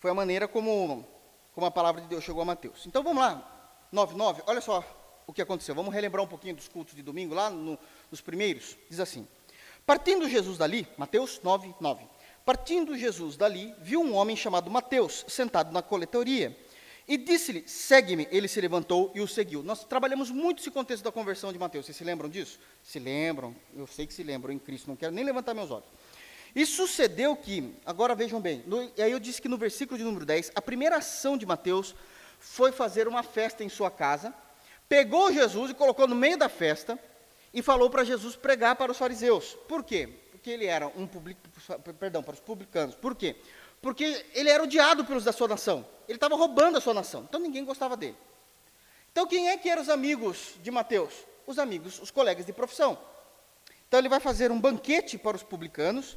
Foi 0.00 0.10
a 0.10 0.14
maneira 0.14 0.48
como, 0.48 1.06
como 1.54 1.64
a 1.64 1.70
palavra 1.70 2.00
de 2.00 2.08
Deus 2.08 2.24
chegou 2.24 2.42
a 2.42 2.44
Mateus. 2.44 2.84
Então 2.86 3.04
vamos 3.04 3.22
lá, 3.22 3.88
9, 3.92 4.16
9, 4.16 4.42
olha 4.48 4.60
só 4.60 4.82
o 5.28 5.32
que 5.32 5.40
aconteceu. 5.40 5.76
Vamos 5.76 5.94
relembrar 5.94 6.24
um 6.24 6.26
pouquinho 6.26 6.56
dos 6.56 6.66
cultos 6.66 6.96
de 6.96 7.04
domingo, 7.04 7.36
lá 7.36 7.50
no, 7.50 7.78
nos 8.10 8.20
primeiros. 8.20 8.76
Diz 8.90 8.98
assim: 8.98 9.28
Partindo 9.86 10.28
Jesus 10.28 10.58
dali, 10.58 10.88
Mateus 10.98 11.40
9, 11.40 11.72
9. 11.80 12.04
Partindo 12.44 12.98
Jesus 12.98 13.36
dali, 13.36 13.72
viu 13.78 14.00
um 14.00 14.16
homem 14.16 14.34
chamado 14.34 14.68
Mateus, 14.68 15.24
sentado 15.28 15.72
na 15.72 15.82
coletoria. 15.82 16.58
E 17.06 17.16
disse-lhe: 17.16 17.62
Segue-me. 17.68 18.26
Ele 18.28 18.48
se 18.48 18.60
levantou 18.60 19.12
e 19.14 19.20
o 19.20 19.28
seguiu. 19.28 19.62
Nós 19.62 19.84
trabalhamos 19.84 20.32
muito 20.32 20.58
esse 20.62 20.72
contexto 20.72 21.04
da 21.04 21.12
conversão 21.12 21.52
de 21.52 21.60
Mateus. 21.60 21.86
Vocês 21.86 21.96
se 21.96 22.02
lembram 22.02 22.28
disso? 22.28 22.58
Se 22.82 22.98
lembram? 22.98 23.54
Eu 23.72 23.86
sei 23.86 24.04
que 24.04 24.12
se 24.12 24.24
lembram 24.24 24.52
em 24.52 24.58
Cristo. 24.58 24.88
Não 24.88 24.96
quero 24.96 25.14
nem 25.14 25.24
levantar 25.24 25.54
meus 25.54 25.70
olhos. 25.70 25.86
E 26.56 26.64
sucedeu 26.64 27.36
que, 27.36 27.74
agora 27.84 28.14
vejam 28.14 28.40
bem, 28.40 28.64
no, 28.66 28.90
e 28.96 29.02
aí 29.02 29.12
eu 29.12 29.20
disse 29.20 29.42
que 29.42 29.48
no 29.48 29.58
versículo 29.58 29.98
de 29.98 30.02
número 30.02 30.24
10, 30.24 30.52
a 30.54 30.62
primeira 30.62 30.96
ação 30.96 31.36
de 31.36 31.44
Mateus 31.44 31.94
foi 32.40 32.72
fazer 32.72 33.06
uma 33.06 33.22
festa 33.22 33.62
em 33.62 33.68
sua 33.68 33.90
casa, 33.90 34.32
pegou 34.88 35.30
Jesus 35.30 35.70
e 35.70 35.74
colocou 35.74 36.08
no 36.08 36.14
meio 36.14 36.38
da 36.38 36.48
festa 36.48 36.98
e 37.52 37.60
falou 37.60 37.90
para 37.90 38.04
Jesus 38.04 38.36
pregar 38.36 38.74
para 38.74 38.90
os 38.90 38.96
fariseus. 38.96 39.54
Por 39.68 39.84
quê? 39.84 40.08
Porque 40.32 40.48
ele 40.48 40.64
era 40.64 40.86
um 40.96 41.06
public, 41.06 41.38
perdão, 42.00 42.22
para 42.22 42.32
os 42.32 42.40
publicanos. 42.40 42.94
Por 42.94 43.14
quê? 43.14 43.36
Porque 43.82 44.24
ele 44.32 44.48
era 44.48 44.62
odiado 44.62 45.04
pelos 45.04 45.24
da 45.24 45.32
sua 45.32 45.48
nação. 45.48 45.86
Ele 46.08 46.16
estava 46.16 46.36
roubando 46.36 46.78
a 46.78 46.80
sua 46.80 46.94
nação. 46.94 47.26
Então 47.28 47.38
ninguém 47.38 47.66
gostava 47.66 47.98
dele. 47.98 48.16
Então 49.12 49.26
quem 49.26 49.50
é 49.50 49.58
que 49.58 49.68
eram 49.68 49.82
os 49.82 49.90
amigos 49.90 50.54
de 50.62 50.70
Mateus? 50.70 51.12
Os 51.46 51.58
amigos, 51.58 52.00
os 52.00 52.10
colegas 52.10 52.46
de 52.46 52.52
profissão. 52.54 52.98
Então 53.86 54.00
ele 54.00 54.08
vai 54.08 54.20
fazer 54.20 54.50
um 54.50 54.58
banquete 54.58 55.18
para 55.18 55.36
os 55.36 55.42
publicanos 55.42 56.16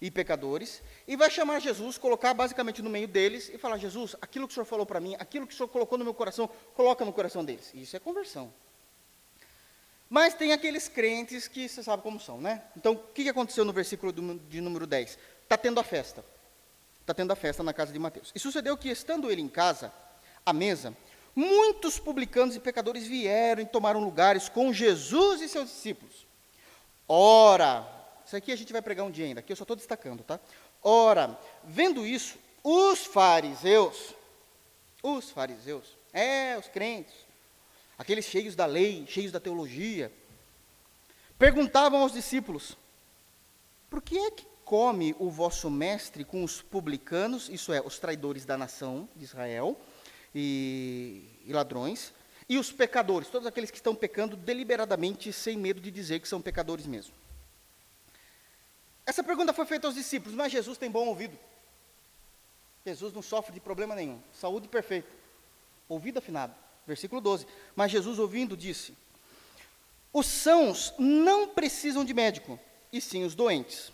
e 0.00 0.10
pecadores, 0.10 0.82
e 1.06 1.16
vai 1.16 1.28
chamar 1.28 1.60
Jesus, 1.60 1.98
colocar 1.98 2.32
basicamente 2.32 2.80
no 2.80 2.90
meio 2.90 3.08
deles 3.08 3.50
e 3.52 3.58
falar: 3.58 3.78
Jesus, 3.78 4.14
aquilo 4.20 4.46
que 4.46 4.52
o 4.52 4.54
Senhor 4.54 4.64
falou 4.64 4.86
para 4.86 5.00
mim, 5.00 5.16
aquilo 5.18 5.46
que 5.46 5.54
o 5.54 5.56
Senhor 5.56 5.68
colocou 5.68 5.98
no 5.98 6.04
meu 6.04 6.14
coração, 6.14 6.48
coloca 6.74 7.04
no 7.04 7.12
coração 7.12 7.44
deles. 7.44 7.72
Isso 7.74 7.96
é 7.96 8.00
conversão. 8.00 8.52
Mas 10.08 10.32
tem 10.34 10.52
aqueles 10.52 10.88
crentes 10.88 11.48
que 11.48 11.68
você 11.68 11.82
sabe 11.82 12.02
como 12.02 12.18
são, 12.18 12.40
né? 12.40 12.62
Então, 12.76 12.94
o 12.94 12.98
que 12.98 13.28
aconteceu 13.28 13.64
no 13.64 13.72
versículo 13.72 14.12
de 14.12 14.60
número 14.60 14.86
10? 14.86 15.18
Está 15.42 15.56
tendo 15.58 15.78
a 15.78 15.84
festa. 15.84 16.24
Está 17.00 17.12
tendo 17.12 17.32
a 17.32 17.36
festa 17.36 17.62
na 17.62 17.74
casa 17.74 17.92
de 17.92 17.98
Mateus. 17.98 18.32
E 18.34 18.38
sucedeu 18.38 18.76
que, 18.76 18.88
estando 18.88 19.30
ele 19.30 19.42
em 19.42 19.48
casa, 19.48 19.92
à 20.46 20.52
mesa, 20.52 20.96
muitos 21.34 21.98
publicanos 21.98 22.56
e 22.56 22.60
pecadores 22.60 23.06
vieram 23.06 23.62
e 23.62 23.66
tomaram 23.66 24.00
lugares 24.00 24.48
com 24.48 24.72
Jesus 24.72 25.42
e 25.42 25.48
seus 25.48 25.68
discípulos. 25.68 26.26
Ora, 27.06 27.86
isso 28.28 28.36
aqui 28.36 28.52
a 28.52 28.56
gente 28.56 28.74
vai 28.74 28.82
pregar 28.82 29.06
um 29.06 29.10
dia 29.10 29.24
ainda, 29.24 29.40
aqui 29.40 29.50
eu 29.50 29.56
só 29.56 29.64
estou 29.64 29.74
destacando, 29.74 30.22
tá? 30.22 30.38
Ora, 30.82 31.40
vendo 31.64 32.04
isso, 32.04 32.36
os 32.62 33.06
fariseus, 33.06 34.14
os 35.02 35.30
fariseus, 35.30 35.96
é, 36.12 36.54
os 36.58 36.68
crentes, 36.68 37.14
aqueles 37.96 38.26
cheios 38.26 38.54
da 38.54 38.66
lei, 38.66 39.06
cheios 39.08 39.32
da 39.32 39.40
teologia, 39.40 40.12
perguntavam 41.38 42.02
aos 42.02 42.12
discípulos: 42.12 42.76
por 43.88 44.02
que 44.02 44.18
é 44.18 44.30
que 44.30 44.46
come 44.62 45.16
o 45.18 45.30
vosso 45.30 45.70
mestre 45.70 46.22
com 46.22 46.44
os 46.44 46.60
publicanos, 46.60 47.48
isso 47.48 47.72
é, 47.72 47.80
os 47.80 47.98
traidores 47.98 48.44
da 48.44 48.58
nação 48.58 49.08
de 49.16 49.24
Israel 49.24 49.74
e, 50.34 51.24
e 51.46 51.52
ladrões, 51.54 52.12
e 52.46 52.58
os 52.58 52.70
pecadores, 52.70 53.30
todos 53.30 53.48
aqueles 53.48 53.70
que 53.70 53.78
estão 53.78 53.94
pecando 53.94 54.36
deliberadamente, 54.36 55.32
sem 55.32 55.56
medo 55.56 55.80
de 55.80 55.90
dizer 55.90 56.20
que 56.20 56.28
são 56.28 56.42
pecadores 56.42 56.86
mesmo? 56.86 57.14
Essa 59.08 59.24
pergunta 59.24 59.54
foi 59.54 59.64
feita 59.64 59.86
aos 59.86 59.94
discípulos, 59.96 60.36
mas 60.36 60.52
Jesus 60.52 60.76
tem 60.76 60.90
bom 60.90 61.06
ouvido. 61.06 61.34
Jesus 62.84 63.10
não 63.10 63.22
sofre 63.22 63.54
de 63.54 63.58
problema 63.58 63.94
nenhum, 63.94 64.20
saúde 64.34 64.68
perfeita, 64.68 65.08
ouvido 65.88 66.18
afinado. 66.18 66.54
Versículo 66.86 67.18
12. 67.18 67.46
Mas 67.74 67.90
Jesus, 67.90 68.18
ouvindo, 68.18 68.54
disse: 68.54 68.92
Os 70.12 70.26
sãos 70.26 70.92
não 70.98 71.48
precisam 71.48 72.04
de 72.04 72.12
médico, 72.12 72.60
e 72.92 73.00
sim 73.00 73.24
os 73.24 73.34
doentes. 73.34 73.90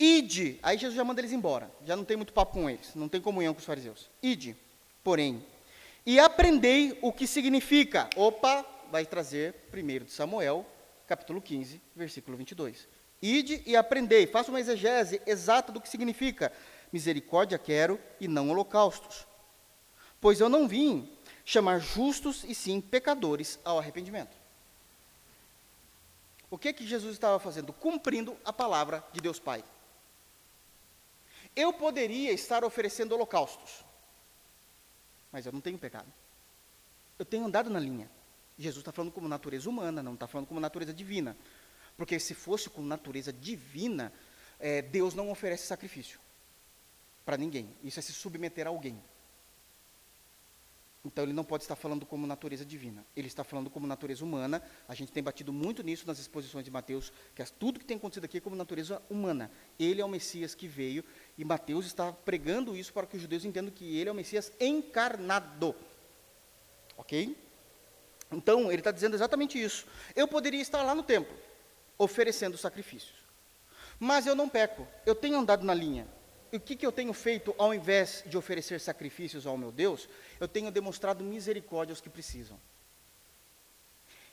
Ide, 0.00 0.58
aí 0.62 0.78
Jesus 0.78 0.96
já 0.96 1.04
manda 1.04 1.20
eles 1.20 1.32
embora, 1.32 1.70
já 1.84 1.94
não 1.94 2.06
tem 2.06 2.16
muito 2.16 2.32
papo 2.32 2.54
com 2.54 2.70
eles, 2.70 2.94
não 2.94 3.06
tem 3.06 3.20
comunhão 3.20 3.52
com 3.52 3.60
os 3.60 3.66
fariseus. 3.66 4.08
Ide, 4.22 4.56
porém, 5.04 5.44
e 6.06 6.18
aprendei 6.18 6.98
o 7.02 7.12
que 7.12 7.26
significa. 7.26 8.08
Opa, 8.16 8.64
vai 8.90 9.04
trazer 9.04 9.52
primeiro 9.70 10.06
de 10.06 10.12
Samuel, 10.12 10.64
capítulo 11.06 11.42
15, 11.42 11.78
versículo 11.94 12.34
22. 12.38 12.95
Ide 13.20 13.62
e 13.66 13.74
aprendei, 13.74 14.26
faça 14.26 14.50
uma 14.50 14.60
exegese 14.60 15.20
exata 15.26 15.72
do 15.72 15.80
que 15.80 15.88
significa. 15.88 16.52
Misericórdia 16.92 17.58
quero 17.58 18.00
e 18.20 18.28
não 18.28 18.50
holocaustos. 18.50 19.26
Pois 20.20 20.40
eu 20.40 20.48
não 20.48 20.68
vim 20.68 21.10
chamar 21.44 21.78
justos 21.78 22.44
e 22.44 22.54
sim 22.54 22.80
pecadores 22.80 23.58
ao 23.64 23.78
arrependimento. 23.78 24.36
O 26.50 26.58
que 26.58 26.72
que 26.72 26.86
Jesus 26.86 27.12
estava 27.12 27.38
fazendo? 27.38 27.72
Cumprindo 27.72 28.36
a 28.44 28.52
palavra 28.52 29.04
de 29.12 29.20
Deus 29.20 29.38
Pai. 29.38 29.64
Eu 31.54 31.72
poderia 31.72 32.32
estar 32.32 32.64
oferecendo 32.64 33.14
holocaustos, 33.14 33.84
mas 35.32 35.46
eu 35.46 35.52
não 35.52 35.60
tenho 35.60 35.78
pecado. 35.78 36.12
Eu 37.18 37.24
tenho 37.24 37.46
andado 37.46 37.70
na 37.70 37.80
linha. 37.80 38.10
Jesus 38.58 38.82
está 38.82 38.92
falando 38.92 39.12
como 39.12 39.28
natureza 39.28 39.68
humana, 39.68 40.02
não 40.02 40.14
está 40.14 40.26
falando 40.26 40.46
como 40.46 40.60
natureza 40.60 40.92
divina. 40.92 41.36
Porque 41.96 42.18
se 42.18 42.34
fosse 42.34 42.68
com 42.68 42.82
natureza 42.82 43.32
divina, 43.32 44.12
é, 44.58 44.82
Deus 44.82 45.14
não 45.14 45.30
oferece 45.30 45.66
sacrifício 45.66 46.20
para 47.24 47.36
ninguém. 47.36 47.74
Isso 47.82 47.98
é 47.98 48.02
se 48.02 48.12
submeter 48.12 48.66
a 48.66 48.70
alguém. 48.70 49.00
Então 51.06 51.22
ele 51.22 51.32
não 51.32 51.44
pode 51.44 51.62
estar 51.62 51.76
falando 51.76 52.04
como 52.04 52.26
natureza 52.26 52.64
divina. 52.64 53.06
Ele 53.16 53.28
está 53.28 53.44
falando 53.44 53.70
como 53.70 53.86
natureza 53.86 54.24
humana. 54.24 54.60
A 54.88 54.94
gente 54.94 55.12
tem 55.12 55.22
batido 55.22 55.52
muito 55.52 55.82
nisso 55.84 56.04
nas 56.04 56.18
exposições 56.18 56.64
de 56.64 56.70
Mateus, 56.70 57.12
que 57.32 57.40
é 57.40 57.44
tudo 57.44 57.78
que 57.78 57.84
tem 57.84 57.96
acontecido 57.96 58.24
aqui 58.24 58.38
é 58.38 58.40
como 58.40 58.56
natureza 58.56 59.00
humana. 59.08 59.48
Ele 59.78 60.00
é 60.00 60.04
o 60.04 60.08
Messias 60.08 60.52
que 60.52 60.66
veio 60.66 61.04
e 61.38 61.44
Mateus 61.44 61.86
está 61.86 62.12
pregando 62.12 62.76
isso 62.76 62.92
para 62.92 63.06
que 63.06 63.16
os 63.16 63.22
judeus 63.22 63.44
entendam 63.44 63.70
que 63.70 63.96
ele 63.96 64.08
é 64.08 64.12
o 64.12 64.16
Messias 64.16 64.52
encarnado. 64.58 65.76
Ok? 66.96 67.36
Então 68.32 68.72
ele 68.72 68.80
está 68.80 68.90
dizendo 68.90 69.14
exatamente 69.14 69.62
isso. 69.62 69.86
Eu 70.16 70.26
poderia 70.26 70.60
estar 70.60 70.82
lá 70.82 70.92
no 70.92 71.04
templo, 71.04 71.36
oferecendo 71.98 72.56
sacrifícios. 72.56 73.14
Mas 73.98 74.26
eu 74.26 74.34
não 74.34 74.48
peco. 74.48 74.86
Eu 75.04 75.14
tenho 75.14 75.38
andado 75.38 75.64
na 75.64 75.74
linha 75.74 76.06
o 76.56 76.60
que, 76.60 76.76
que 76.76 76.86
eu 76.86 76.92
tenho 76.92 77.12
feito 77.12 77.54
ao 77.58 77.74
invés 77.74 78.24
de 78.26 78.36
oferecer 78.36 78.80
sacrifícios 78.80 79.46
ao 79.46 79.56
meu 79.56 79.70
Deus? 79.70 80.08
Eu 80.40 80.48
tenho 80.48 80.70
demonstrado 80.70 81.22
misericórdia 81.22 81.92
aos 81.92 82.00
que 82.00 82.10
precisam. 82.10 82.58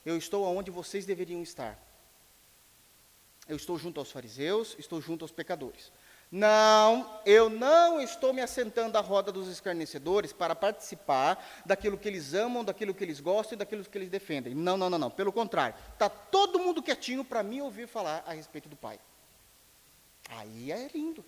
Eu 0.05 0.18
estou 0.18 0.45
onde 0.45 0.72
vocês 0.72 1.05
deveriam 1.05 1.41
estar. 1.41 1.80
Eu 3.47 3.55
estou 3.55 3.78
junto 3.78 3.99
aos 3.99 4.11
fariseus, 4.11 4.76
estou 4.80 5.01
junto 5.01 5.24
aos 5.24 5.32
pecadores. 5.32 5.91
Não, 6.36 7.21
eu 7.27 7.47
não 7.47 8.01
estou 8.01 8.34
me 8.34 8.41
assentando 8.41 8.97
à 8.97 9.01
roda 9.01 9.31
dos 9.31 9.47
escarnecedores 9.47 10.34
para 10.34 10.55
participar 10.55 11.38
daquilo 11.63 11.95
que 11.95 12.07
eles 12.07 12.34
amam, 12.34 12.65
daquilo 12.65 12.91
que 12.91 13.03
eles 13.03 13.19
gostam 13.19 13.55
e 13.55 13.59
daquilo 13.59 13.86
que 13.86 13.95
eles 13.95 14.09
defendem. 14.09 14.55
Não, 14.55 14.75
não, 14.75 14.89
não, 14.89 14.97
não. 14.97 15.11
Pelo 15.11 15.31
contrário, 15.31 15.75
está 15.91 16.09
todo 16.09 16.57
mundo 16.57 16.81
quietinho 16.81 17.23
para 17.23 17.43
me 17.43 17.61
ouvir 17.61 17.88
falar 17.88 18.23
a 18.25 18.34
respeito 18.34 18.67
do 18.67 18.75
Pai. 18.75 18.99
Aí 20.27 20.71
é 20.71 20.89
lindo. 20.91 21.23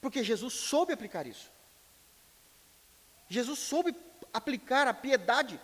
Porque 0.00 0.22
Jesus 0.22 0.54
soube 0.54 0.92
aplicar 0.92 1.26
isso. 1.26 1.50
Jesus 3.28 3.58
soube 3.58 3.92
aplicar 4.32 4.86
a 4.86 4.94
piedade, 4.94 5.60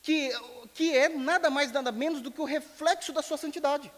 que, 0.00 0.30
que 0.72 0.96
é 0.96 1.10
nada 1.10 1.50
mais, 1.50 1.70
nada 1.70 1.92
menos 1.92 2.22
do 2.22 2.30
que 2.30 2.40
o 2.40 2.46
reflexo 2.46 3.12
da 3.12 3.20
sua 3.20 3.36
santidade. 3.36 3.92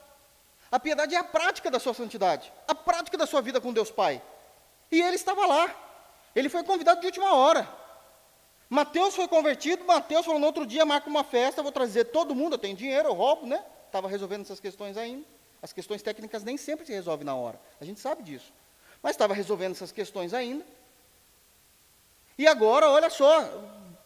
A 0.75 0.81
piedade 0.81 1.15
é 1.15 1.19
a 1.19 1.23
prática 1.23 1.71
da 1.71 1.79
sua 1.79 1.95
santidade, 1.95 2.53
a 2.67 2.75
prática 2.75 3.17
da 3.17 3.27
sua 3.27 3.41
vida 3.41 3.61
com 3.61 3.73
Deus 3.73 3.93
Pai. 3.93 4.21
E 4.91 5.01
ele 5.01 5.15
estava 5.15 5.47
lá. 5.47 5.73
Ele 6.35 6.49
foi 6.49 6.65
convidado 6.65 7.01
de 7.01 7.07
última 7.07 7.33
hora. 7.33 7.69
Mateus 8.69 9.15
foi 9.15 9.29
convertido, 9.29 9.85
Mateus 9.85 10.27
falou 10.27 10.41
no 10.41 10.47
outro 10.47 10.67
dia, 10.67 10.85
marca 10.85 11.09
uma 11.09 11.23
festa, 11.23 11.63
vou 11.63 11.71
trazer 11.71 12.07
todo 12.07 12.35
mundo, 12.35 12.55
eu 12.55 12.59
tenho 12.59 12.77
dinheiro, 12.77 13.09
eu 13.09 13.15
roubo, 13.15 13.47
né? 13.47 13.65
Estava 13.87 14.09
resolvendo 14.09 14.41
essas 14.41 14.59
questões 14.59 14.97
ainda. 14.97 15.25
As 15.63 15.73
questões 15.73 16.03
técnicas 16.03 16.43
nem 16.43 16.57
sempre 16.57 16.85
se 16.85 16.93
resolvem 16.93 17.25
na 17.25 17.37
hora. 17.37 17.61
A 17.81 17.85
gente 17.85 18.01
sabe 18.01 18.25
disso 18.25 18.53
mas 19.05 19.13
estava 19.13 19.35
resolvendo 19.35 19.73
essas 19.73 19.93
questões 19.93 20.33
ainda. 20.33 20.65
E 22.39 22.47
agora, 22.47 22.89
olha 22.89 23.11
só, 23.11 23.47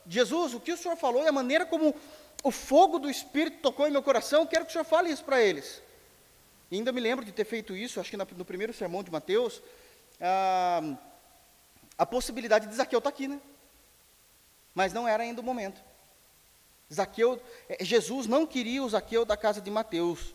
Jesus, 0.05 0.55
o 0.55 0.59
que 0.59 0.73
o 0.73 0.77
Senhor 0.77 0.97
falou 0.97 1.23
e 1.23 1.29
a 1.29 1.33
maneira 1.33 1.65
como 1.65 1.95
o 2.43 2.51
fogo 2.51 2.99
do 2.99 3.09
Espírito 3.09 3.63
tocou 3.63 3.87
em 3.87 3.93
meu 3.93 4.03
coração, 4.03 4.45
quero 4.45 4.65
que 4.65 4.71
o 4.71 4.73
Senhor 4.73 4.85
fale 4.85 5.09
isso 5.09 5.23
para 5.23 5.41
eles. 5.41 5.81
E 6.71 6.77
ainda 6.77 6.93
me 6.93 7.01
lembro 7.01 7.25
de 7.25 7.33
ter 7.33 7.45
feito 7.45 7.75
isso, 7.75 8.01
acho 8.01 8.11
que 8.11 8.17
no 8.17 8.45
primeiro 8.45 8.73
sermão 8.73 9.03
de 9.03 9.11
Mateus, 9.11 9.63
a, 10.21 10.81
a 11.97 12.05
possibilidade 12.05 12.67
de 12.67 12.75
Zaqueu 12.75 12.99
estar 12.99 13.11
tá 13.11 13.15
aqui, 13.15 13.27
né? 13.27 13.41
Mas 14.75 14.93
não 14.93 15.09
era 15.09 15.23
ainda 15.23 15.41
o 15.41 15.45
momento. 15.45 15.81
Zaqueu, 16.93 17.41
é, 17.69 17.85
Jesus 17.85 18.27
não 18.27 18.47
queria 18.47 18.83
o 18.83 18.89
Zaqueu 18.89 19.25
da 19.25 19.37
casa 19.37 19.61
de 19.61 19.71
Mateus. 19.71 20.35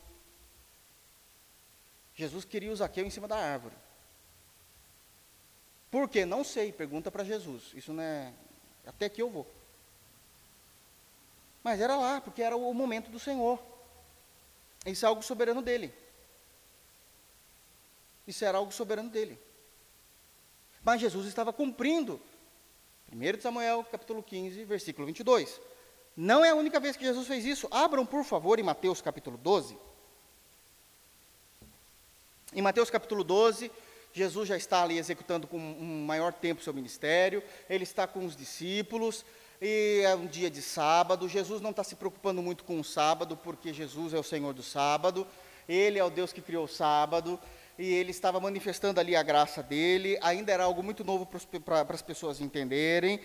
Jesus 2.15 2.45
queria 2.45 2.71
o 2.71 2.75
Zaqueu 2.75 3.05
em 3.05 3.09
cima 3.09 3.27
da 3.27 3.38
árvore. 3.38 3.75
Por 5.89 6.09
quê? 6.09 6.25
Não 6.25 6.43
sei, 6.43 6.71
pergunta 6.71 7.11
para 7.11 7.23
Jesus. 7.23 7.71
Isso 7.75 7.93
não 7.93 8.03
é. 8.03 8.34
Até 8.86 9.07
que 9.09 9.21
eu 9.21 9.29
vou. 9.29 9.47
Mas 11.63 11.79
era 11.79 11.95
lá, 11.95 12.19
porque 12.19 12.41
era 12.41 12.55
o 12.55 12.73
momento 12.73 13.09
do 13.09 13.19
Senhor. 13.19 13.61
Isso 14.86 15.05
é 15.05 15.07
algo 15.07 15.23
soberano 15.23 15.61
dele. 15.61 15.93
Isso 18.28 18.45
era 18.45 18.57
algo 18.57 18.71
soberano 18.71 19.09
dele. 19.09 19.38
Mas 20.84 21.01
Jesus 21.01 21.28
estava 21.28 21.53
cumprindo. 21.53 22.19
1 23.11 23.41
Samuel, 23.41 23.86
capítulo 23.91 24.24
15, 24.24 24.63
versículo 24.65 25.05
22. 25.05 25.59
Não 26.15 26.43
é 26.43 26.49
a 26.49 26.55
única 26.55 26.80
vez 26.80 26.95
que 26.95 27.03
Jesus 27.03 27.28
fez 27.28 27.45
isso. 27.45 27.67
Abram, 27.71 28.05
por 28.05 28.24
favor, 28.24 28.59
em 28.59 28.63
Mateus 28.63 29.01
capítulo 29.01 29.38
12. 29.38 29.78
Em 32.55 32.61
Mateus 32.61 32.89
capítulo 32.89 33.24
12, 33.24 33.71
Jesus 34.13 34.47
já 34.47 34.55
está 34.55 34.84
ali 34.84 34.99
executando 34.99 35.47
com 35.47 35.57
um 35.57 36.05
maior 36.05 36.32
tempo 36.32 36.61
seu 36.61 36.74
ministério, 36.74 37.41
ele 37.67 37.84
está 37.84 38.05
com 38.05 38.24
os 38.24 38.36
discípulos, 38.36 39.26
e 39.59 40.01
é 40.05 40.13
um 40.13 40.28
dia 40.28 40.51
de 40.51 40.61
sábado. 40.61 41.28
Jesus 41.28 41.61
não 41.61 41.71
está 41.71 41.84
se 41.84 41.95
preocupando 41.95 42.43
muito 42.43 42.63
com 42.63 42.80
o 42.80 42.84
sábado, 42.84 43.36
porque 43.36 43.74
Jesus 43.74 44.13
é 44.13 44.19
o 44.19 44.24
Senhor 44.24 44.53
do 44.53 44.61
sábado, 44.61 45.26
ele 45.67 45.97
é 45.97 46.03
o 46.03 46.11
Deus 46.11 46.32
que 46.32 46.43
criou 46.43 46.65
o 46.65 46.67
sábado, 46.67 47.39
e 47.78 47.91
ele 47.93 48.11
estava 48.11 48.39
manifestando 48.39 48.99
ali 48.99 49.15
a 49.15 49.24
graça 49.24 49.63
dele, 49.63 50.17
ainda 50.21 50.51
era 50.51 50.63
algo 50.63 50.84
muito 50.84 51.03
novo 51.03 51.26
para 51.26 51.86
as 51.89 52.01
pessoas 52.01 52.39
entenderem. 52.39 53.19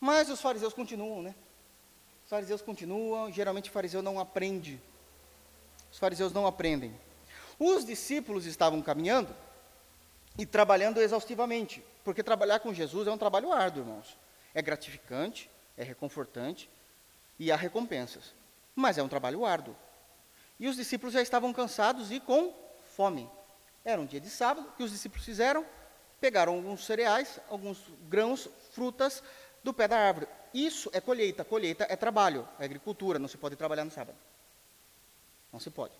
Mas 0.00 0.28
os 0.28 0.40
fariseus 0.40 0.74
continuam, 0.74 1.22
né? 1.22 1.34
Os 2.24 2.30
fariseus 2.30 2.62
continuam, 2.62 3.30
geralmente 3.32 3.70
o 3.70 3.72
fariseu 3.72 4.02
não 4.02 4.18
aprende. 4.18 4.80
Os 5.90 5.98
fariseus 5.98 6.32
não 6.32 6.46
aprendem. 6.46 6.94
Os 7.58 7.84
discípulos 7.84 8.46
estavam 8.46 8.82
caminhando, 8.82 9.34
e 10.38 10.46
trabalhando 10.46 11.00
exaustivamente, 11.00 11.84
porque 12.04 12.22
trabalhar 12.22 12.60
com 12.60 12.72
Jesus 12.72 13.06
é 13.06 13.10
um 13.10 13.18
trabalho 13.18 13.52
árduo, 13.52 13.82
irmãos. 13.82 14.16
É 14.54 14.62
gratificante, 14.62 15.50
é 15.76 15.82
reconfortante 15.82 16.68
e 17.38 17.50
há 17.50 17.56
recompensas, 17.56 18.34
mas 18.74 18.98
é 18.98 19.02
um 19.02 19.08
trabalho 19.08 19.44
árduo. 19.44 19.76
E 20.58 20.68
os 20.68 20.76
discípulos 20.76 21.14
já 21.14 21.22
estavam 21.22 21.52
cansados 21.52 22.10
e 22.10 22.20
com 22.20 22.54
fome. 22.96 23.28
Era 23.84 24.00
um 24.00 24.06
dia 24.06 24.20
de 24.20 24.30
sábado, 24.30 24.68
o 24.68 24.72
que 24.72 24.82
os 24.82 24.90
discípulos 24.90 25.24
fizeram? 25.24 25.66
Pegaram 26.20 26.54
alguns 26.54 26.84
cereais, 26.84 27.40
alguns 27.50 27.78
grãos, 28.08 28.48
frutas 28.72 29.22
do 29.64 29.74
pé 29.74 29.88
da 29.88 29.98
árvore. 29.98 30.28
Isso 30.54 30.90
é 30.92 31.00
colheita, 31.00 31.44
colheita 31.44 31.86
é 31.88 31.96
trabalho, 31.96 32.48
é 32.58 32.64
agricultura, 32.64 33.18
não 33.18 33.28
se 33.28 33.36
pode 33.36 33.56
trabalhar 33.56 33.84
no 33.84 33.90
sábado. 33.90 34.16
Não 35.52 35.58
se 35.58 35.70
pode. 35.70 35.94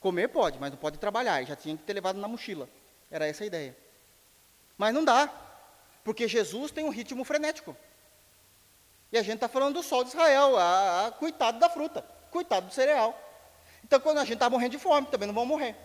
Comer 0.00 0.28
pode, 0.28 0.58
mas 0.58 0.70
não 0.70 0.78
pode 0.78 0.98
trabalhar, 0.98 1.42
já 1.44 1.56
tinha 1.56 1.76
que 1.76 1.82
ter 1.84 1.94
levado 1.94 2.18
na 2.18 2.28
mochila. 2.28 2.68
Era 3.10 3.26
essa 3.26 3.44
a 3.44 3.46
ideia. 3.46 3.76
Mas 4.76 4.92
não 4.92 5.04
dá, 5.04 5.32
porque 6.04 6.28
Jesus 6.28 6.70
tem 6.70 6.84
um 6.84 6.90
ritmo 6.90 7.24
frenético. 7.24 7.76
E 9.10 9.16
a 9.16 9.22
gente 9.22 9.36
está 9.36 9.48
falando 9.48 9.74
do 9.74 9.82
sol 9.82 10.02
de 10.02 10.10
Israel, 10.10 10.56
a, 10.56 11.06
a, 11.06 11.10
coitado 11.12 11.58
da 11.58 11.70
fruta, 11.70 12.02
coitado 12.30 12.66
do 12.66 12.74
cereal. 12.74 13.18
Então, 13.82 14.00
quando 14.00 14.18
a 14.18 14.24
gente 14.24 14.34
está 14.34 14.50
morrendo 14.50 14.72
de 14.72 14.78
fome, 14.78 15.06
também 15.06 15.26
não 15.26 15.34
vão 15.34 15.46
morrer. 15.46 15.76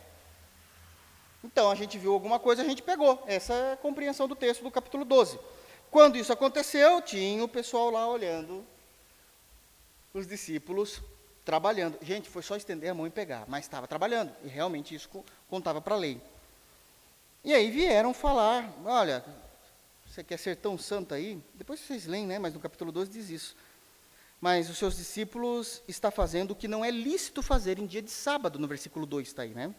Então, 1.43 1.71
a 1.71 1.75
gente 1.75 1.97
viu 1.97 2.13
alguma 2.13 2.39
coisa, 2.39 2.61
a 2.61 2.65
gente 2.65 2.83
pegou. 2.83 3.21
Essa 3.25 3.53
é 3.53 3.73
a 3.73 3.77
compreensão 3.77 4.27
do 4.27 4.35
texto 4.35 4.63
do 4.63 4.71
capítulo 4.71 5.03
12. 5.03 5.39
Quando 5.89 6.17
isso 6.17 6.31
aconteceu, 6.31 7.01
tinha 7.01 7.43
o 7.43 7.47
pessoal 7.47 7.89
lá 7.89 8.07
olhando, 8.07 8.65
os 10.13 10.27
discípulos 10.27 11.01
trabalhando. 11.43 11.97
Gente, 12.01 12.29
foi 12.29 12.43
só 12.43 12.55
estender 12.55 12.91
a 12.91 12.93
mão 12.93 13.07
e 13.07 13.09
pegar, 13.09 13.45
mas 13.47 13.65
estava 13.65 13.87
trabalhando. 13.87 14.31
E 14.43 14.47
realmente 14.47 14.93
isso 14.95 15.09
contava 15.49 15.81
para 15.81 15.95
a 15.95 15.97
lei. 15.97 16.21
E 17.43 17.53
aí 17.53 17.71
vieram 17.71 18.13
falar, 18.13 18.71
olha, 18.85 19.25
você 20.07 20.23
quer 20.23 20.37
ser 20.37 20.57
tão 20.57 20.77
santo 20.77 21.13
aí? 21.13 21.41
Depois 21.55 21.79
vocês 21.79 22.05
leem, 22.05 22.27
né? 22.27 22.37
Mas 22.37 22.53
no 22.53 22.59
capítulo 22.59 22.91
12 22.91 23.09
diz 23.09 23.29
isso. 23.29 23.55
mas 24.41 24.71
os 24.71 24.77
seus 24.77 24.97
discípulos 24.97 25.83
está 25.87 26.09
fazendo 26.09 26.51
o 26.51 26.55
que 26.55 26.67
não 26.67 26.83
é 26.83 26.89
lícito 26.89 27.43
fazer 27.43 27.77
em 27.77 27.85
dia 27.85 28.01
de 28.01 28.09
sábado, 28.09 28.57
no 28.57 28.67
versículo 28.67 29.05
2 29.05 29.27
está 29.27 29.43
aí, 29.43 29.51
né? 29.51 29.73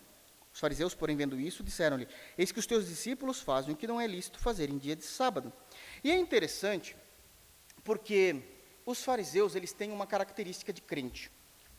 Os 0.52 0.60
fariseus, 0.60 0.94
porém, 0.94 1.16
vendo 1.16 1.40
isso, 1.40 1.62
disseram-lhe: 1.62 2.06
Eis 2.36 2.52
que 2.52 2.58
os 2.58 2.66
teus 2.66 2.86
discípulos 2.86 3.40
fazem 3.40 3.72
o 3.72 3.76
que 3.76 3.86
não 3.86 4.00
é 4.00 4.06
lícito 4.06 4.38
fazer 4.38 4.68
em 4.68 4.78
dia 4.78 4.94
de 4.94 5.04
sábado. 5.04 5.52
E 6.04 6.10
é 6.10 6.16
interessante, 6.16 6.94
porque 7.82 8.42
os 8.84 9.02
fariseus 9.02 9.54
eles 9.54 9.72
têm 9.72 9.90
uma 9.92 10.06
característica 10.06 10.72
de 10.72 10.82
crente, 10.82 11.30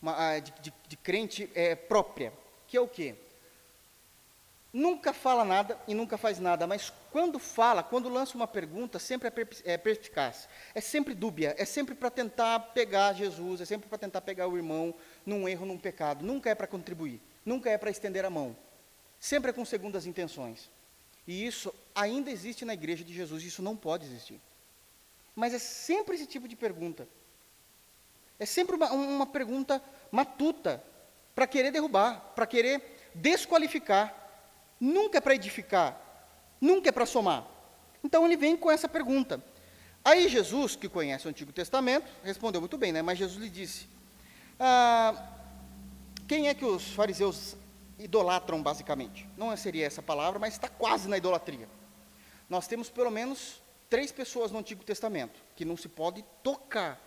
uma, 0.02 0.16
ah, 0.16 0.38
de, 0.38 0.52
de, 0.60 0.72
de 0.88 0.96
crente 0.96 1.50
é, 1.54 1.74
própria, 1.74 2.32
que 2.66 2.76
é 2.76 2.80
o 2.80 2.88
quê? 2.88 3.14
Nunca 4.72 5.12
fala 5.12 5.44
nada 5.44 5.78
e 5.86 5.94
nunca 5.94 6.18
faz 6.18 6.40
nada, 6.40 6.66
mas 6.66 6.92
quando 7.12 7.38
fala, 7.38 7.80
quando 7.80 8.08
lança 8.08 8.34
uma 8.34 8.48
pergunta, 8.48 8.98
sempre 8.98 9.32
é 9.64 9.78
perspicaz, 9.78 10.48
é 10.74 10.80
sempre 10.80 11.14
dúbia, 11.14 11.54
é 11.56 11.64
sempre 11.64 11.94
para 11.94 12.10
tentar 12.10 12.58
pegar 12.58 13.12
Jesus, 13.12 13.60
é 13.60 13.64
sempre 13.64 13.88
para 13.88 13.98
tentar 13.98 14.20
pegar 14.22 14.48
o 14.48 14.56
irmão 14.56 14.92
num 15.24 15.48
erro, 15.48 15.64
num 15.64 15.78
pecado, 15.78 16.24
nunca 16.24 16.50
é 16.50 16.56
para 16.56 16.66
contribuir, 16.66 17.20
nunca 17.44 17.70
é 17.70 17.78
para 17.78 17.90
estender 17.90 18.24
a 18.24 18.30
mão, 18.30 18.56
sempre 19.18 19.50
é 19.50 19.52
com 19.52 19.64
segundas 19.64 20.06
intenções. 20.06 20.70
E 21.26 21.46
isso 21.46 21.74
ainda 21.94 22.30
existe 22.30 22.64
na 22.64 22.74
igreja 22.74 23.02
de 23.02 23.14
Jesus, 23.14 23.42
isso 23.42 23.62
não 23.62 23.76
pode 23.76 24.04
existir. 24.04 24.40
Mas 25.34 25.54
é 25.54 25.58
sempre 25.58 26.14
esse 26.14 26.26
tipo 26.26 26.46
de 26.46 26.54
pergunta. 26.54 27.08
É 28.38 28.46
sempre 28.46 28.76
uma, 28.76 28.92
uma 28.92 29.26
pergunta 29.26 29.82
matuta, 30.10 30.82
para 31.34 31.46
querer 31.46 31.72
derrubar, 31.72 32.32
para 32.34 32.46
querer 32.46 33.10
desqualificar. 33.14 34.14
Nunca 34.78 35.18
é 35.18 35.20
para 35.20 35.34
edificar, 35.34 35.98
nunca 36.60 36.88
é 36.88 36.92
para 36.92 37.06
somar. 37.06 37.46
Então 38.02 38.24
ele 38.24 38.36
vem 38.36 38.56
com 38.56 38.70
essa 38.70 38.88
pergunta. 38.88 39.42
Aí 40.04 40.28
Jesus, 40.28 40.76
que 40.76 40.88
conhece 40.88 41.26
o 41.26 41.30
Antigo 41.30 41.52
Testamento, 41.52 42.06
respondeu 42.22 42.60
muito 42.60 42.76
bem, 42.76 42.92
né? 42.92 43.00
Mas 43.00 43.18
Jesus 43.18 43.42
lhe 43.42 43.48
disse: 43.48 43.88
ah, 44.60 45.14
quem 46.34 46.48
é 46.48 46.54
que 46.54 46.64
os 46.64 46.92
fariseus 46.94 47.56
idolatram 47.96 48.60
basicamente? 48.60 49.24
Não 49.36 49.56
seria 49.56 49.86
essa 49.86 50.02
palavra, 50.02 50.40
mas 50.40 50.54
está 50.54 50.68
quase 50.68 51.08
na 51.08 51.16
idolatria. 51.16 51.68
Nós 52.50 52.66
temos 52.66 52.90
pelo 52.90 53.08
menos 53.08 53.62
três 53.88 54.10
pessoas 54.10 54.50
no 54.50 54.58
Antigo 54.58 54.82
Testamento 54.82 55.40
que 55.54 55.64
não 55.64 55.76
se 55.76 55.88
pode 55.88 56.24
tocar 56.42 57.00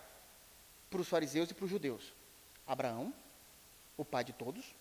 para 0.88 1.02
os 1.02 1.06
fariseus 1.06 1.50
e 1.50 1.52
para 1.52 1.66
os 1.66 1.70
judeus: 1.70 2.14
Abraão, 2.66 3.12
o 3.98 4.04
pai 4.04 4.24
de 4.24 4.32
todos, 4.32 4.74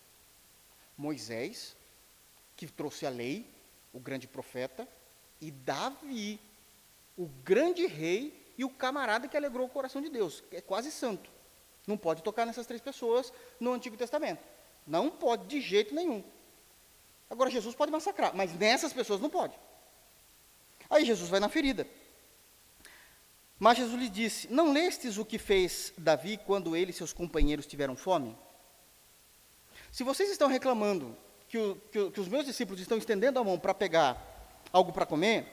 Moisés, 0.97 1.75
que 2.55 2.67
trouxe 2.67 3.05
a 3.05 3.09
lei, 3.09 3.45
o 3.91 3.99
grande 3.99 4.29
profeta, 4.29 4.87
e 5.41 5.51
Davi, 5.51 6.39
o 7.17 7.25
grande 7.25 7.85
rei 7.85 8.53
e 8.57 8.63
o 8.63 8.69
camarada 8.69 9.27
que 9.27 9.35
alegrou 9.35 9.67
o 9.67 9.69
coração 9.69 10.01
de 10.01 10.09
Deus, 10.09 10.41
que 10.49 10.55
é 10.55 10.61
quase 10.61 10.89
santo. 10.89 11.36
Não 11.87 11.97
pode 11.97 12.21
tocar 12.21 12.45
nessas 12.45 12.67
três 12.67 12.81
pessoas 12.81 13.33
no 13.59 13.71
Antigo 13.71 13.95
Testamento. 13.97 14.43
Não 14.85 15.09
pode 15.09 15.47
de 15.47 15.61
jeito 15.61 15.95
nenhum. 15.95 16.23
Agora 17.29 17.49
Jesus 17.49 17.73
pode 17.73 17.91
massacrar, 17.91 18.35
mas 18.35 18.53
nessas 18.53 18.93
pessoas 18.93 19.21
não 19.21 19.29
pode. 19.29 19.57
Aí 20.89 21.05
Jesus 21.05 21.29
vai 21.29 21.39
na 21.39 21.49
ferida. 21.49 21.87
Mas 23.59 23.77
Jesus 23.77 23.99
lhe 23.99 24.09
disse: 24.09 24.51
Não 24.51 24.71
lestes 24.71 25.17
o 25.17 25.25
que 25.25 25.37
fez 25.37 25.93
Davi 25.97 26.37
quando 26.37 26.75
ele 26.75 26.91
e 26.91 26.93
seus 26.93 27.13
companheiros 27.13 27.65
tiveram 27.65 27.95
fome? 27.95 28.37
Se 29.91 30.03
vocês 30.03 30.29
estão 30.29 30.47
reclamando 30.47 31.17
que, 31.47 31.57
o, 31.57 31.75
que, 31.91 32.11
que 32.11 32.19
os 32.19 32.27
meus 32.27 32.45
discípulos 32.45 32.79
estão 32.79 32.97
estendendo 32.97 33.39
a 33.39 33.43
mão 33.43 33.57
para 33.57 33.73
pegar 33.73 34.21
algo 34.71 34.91
para 34.91 35.05
comer, 35.05 35.51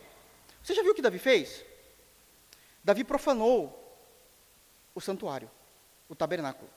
você 0.62 0.74
já 0.74 0.82
viu 0.82 0.92
o 0.92 0.94
que 0.94 1.02
Davi 1.02 1.18
fez? 1.18 1.64
Davi 2.82 3.04
profanou 3.04 3.80
o 4.94 5.00
santuário, 5.00 5.50
o 6.08 6.14
tabernáculo. 6.14 6.70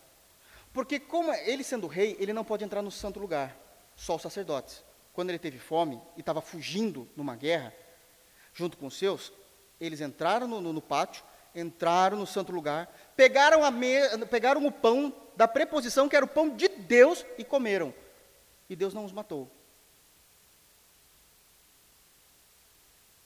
Porque, 0.74 1.00
como 1.00 1.34
ele 1.34 1.64
sendo 1.64 1.88
rei, 1.88 2.16
ele 2.20 2.34
não 2.34 2.44
pode 2.44 2.64
entrar 2.64 2.82
no 2.82 2.92
santo 2.92 3.20
lugar, 3.20 3.56
só 3.96 4.16
os 4.16 4.22
sacerdotes. 4.22 4.84
Quando 5.14 5.30
ele 5.30 5.40
teve 5.40 5.58
fome 5.58 6.00
e 6.16 6.20
estava 6.20 6.42
fugindo 6.42 7.10
numa 7.16 7.36
guerra, 7.36 7.74
junto 8.54 8.78
com 8.78 8.88
os 8.88 8.98
seus, 8.98 9.34
eles 9.80 10.02
entraram 10.02 10.48
no, 10.48 10.62
no, 10.62 10.74
no 10.74 10.82
pátio, 10.82 11.24
entraram 11.56 12.18
no 12.18 12.28
santo 12.28 12.52
lugar, 12.52 12.88
pegaram, 13.16 13.70
me, 13.72 14.26
pegaram 14.30 14.66
o 14.66 14.72
pão 14.72 15.14
da 15.36 15.48
preposição, 15.48 16.08
que 16.08 16.16
era 16.16 16.26
o 16.26 16.28
pão 16.28 16.50
de 16.56 16.68
Deus, 16.68 17.26
e 17.38 17.44
comeram 17.44 17.94
e 18.70 18.76
Deus 18.76 18.94
não 18.94 19.06
os 19.06 19.12
matou. 19.12 19.50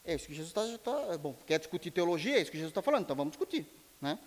É 0.03 0.15
isso 0.15 0.27
que 0.27 0.33
Jesus 0.33 0.49
está. 0.49 0.77
Tá, 0.77 1.17
bom, 1.17 1.35
quer 1.45 1.59
discutir 1.59 1.91
teologia? 1.91 2.37
É 2.37 2.41
isso 2.41 2.51
que 2.51 2.57
Jesus 2.57 2.71
está 2.71 2.81
falando, 2.81 3.03
então 3.03 3.15
vamos 3.15 3.31
discutir. 3.31 3.67
Né? 3.99 4.17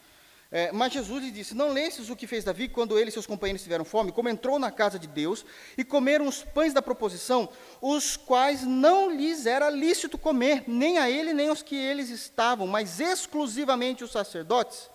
É, 0.51 0.71
mas 0.71 0.93
Jesus 0.93 1.23
lhe 1.23 1.31
disse: 1.31 1.55
Não 1.55 1.73
lesses 1.73 2.11
o 2.11 2.17
que 2.17 2.27
fez 2.27 2.45
Davi 2.45 2.69
quando 2.69 2.99
ele 2.99 3.09
e 3.09 3.13
seus 3.13 3.27
companheiros 3.27 3.63
tiveram 3.63 3.85
fome, 3.85 4.13
como 4.13 4.29
entrou 4.29 4.59
na 4.59 4.71
casa 4.71 4.99
de 4.99 5.07
Deus 5.07 5.45
e 5.77 5.85
comeram 5.85 6.29
os 6.29 6.43
pães 6.43 6.73
da 6.73 6.81
proposição, 6.81 7.49
os 7.81 8.17
quais 8.17 8.63
não 8.63 9.11
lhes 9.11 9.47
era 9.47 9.69
lícito 9.71 10.17
comer, 10.17 10.65
nem 10.67 10.99
a 10.99 11.11
ele 11.11 11.33
nem 11.33 11.49
aos 11.49 11.63
que 11.63 11.75
eles 11.75 12.09
estavam, 12.11 12.67
mas 12.67 13.01
exclusivamente 13.01 14.05
os 14.05 14.13
sacerdotes? 14.13 14.89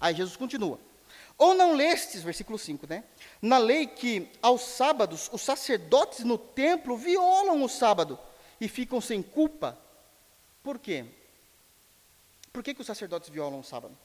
Aí 0.00 0.14
Jesus 0.14 0.36
continua. 0.36 0.80
Ou 1.36 1.54
não 1.54 1.74
lestes, 1.74 2.22
versículo 2.22 2.58
5, 2.58 2.86
né? 2.88 3.04
Na 3.42 3.58
lei 3.58 3.86
que 3.86 4.30
aos 4.40 4.62
sábados 4.62 5.28
os 5.32 5.42
sacerdotes 5.42 6.24
no 6.24 6.38
templo 6.38 6.96
violam 6.96 7.62
o 7.62 7.68
sábado 7.68 8.18
e 8.60 8.68
ficam 8.68 9.00
sem 9.00 9.22
culpa. 9.22 9.78
Por 10.62 10.78
quê? 10.78 11.04
Por 12.52 12.62
que, 12.62 12.72
que 12.72 12.80
os 12.80 12.86
sacerdotes 12.86 13.28
violam 13.28 13.58
o 13.58 13.64
sábado? 13.64 13.96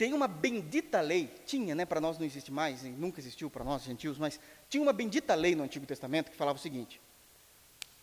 Tem 0.00 0.14
uma 0.14 0.26
bendita 0.26 0.98
lei, 1.02 1.26
tinha, 1.44 1.74
né? 1.74 1.84
Para 1.84 2.00
nós 2.00 2.16
não 2.16 2.24
existe 2.24 2.50
mais, 2.50 2.84
nunca 2.84 3.20
existiu 3.20 3.50
para 3.50 3.62
nós, 3.62 3.82
gentios, 3.82 4.16
mas 4.16 4.40
tinha 4.66 4.82
uma 4.82 4.94
bendita 4.94 5.34
lei 5.34 5.54
no 5.54 5.62
Antigo 5.62 5.84
Testamento 5.84 6.30
que 6.30 6.38
falava 6.38 6.56
o 6.56 6.62
seguinte: 6.62 6.98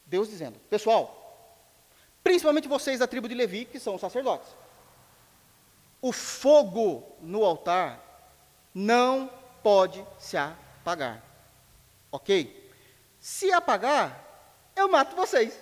Deus 0.05 0.29
dizendo, 0.29 0.59
pessoal, 0.69 1.57
principalmente 2.23 2.67
vocês 2.67 2.99
da 2.99 3.07
tribo 3.07 3.27
de 3.27 3.33
Levi, 3.33 3.65
que 3.65 3.79
são 3.79 3.95
os 3.95 4.01
sacerdotes, 4.01 4.47
o 5.99 6.11
fogo 6.11 7.17
no 7.19 7.43
altar 7.43 7.99
não 8.75 9.27
pode 9.63 10.05
se 10.19 10.37
apagar. 10.37 11.23
Ok? 12.11 12.71
Se 13.19 13.51
apagar, 13.51 14.23
eu 14.75 14.87
mato 14.87 15.15
vocês. 15.15 15.59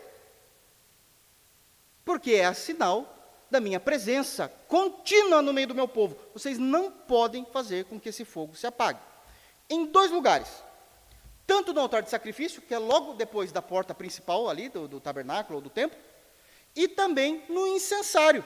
Porque 2.04 2.34
é 2.34 2.54
sinal 2.54 3.15
da 3.50 3.60
minha 3.60 3.80
presença 3.80 4.48
contínua 4.68 5.42
no 5.42 5.54
meio 5.54 5.68
do 5.68 5.76
meu 5.76 5.88
povo. 5.88 6.18
Vocês 6.34 6.58
não 6.58 6.92
podem 6.92 7.46
fazer 7.46 7.86
com 7.86 8.00
que 8.00 8.10
esse 8.10 8.26
fogo 8.26 8.56
se 8.56 8.68
apague. 8.68 9.00
Em 9.70 9.86
dois 9.86 10.12
lugares. 10.12 10.64
Tanto 11.48 11.74
no 11.74 11.82
altar 11.82 12.02
de 12.02 12.10
sacrifício, 12.10 12.62
que 12.62 12.74
é 12.74 12.80
logo 12.80 13.14
depois 13.14 13.52
da 13.52 13.62
porta 13.62 13.94
principal 13.94 14.50
ali 14.50 14.68
do, 14.70 14.88
do 14.88 15.00
tabernáculo 15.00 15.58
ou 15.58 15.62
do 15.62 15.70
templo, 15.70 15.98
e 16.76 16.88
também 16.88 17.44
no 17.48 17.68
incensário, 17.68 18.44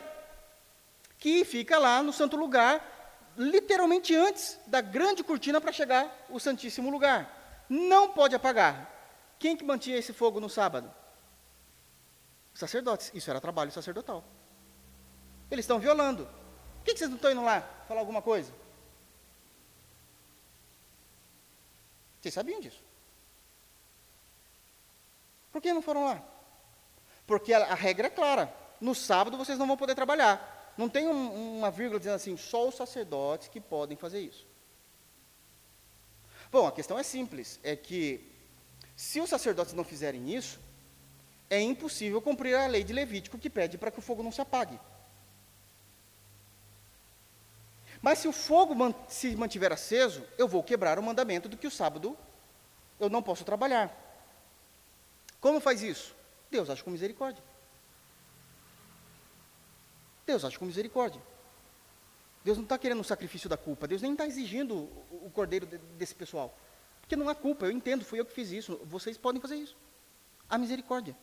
que 1.18 1.44
fica 1.46 1.78
lá 1.78 2.04
no 2.04 2.14
santo 2.14 2.36
lugar, 2.36 3.34
literalmente 3.38 4.14
antes 4.16 4.60
da 4.68 4.82
grande 4.82 5.24
cortina 5.24 5.62
para 5.62 5.72
chegar 5.72 6.26
o 6.30 6.40
santíssimo 6.40 6.90
lugar. 6.90 7.66
Não 7.70 8.10
pode 8.10 8.36
apagar. 8.36 8.90
Quem 9.38 9.56
que 9.56 9.64
mantinha 9.64 9.98
esse 9.98 10.12
fogo 10.12 10.40
no 10.40 10.50
sábado? 10.50 10.94
Sacerdotes. 12.54 13.12
Isso 13.14 13.30
era 13.30 13.40
trabalho 13.40 13.72
sacerdotal. 13.72 14.24
Eles 15.52 15.64
estão 15.64 15.80
violando. 15.80 16.26
Por 16.26 16.86
que, 16.86 16.94
que 16.94 17.00
vocês 17.00 17.10
não 17.10 17.18
estão 17.18 17.32
indo 17.32 17.44
lá 17.44 17.62
falar 17.88 18.00
alguma 18.00 18.22
coisa? 18.22 18.52
Vocês 22.22 22.34
sabiam 22.34 22.60
disso? 22.60 22.84
Por 25.52 25.62
que 25.62 25.74
não 25.74 25.82
foram 25.82 26.06
lá? 26.06 26.24
Porque 27.26 27.54
a, 27.54 27.72
a 27.72 27.76
regra 27.76 28.08
é 28.08 28.10
clara. 28.10 28.54
No 28.80 28.94
sábado 28.94 29.38
vocês 29.38 29.58
não 29.58 29.68
vão 29.68 29.78
poder 29.78 29.96
trabalhar. 29.96 30.74
Não 30.78 30.88
tem 30.88 31.08
um, 31.08 31.58
uma 31.58 31.72
vírgula 31.72 32.00
dizendo 32.00 32.16
assim, 32.16 32.38
só 32.38 32.68
os 32.68 32.76
sacerdotes 32.76 33.48
que 33.48 33.60
podem 33.60 33.98
fazer 33.98 34.20
isso. 34.20 34.48
Bom, 36.52 36.66
a 36.66 36.72
questão 36.72 36.98
é 36.98 37.04
simples, 37.04 37.60
é 37.64 37.76
que 37.76 38.28
se 38.96 39.20
os 39.22 39.30
sacerdotes 39.30 39.74
não 39.74 39.84
fizerem 39.84 40.34
isso, 40.34 40.60
é 41.50 41.60
impossível 41.62 42.22
cumprir 42.22 42.56
a 42.56 42.68
lei 42.68 42.84
de 42.84 42.94
Levítico 42.94 43.38
que 43.38 43.50
pede 43.50 43.78
para 43.78 43.92
que 43.92 44.00
o 44.00 44.02
fogo 44.02 44.24
não 44.24 44.32
se 44.32 44.42
apague. 44.42 44.80
Mas 48.02 48.20
se 48.20 48.28
o 48.28 48.32
fogo 48.32 48.76
se 49.08 49.36
mantiver 49.36 49.72
aceso, 49.74 50.24
eu 50.38 50.48
vou 50.48 50.64
quebrar 50.64 50.98
o 50.98 51.04
mandamento 51.04 51.50
do 51.50 51.58
que 51.58 51.68
o 51.68 51.72
sábado 51.72 52.18
eu 53.00 53.10
não 53.10 53.22
posso 53.22 53.44
trabalhar. 53.44 53.96
Como 55.40 55.60
faz 55.60 55.82
isso? 55.82 56.16
Deus 56.52 56.70
age 56.70 56.84
com 56.84 56.92
misericórdia. 56.92 57.44
Deus 60.26 60.44
age 60.44 60.60
com 60.60 60.66
misericórdia. 60.66 61.22
Deus 62.44 62.58
não 62.58 62.64
está 62.64 62.78
querendo 62.78 63.02
o 63.02 63.04
sacrifício 63.04 63.50
da 63.50 63.58
culpa. 63.58 63.88
Deus 63.88 64.02
nem 64.02 64.14
está 64.14 64.26
exigindo 64.26 64.76
o, 64.76 65.26
o 65.26 65.32
cordeiro 65.34 65.66
de, 65.66 65.78
desse 65.98 66.16
pessoal. 66.16 66.58
Porque 67.02 67.16
não 67.16 67.30
há 67.30 67.36
culpa. 67.36 67.66
Eu 67.66 67.72
entendo, 67.72 68.06
fui 68.06 68.20
eu 68.20 68.26
que 68.26 68.34
fiz 68.34 68.52
isso. 68.52 68.80
Vocês 68.86 69.18
podem 69.18 69.42
fazer 69.42 69.56
isso. 69.56 69.76
A 70.50 70.58
misericórdia. 70.58 71.16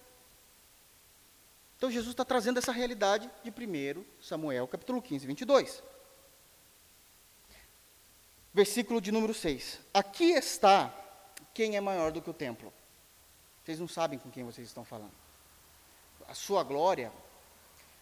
Então 1.76 1.90
Jesus 1.90 2.12
está 2.12 2.24
trazendo 2.24 2.58
essa 2.58 2.72
realidade 2.72 3.30
de 3.44 3.50
1 3.50 4.04
Samuel, 4.20 4.66
capítulo 4.66 5.02
15, 5.02 5.26
22. 5.26 5.82
Versículo 8.56 9.02
de 9.02 9.12
número 9.12 9.34
6. 9.34 9.80
Aqui 9.92 10.30
está 10.30 10.90
quem 11.52 11.76
é 11.76 11.80
maior 11.82 12.10
do 12.10 12.22
que 12.22 12.30
o 12.30 12.32
templo. 12.32 12.72
Vocês 13.62 13.78
não 13.78 13.86
sabem 13.86 14.18
com 14.18 14.30
quem 14.30 14.44
vocês 14.44 14.66
estão 14.66 14.82
falando. 14.82 15.12
A 16.26 16.32
sua 16.32 16.62
glória 16.62 17.12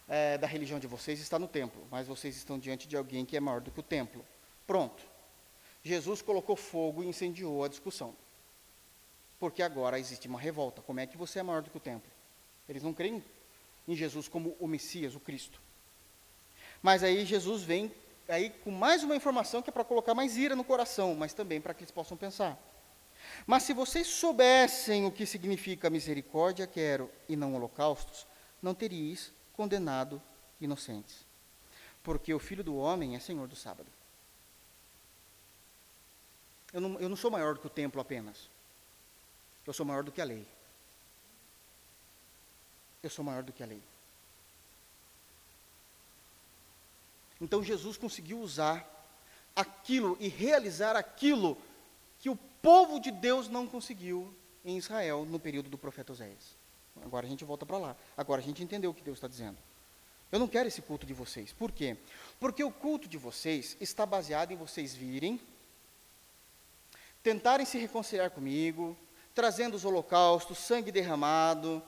é, 0.08 0.38
da 0.38 0.46
religião 0.46 0.78
de 0.78 0.86
vocês 0.86 1.18
está 1.18 1.40
no 1.40 1.48
templo, 1.48 1.84
mas 1.90 2.06
vocês 2.06 2.36
estão 2.36 2.56
diante 2.56 2.86
de 2.86 2.96
alguém 2.96 3.24
que 3.24 3.36
é 3.36 3.40
maior 3.40 3.60
do 3.60 3.72
que 3.72 3.80
o 3.80 3.82
templo. 3.82 4.24
Pronto. 4.64 5.04
Jesus 5.82 6.22
colocou 6.22 6.54
fogo 6.54 7.02
e 7.02 7.08
incendiou 7.08 7.64
a 7.64 7.68
discussão. 7.68 8.14
Porque 9.40 9.60
agora 9.60 9.98
existe 9.98 10.28
uma 10.28 10.38
revolta. 10.38 10.82
Como 10.82 11.00
é 11.00 11.06
que 11.08 11.16
você 11.16 11.40
é 11.40 11.42
maior 11.42 11.62
do 11.62 11.70
que 11.70 11.78
o 11.78 11.80
templo? 11.80 12.08
Eles 12.68 12.84
não 12.84 12.94
creem 12.94 13.24
em 13.88 13.96
Jesus 13.96 14.28
como 14.28 14.54
o 14.60 14.68
Messias, 14.68 15.16
o 15.16 15.20
Cristo. 15.20 15.60
Mas 16.80 17.02
aí 17.02 17.26
Jesus 17.26 17.64
vem 17.64 17.92
aí 18.28 18.50
com 18.50 18.70
mais 18.70 19.02
uma 19.02 19.16
informação 19.16 19.62
que 19.62 19.70
é 19.70 19.72
para 19.72 19.84
colocar 19.84 20.14
mais 20.14 20.36
ira 20.36 20.56
no 20.56 20.64
coração, 20.64 21.14
mas 21.14 21.32
também 21.32 21.60
para 21.60 21.74
que 21.74 21.82
eles 21.82 21.90
possam 21.90 22.16
pensar. 22.16 22.58
Mas 23.46 23.62
se 23.62 23.72
vocês 23.72 24.06
soubessem 24.06 25.06
o 25.06 25.12
que 25.12 25.26
significa 25.26 25.90
misericórdia 25.90 26.66
quero 26.66 27.10
e 27.28 27.36
não 27.36 27.54
holocaustos, 27.54 28.26
não 28.62 28.74
teríeis 28.74 29.32
condenado 29.52 30.20
inocentes. 30.60 31.24
Porque 32.02 32.32
o 32.32 32.38
Filho 32.38 32.64
do 32.64 32.76
Homem 32.76 33.16
é 33.16 33.20
Senhor 33.20 33.48
do 33.48 33.56
sábado. 33.56 33.90
Eu 36.72 36.80
não, 36.80 37.00
eu 37.00 37.08
não 37.08 37.16
sou 37.16 37.30
maior 37.30 37.54
do 37.54 37.60
que 37.60 37.66
o 37.66 37.70
templo 37.70 38.00
apenas. 38.00 38.48
Eu 39.66 39.72
sou 39.72 39.86
maior 39.86 40.02
do 40.02 40.12
que 40.12 40.20
a 40.20 40.24
lei. 40.24 40.46
Eu 43.02 43.10
sou 43.10 43.24
maior 43.24 43.42
do 43.42 43.52
que 43.52 43.62
a 43.62 43.66
lei. 43.66 43.82
Então 47.40 47.62
Jesus 47.62 47.96
conseguiu 47.96 48.38
usar 48.38 48.90
aquilo 49.54 50.16
e 50.20 50.28
realizar 50.28 50.96
aquilo 50.96 51.56
que 52.18 52.30
o 52.30 52.36
povo 52.62 52.98
de 52.98 53.10
Deus 53.10 53.48
não 53.48 53.66
conseguiu 53.66 54.34
em 54.64 54.78
Israel 54.78 55.24
no 55.24 55.38
período 55.38 55.68
do 55.68 55.76
profeta 55.76 56.12
Oséias. 56.12 56.56
Agora 57.02 57.26
a 57.26 57.28
gente 57.28 57.44
volta 57.44 57.66
para 57.66 57.78
lá. 57.78 57.96
Agora 58.16 58.40
a 58.40 58.44
gente 58.44 58.62
entendeu 58.62 58.90
o 58.90 58.94
que 58.94 59.02
Deus 59.02 59.18
está 59.18 59.28
dizendo. 59.28 59.58
Eu 60.32 60.38
não 60.38 60.48
quero 60.48 60.66
esse 60.66 60.82
culto 60.82 61.06
de 61.06 61.14
vocês. 61.14 61.52
Por 61.52 61.70
quê? 61.70 61.96
Porque 62.40 62.64
o 62.64 62.70
culto 62.70 63.08
de 63.08 63.18
vocês 63.18 63.76
está 63.80 64.04
baseado 64.06 64.52
em 64.52 64.56
vocês 64.56 64.94
virem, 64.94 65.40
tentarem 67.22 67.66
se 67.66 67.78
reconciliar 67.78 68.30
comigo, 68.30 68.96
trazendo 69.34 69.74
os 69.74 69.84
holocaustos, 69.84 70.58
sangue 70.58 70.90
derramado. 70.90 71.82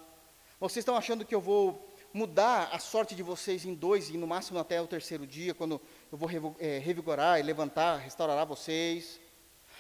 Vocês 0.61 0.83
estão 0.83 0.97
achando 0.97 1.25
que 1.25 1.35
eu 1.35 1.41
vou 1.41 1.86
mudar 2.17 2.71
a 2.73 2.79
sorte 2.79 3.15
de 3.15 3.23
vocês 3.23 3.67
em 3.67 3.75
dois 3.75 4.09
e 4.09 4.17
no 4.17 4.27
máximo 4.27 4.59
até 4.59 4.81
o 4.81 4.87
terceiro 4.87 5.27
dia, 5.27 5.53
quando 5.53 5.79
eu 6.11 6.17
vou 6.17 6.57
é, 6.59 6.79
revigorar 6.79 7.39
e 7.39 7.43
levantar, 7.43 7.99
restaurar 7.99 8.47
vocês. 8.47 9.21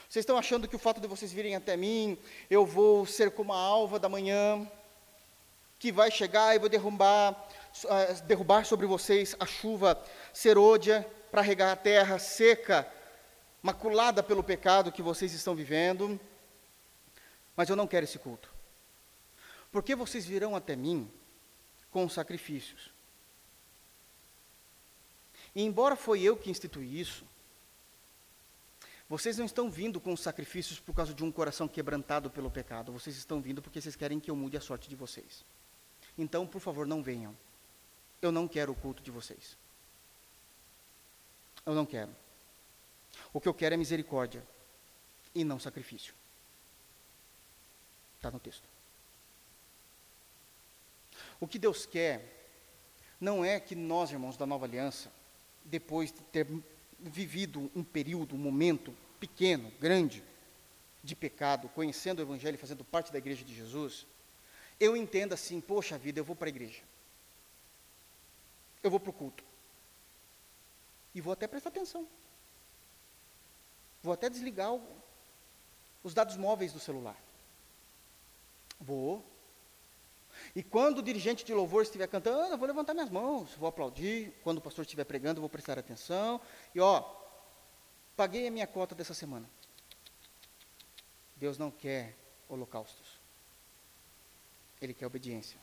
Vocês 0.06 0.22
estão 0.22 0.36
achando 0.36 0.68
que 0.68 0.76
o 0.76 0.78
fato 0.78 1.00
de 1.00 1.06
vocês 1.06 1.32
virem 1.32 1.56
até 1.56 1.78
mim, 1.78 2.18
eu 2.50 2.66
vou 2.66 3.06
ser 3.06 3.30
como 3.30 3.54
a 3.54 3.56
alva 3.56 3.98
da 3.98 4.06
manhã, 4.06 4.70
que 5.78 5.90
vai 5.90 6.10
chegar 6.10 6.54
e 6.54 6.58
vou 6.58 6.68
derrubar, 6.68 7.32
uh, 7.84 8.22
derrubar 8.26 8.66
sobre 8.66 8.86
vocês 8.86 9.34
a 9.40 9.46
chuva 9.46 9.98
serôdia 10.30 11.10
para 11.30 11.40
regar 11.40 11.72
a 11.72 11.76
terra 11.76 12.18
seca, 12.18 12.86
maculada 13.62 14.22
pelo 14.22 14.44
pecado 14.44 14.92
que 14.92 15.00
vocês 15.00 15.32
estão 15.32 15.54
vivendo. 15.54 16.20
Mas 17.56 17.70
eu 17.70 17.76
não 17.76 17.86
quero 17.86 18.04
esse 18.04 18.18
culto. 18.18 18.52
Porque 19.72 19.94
vocês 19.94 20.26
virão 20.26 20.54
até 20.54 20.76
mim 20.76 21.10
com 21.96 22.10
sacrifícios. 22.10 22.90
E 25.54 25.62
embora 25.62 25.96
foi 25.96 26.20
eu 26.20 26.36
que 26.36 26.50
instituí 26.50 27.00
isso, 27.00 27.24
vocês 29.08 29.38
não 29.38 29.46
estão 29.46 29.70
vindo 29.70 29.98
com 29.98 30.14
sacrifícios 30.14 30.78
por 30.78 30.94
causa 30.94 31.14
de 31.14 31.24
um 31.24 31.32
coração 31.32 31.66
quebrantado 31.66 32.28
pelo 32.28 32.50
pecado. 32.50 32.92
Vocês 32.92 33.16
estão 33.16 33.40
vindo 33.40 33.62
porque 33.62 33.80
vocês 33.80 33.96
querem 33.96 34.20
que 34.20 34.30
eu 34.30 34.36
mude 34.36 34.58
a 34.58 34.60
sorte 34.60 34.90
de 34.90 34.94
vocês. 34.94 35.42
Então, 36.18 36.46
por 36.46 36.60
favor, 36.60 36.86
não 36.86 37.02
venham. 37.02 37.34
Eu 38.20 38.30
não 38.30 38.46
quero 38.46 38.72
o 38.72 38.76
culto 38.76 39.02
de 39.02 39.10
vocês. 39.10 39.56
Eu 41.64 41.74
não 41.74 41.86
quero. 41.86 42.14
O 43.32 43.40
que 43.40 43.48
eu 43.48 43.54
quero 43.54 43.74
é 43.74 43.78
misericórdia 43.78 44.46
e 45.34 45.42
não 45.44 45.58
sacrifício. 45.58 46.12
Está 48.18 48.30
no 48.30 48.38
texto. 48.38 48.75
O 51.40 51.46
que 51.46 51.58
Deus 51.58 51.86
quer 51.86 52.36
não 53.20 53.44
é 53.44 53.58
que 53.58 53.74
nós, 53.74 54.10
irmãos 54.10 54.36
da 54.36 54.46
nova 54.46 54.66
aliança, 54.66 55.10
depois 55.64 56.12
de 56.12 56.20
ter 56.22 56.46
vivido 56.98 57.70
um 57.74 57.82
período, 57.82 58.34
um 58.34 58.38
momento 58.38 58.94
pequeno, 59.18 59.70
grande, 59.80 60.22
de 61.02 61.14
pecado, 61.14 61.68
conhecendo 61.68 62.18
o 62.18 62.22
Evangelho 62.22 62.56
e 62.56 62.58
fazendo 62.58 62.84
parte 62.84 63.12
da 63.12 63.18
igreja 63.18 63.44
de 63.44 63.54
Jesus, 63.54 64.06
eu 64.78 64.96
entenda 64.96 65.34
assim: 65.34 65.60
poxa 65.60 65.96
vida, 65.96 66.20
eu 66.20 66.24
vou 66.24 66.36
para 66.36 66.48
a 66.48 66.50
igreja, 66.50 66.82
eu 68.82 68.90
vou 68.90 69.00
para 69.00 69.10
o 69.10 69.12
culto, 69.12 69.44
e 71.14 71.20
vou 71.20 71.32
até 71.32 71.46
prestar 71.46 71.70
atenção, 71.70 72.06
vou 74.02 74.12
até 74.12 74.28
desligar 74.28 74.74
o, 74.74 74.82
os 76.02 76.12
dados 76.12 76.36
móveis 76.36 76.72
do 76.72 76.80
celular. 76.80 77.16
Vou. 78.80 79.24
E 80.56 80.62
quando 80.62 81.00
o 81.00 81.02
dirigente 81.02 81.44
de 81.44 81.52
louvor 81.52 81.82
estiver 81.82 82.06
cantando, 82.08 82.54
eu 82.54 82.56
vou 82.56 82.66
levantar 82.66 82.94
minhas 82.94 83.10
mãos, 83.10 83.52
vou 83.58 83.68
aplaudir. 83.68 84.32
Quando 84.42 84.56
o 84.56 84.60
pastor 84.62 84.86
estiver 84.86 85.04
pregando, 85.04 85.36
eu 85.36 85.42
vou 85.42 85.50
prestar 85.50 85.78
atenção. 85.78 86.40
E 86.74 86.80
ó, 86.80 87.04
paguei 88.16 88.48
a 88.48 88.50
minha 88.50 88.66
cota 88.66 88.94
dessa 88.94 89.12
semana. 89.12 89.46
Deus 91.36 91.58
não 91.58 91.70
quer 91.70 92.16
holocaustos. 92.48 93.20
Ele 94.80 94.94
quer 94.94 95.06
obediência. 95.06 95.60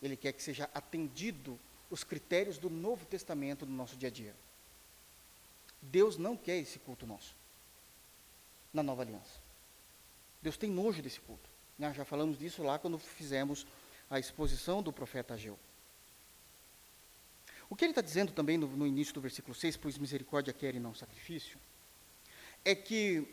Ele 0.00 0.16
quer 0.16 0.34
que 0.34 0.42
seja 0.44 0.70
atendido 0.72 1.58
os 1.90 2.04
critérios 2.04 2.58
do 2.58 2.70
Novo 2.70 3.04
Testamento 3.06 3.66
no 3.66 3.72
nosso 3.72 3.96
dia 3.96 4.08
a 4.08 4.12
dia. 4.12 4.36
Deus 5.82 6.16
não 6.16 6.36
quer 6.36 6.58
esse 6.58 6.78
culto 6.78 7.08
nosso 7.08 7.34
na 8.72 8.84
nova 8.84 9.02
aliança. 9.02 9.40
Deus 10.40 10.56
tem 10.56 10.70
nojo 10.70 11.02
desse 11.02 11.18
culto. 11.18 11.50
Já 11.94 12.04
falamos 12.04 12.38
disso 12.38 12.62
lá 12.62 12.78
quando 12.78 12.98
fizemos 12.98 13.66
a 14.10 14.18
exposição 14.18 14.82
do 14.82 14.92
profeta 14.92 15.34
Ageu. 15.34 15.58
O 17.70 17.76
que 17.76 17.84
ele 17.84 17.92
está 17.92 18.02
dizendo 18.02 18.32
também 18.32 18.58
no, 18.58 18.66
no, 18.66 18.86
início 18.86 19.14
do 19.14 19.20
versículo 19.20 19.54
6, 19.54 19.76
pois 19.76 19.96
misericórdia 19.96 20.52
quer 20.52 20.74
e 20.74 20.80
não 20.80 20.92
sacrifício, 20.92 21.56
é 22.64 22.74
que 22.74 23.26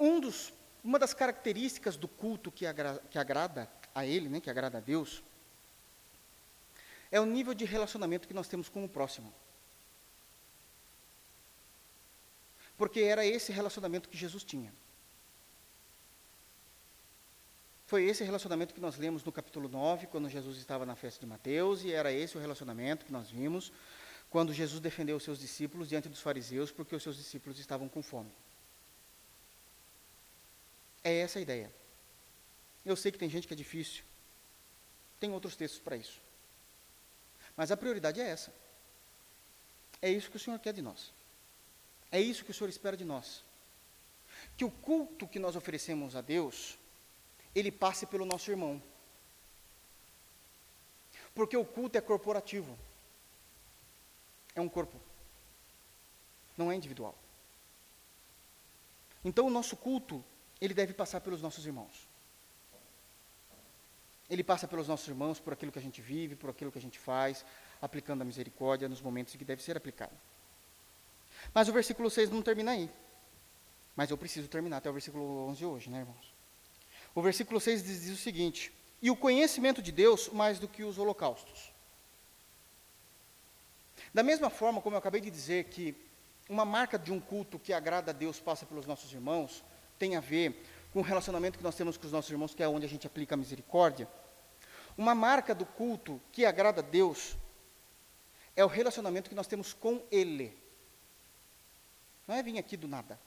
um 0.00 0.18
dos, 0.18 0.52
uma 0.82 0.98
das 0.98 1.12
características 1.12 1.96
do 1.96 2.08
culto 2.08 2.50
que, 2.50 2.64
agra, 2.64 3.02
que 3.10 3.18
agrada 3.18 3.70
a 3.94 4.06
ele, 4.06 4.30
né, 4.30 4.40
que 4.40 4.48
agrada 4.48 4.78
a 4.78 4.80
Deus, 4.80 5.22
é 7.12 7.20
o 7.20 7.26
nível 7.26 7.52
de 7.52 7.66
relacionamento 7.66 8.26
que 8.26 8.34
nós 8.34 8.48
temos 8.48 8.70
com 8.70 8.82
o 8.82 8.88
próximo. 8.88 9.32
Porque 12.78 13.00
era 13.00 13.24
esse 13.24 13.52
relacionamento 13.52 14.08
que 14.08 14.16
Jesus 14.16 14.42
tinha. 14.42 14.72
Foi 17.86 18.04
esse 18.04 18.24
relacionamento 18.24 18.72
que 18.72 18.80
nós 18.80 18.96
lemos 18.96 19.22
no 19.24 19.30
capítulo 19.30 19.68
9, 19.68 20.06
quando 20.06 20.28
Jesus 20.28 20.56
estava 20.56 20.86
na 20.86 20.96
festa 20.96 21.20
de 21.20 21.26
Mateus, 21.26 21.84
e 21.84 21.92
era 21.92 22.10
esse 22.12 22.36
o 22.36 22.40
relacionamento 22.40 23.04
que 23.04 23.12
nós 23.12 23.30
vimos 23.30 23.70
quando 24.30 24.52
Jesus 24.52 24.80
defendeu 24.80 25.16
os 25.16 25.22
seus 25.22 25.38
discípulos 25.38 25.88
diante 25.88 26.08
dos 26.08 26.20
fariseus, 26.20 26.72
porque 26.72 26.96
os 26.96 27.02
seus 27.02 27.16
discípulos 27.16 27.58
estavam 27.58 27.88
com 27.88 28.02
fome. 28.02 28.32
É 31.04 31.18
essa 31.18 31.38
a 31.38 31.42
ideia. 31.42 31.70
Eu 32.84 32.96
sei 32.96 33.12
que 33.12 33.18
tem 33.18 33.30
gente 33.30 33.46
que 33.46 33.54
é 33.54 33.56
difícil, 33.56 34.02
tem 35.20 35.30
outros 35.30 35.54
textos 35.54 35.80
para 35.80 35.96
isso. 35.96 36.20
Mas 37.56 37.70
a 37.70 37.76
prioridade 37.76 38.20
é 38.20 38.28
essa. 38.28 38.52
É 40.02 40.10
isso 40.10 40.28
que 40.30 40.36
o 40.36 40.40
Senhor 40.40 40.58
quer 40.58 40.72
de 40.72 40.82
nós. 40.82 41.12
É 42.10 42.20
isso 42.20 42.44
que 42.44 42.50
o 42.50 42.54
Senhor 42.54 42.68
espera 42.68 42.96
de 42.96 43.04
nós. 43.04 43.44
Que 44.56 44.64
o 44.64 44.70
culto 44.70 45.28
que 45.28 45.38
nós 45.38 45.54
oferecemos 45.54 46.16
a 46.16 46.20
Deus 46.20 46.76
ele 47.54 47.70
passe 47.70 48.06
pelo 48.06 48.24
nosso 48.24 48.50
irmão. 48.50 48.82
Porque 51.34 51.56
o 51.56 51.64
culto 51.64 51.98
é 51.98 52.00
corporativo. 52.00 52.76
É 54.54 54.60
um 54.60 54.68
corpo. 54.68 55.00
Não 56.56 56.70
é 56.70 56.76
individual. 56.76 57.14
Então 59.24 59.46
o 59.46 59.50
nosso 59.50 59.76
culto, 59.76 60.22
ele 60.60 60.74
deve 60.74 60.92
passar 60.92 61.20
pelos 61.20 61.40
nossos 61.40 61.66
irmãos. 61.66 62.06
Ele 64.28 64.42
passa 64.42 64.66
pelos 64.66 64.88
nossos 64.88 65.06
irmãos, 65.08 65.40
por 65.40 65.52
aquilo 65.52 65.72
que 65.72 65.78
a 65.78 65.82
gente 65.82 66.00
vive, 66.00 66.36
por 66.36 66.50
aquilo 66.50 66.72
que 66.72 66.78
a 66.78 66.82
gente 66.82 66.98
faz, 66.98 67.44
aplicando 67.80 68.22
a 68.22 68.24
misericórdia 68.24 68.88
nos 68.88 69.00
momentos 69.00 69.34
em 69.34 69.38
que 69.38 69.44
deve 69.44 69.62
ser 69.62 69.76
aplicado. 69.76 70.14
Mas 71.52 71.68
o 71.68 71.72
versículo 71.72 72.08
6 72.08 72.30
não 72.30 72.42
termina 72.42 72.72
aí. 72.72 72.90
Mas 73.94 74.10
eu 74.10 74.18
preciso 74.18 74.48
terminar 74.48 74.78
até 74.78 74.90
o 74.90 74.92
versículo 74.92 75.46
11 75.48 75.64
hoje, 75.64 75.90
né, 75.90 76.00
irmãos? 76.00 76.33
O 77.14 77.22
versículo 77.22 77.60
6 77.60 77.82
diz, 77.84 78.08
o 78.10 78.16
seguinte: 78.16 78.72
E 79.00 79.10
o 79.10 79.16
conhecimento 79.16 79.80
de 79.80 79.92
Deus 79.92 80.28
mais 80.28 80.58
do 80.58 80.66
que 80.66 80.82
os 80.82 80.98
holocaustos. 80.98 81.72
Da 84.12 84.22
mesma 84.22 84.50
forma 84.50 84.80
como 84.80 84.94
eu 84.94 84.98
acabei 84.98 85.20
de 85.20 85.30
dizer 85.30 85.64
que 85.64 85.96
uma 86.48 86.64
marca 86.64 86.98
de 86.98 87.12
um 87.12 87.20
culto 87.20 87.58
que 87.58 87.72
agrada 87.72 88.10
a 88.10 88.14
Deus 88.14 88.38
passa 88.38 88.66
pelos 88.66 88.86
nossos 88.86 89.12
irmãos, 89.12 89.64
tem 89.98 90.16
a 90.16 90.20
ver 90.20 90.62
com 90.92 91.00
o 91.00 91.02
relacionamento 91.02 91.58
que 91.58 91.64
nós 91.64 91.74
temos 91.74 91.96
com 91.96 92.06
os 92.06 92.12
nossos 92.12 92.30
irmãos, 92.30 92.54
que 92.54 92.62
é 92.62 92.68
onde 92.68 92.86
a 92.86 92.88
gente 92.88 93.06
aplica 93.06 93.34
a 93.34 93.38
misericórdia. 93.38 94.08
Uma 94.96 95.14
marca 95.14 95.54
do 95.54 95.66
culto 95.66 96.20
que 96.30 96.44
agrada 96.44 96.80
a 96.80 96.84
Deus 96.84 97.36
é 98.54 98.64
o 98.64 98.68
relacionamento 98.68 99.28
que 99.28 99.34
nós 99.34 99.46
temos 99.46 99.72
com 99.72 100.02
Ele. 100.10 100.56
Não 102.26 102.34
é 102.34 102.42
vir 102.42 102.58
aqui 102.58 102.76
do 102.76 102.86
nada. 102.86 103.18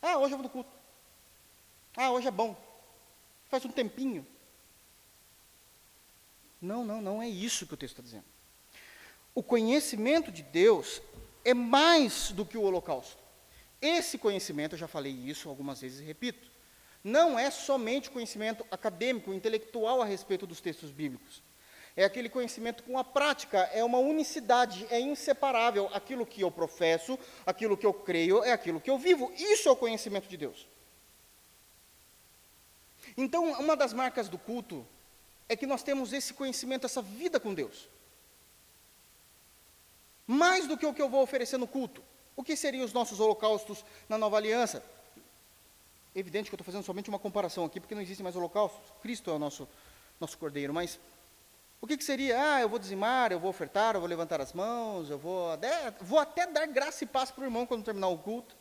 Ah, 0.00 0.18
hoje 0.18 0.34
eu 0.34 0.38
vou 0.38 0.44
no 0.44 0.50
culto. 0.50 0.70
Ah, 1.96 2.10
hoje 2.10 2.28
é 2.28 2.30
bom. 2.30 2.56
Faz 3.52 3.66
um 3.66 3.70
tempinho. 3.70 4.26
Não, 6.58 6.86
não, 6.86 7.02
não 7.02 7.22
é 7.22 7.28
isso 7.28 7.66
que 7.66 7.74
o 7.74 7.76
texto 7.76 7.92
está 7.92 8.02
dizendo. 8.02 8.24
O 9.34 9.42
conhecimento 9.42 10.32
de 10.32 10.42
Deus 10.42 11.02
é 11.44 11.52
mais 11.52 12.32
do 12.32 12.46
que 12.46 12.56
o 12.56 12.62
holocausto. 12.62 13.22
Esse 13.78 14.16
conhecimento, 14.16 14.72
eu 14.72 14.78
já 14.78 14.88
falei 14.88 15.12
isso 15.12 15.50
algumas 15.50 15.82
vezes 15.82 16.00
e 16.00 16.02
repito, 16.02 16.48
não 17.04 17.38
é 17.38 17.50
somente 17.50 18.10
conhecimento 18.10 18.66
acadêmico, 18.70 19.34
intelectual 19.34 20.00
a 20.00 20.06
respeito 20.06 20.46
dos 20.46 20.62
textos 20.62 20.90
bíblicos. 20.90 21.42
É 21.94 22.04
aquele 22.04 22.30
conhecimento 22.30 22.82
com 22.84 22.96
a 22.96 23.04
prática, 23.04 23.58
é 23.74 23.84
uma 23.84 23.98
unicidade, 23.98 24.86
é 24.88 24.98
inseparável. 24.98 25.90
Aquilo 25.92 26.24
que 26.24 26.40
eu 26.40 26.50
professo, 26.50 27.18
aquilo 27.44 27.76
que 27.76 27.84
eu 27.84 27.92
creio, 27.92 28.42
é 28.44 28.52
aquilo 28.52 28.80
que 28.80 28.88
eu 28.88 28.96
vivo. 28.96 29.30
Isso 29.36 29.68
é 29.68 29.72
o 29.72 29.76
conhecimento 29.76 30.26
de 30.26 30.38
Deus. 30.38 30.71
Então, 33.16 33.52
uma 33.60 33.76
das 33.76 33.92
marcas 33.92 34.28
do 34.28 34.38
culto 34.38 34.86
é 35.48 35.56
que 35.56 35.66
nós 35.66 35.82
temos 35.82 36.12
esse 36.12 36.32
conhecimento, 36.32 36.86
essa 36.86 37.02
vida 37.02 37.38
com 37.38 37.52
Deus. 37.52 37.88
Mais 40.26 40.66
do 40.66 40.76
que 40.76 40.86
o 40.86 40.94
que 40.94 41.02
eu 41.02 41.08
vou 41.08 41.22
oferecer 41.22 41.58
no 41.58 41.66
culto. 41.66 42.02
O 42.34 42.42
que 42.42 42.56
seriam 42.56 42.84
os 42.84 42.92
nossos 42.92 43.20
holocaustos 43.20 43.84
na 44.08 44.16
nova 44.16 44.36
aliança? 44.36 44.82
Evidente 46.14 46.48
que 46.48 46.54
eu 46.54 46.56
estou 46.56 46.64
fazendo 46.64 46.84
somente 46.84 47.08
uma 47.08 47.18
comparação 47.18 47.64
aqui, 47.64 47.80
porque 47.80 47.94
não 47.94 48.02
existe 48.02 48.22
mais 48.22 48.36
holocaustos. 48.36 48.80
Cristo 49.02 49.30
é 49.30 49.34
o 49.34 49.38
nosso, 49.38 49.68
nosso 50.18 50.38
cordeiro. 50.38 50.72
Mas 50.72 50.98
o 51.80 51.86
que, 51.86 51.96
que 51.96 52.04
seria? 52.04 52.54
Ah, 52.54 52.60
eu 52.60 52.68
vou 52.68 52.78
dizimar, 52.78 53.32
eu 53.32 53.40
vou 53.40 53.50
ofertar, 53.50 53.94
eu 53.94 54.00
vou 54.00 54.08
levantar 54.08 54.40
as 54.40 54.52
mãos, 54.52 55.10
eu 55.10 55.18
vou, 55.18 55.48
vou 56.00 56.18
até 56.18 56.46
dar 56.46 56.66
graça 56.66 57.04
e 57.04 57.06
paz 57.06 57.30
para 57.30 57.42
o 57.42 57.44
irmão 57.44 57.66
quando 57.66 57.84
terminar 57.84 58.08
o 58.08 58.18
culto. 58.18 58.54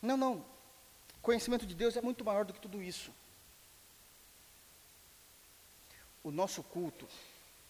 Não, 0.00 0.16
não. 0.16 0.44
Conhecimento 1.22 1.66
de 1.66 1.74
Deus 1.74 1.96
é 1.96 2.00
muito 2.00 2.24
maior 2.24 2.44
do 2.44 2.52
que 2.52 2.60
tudo 2.60 2.82
isso. 2.82 3.10
O 6.22 6.30
nosso 6.30 6.62
culto, 6.62 7.06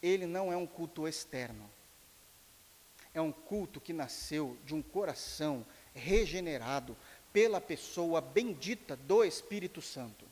ele 0.03 0.27
não 0.27 0.53
é 0.53 0.57
um 0.57 0.67
culto 0.67 1.07
externo. 1.07 1.69
É 3.13 3.21
um 3.21 3.33
culto 3.33 3.81
que 3.81 3.93
nasceu 3.93 4.57
de 4.65 4.75
um 4.75 4.83
coração 4.83 5.67
regenerado 5.95 6.97
pela 7.33 7.61
pessoa 7.61 8.21
bendita 8.21 8.97
do 8.97 9.25
Espírito 9.25 9.83
Santo. 9.83 10.25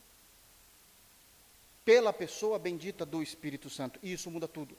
Pela 1.83 2.13
pessoa 2.13 2.59
bendita 2.59 3.05
do 3.05 3.21
Espírito 3.21 3.69
Santo. 3.69 3.99
E 4.01 4.13
isso 4.13 4.31
muda 4.31 4.47
tudo. 4.47 4.77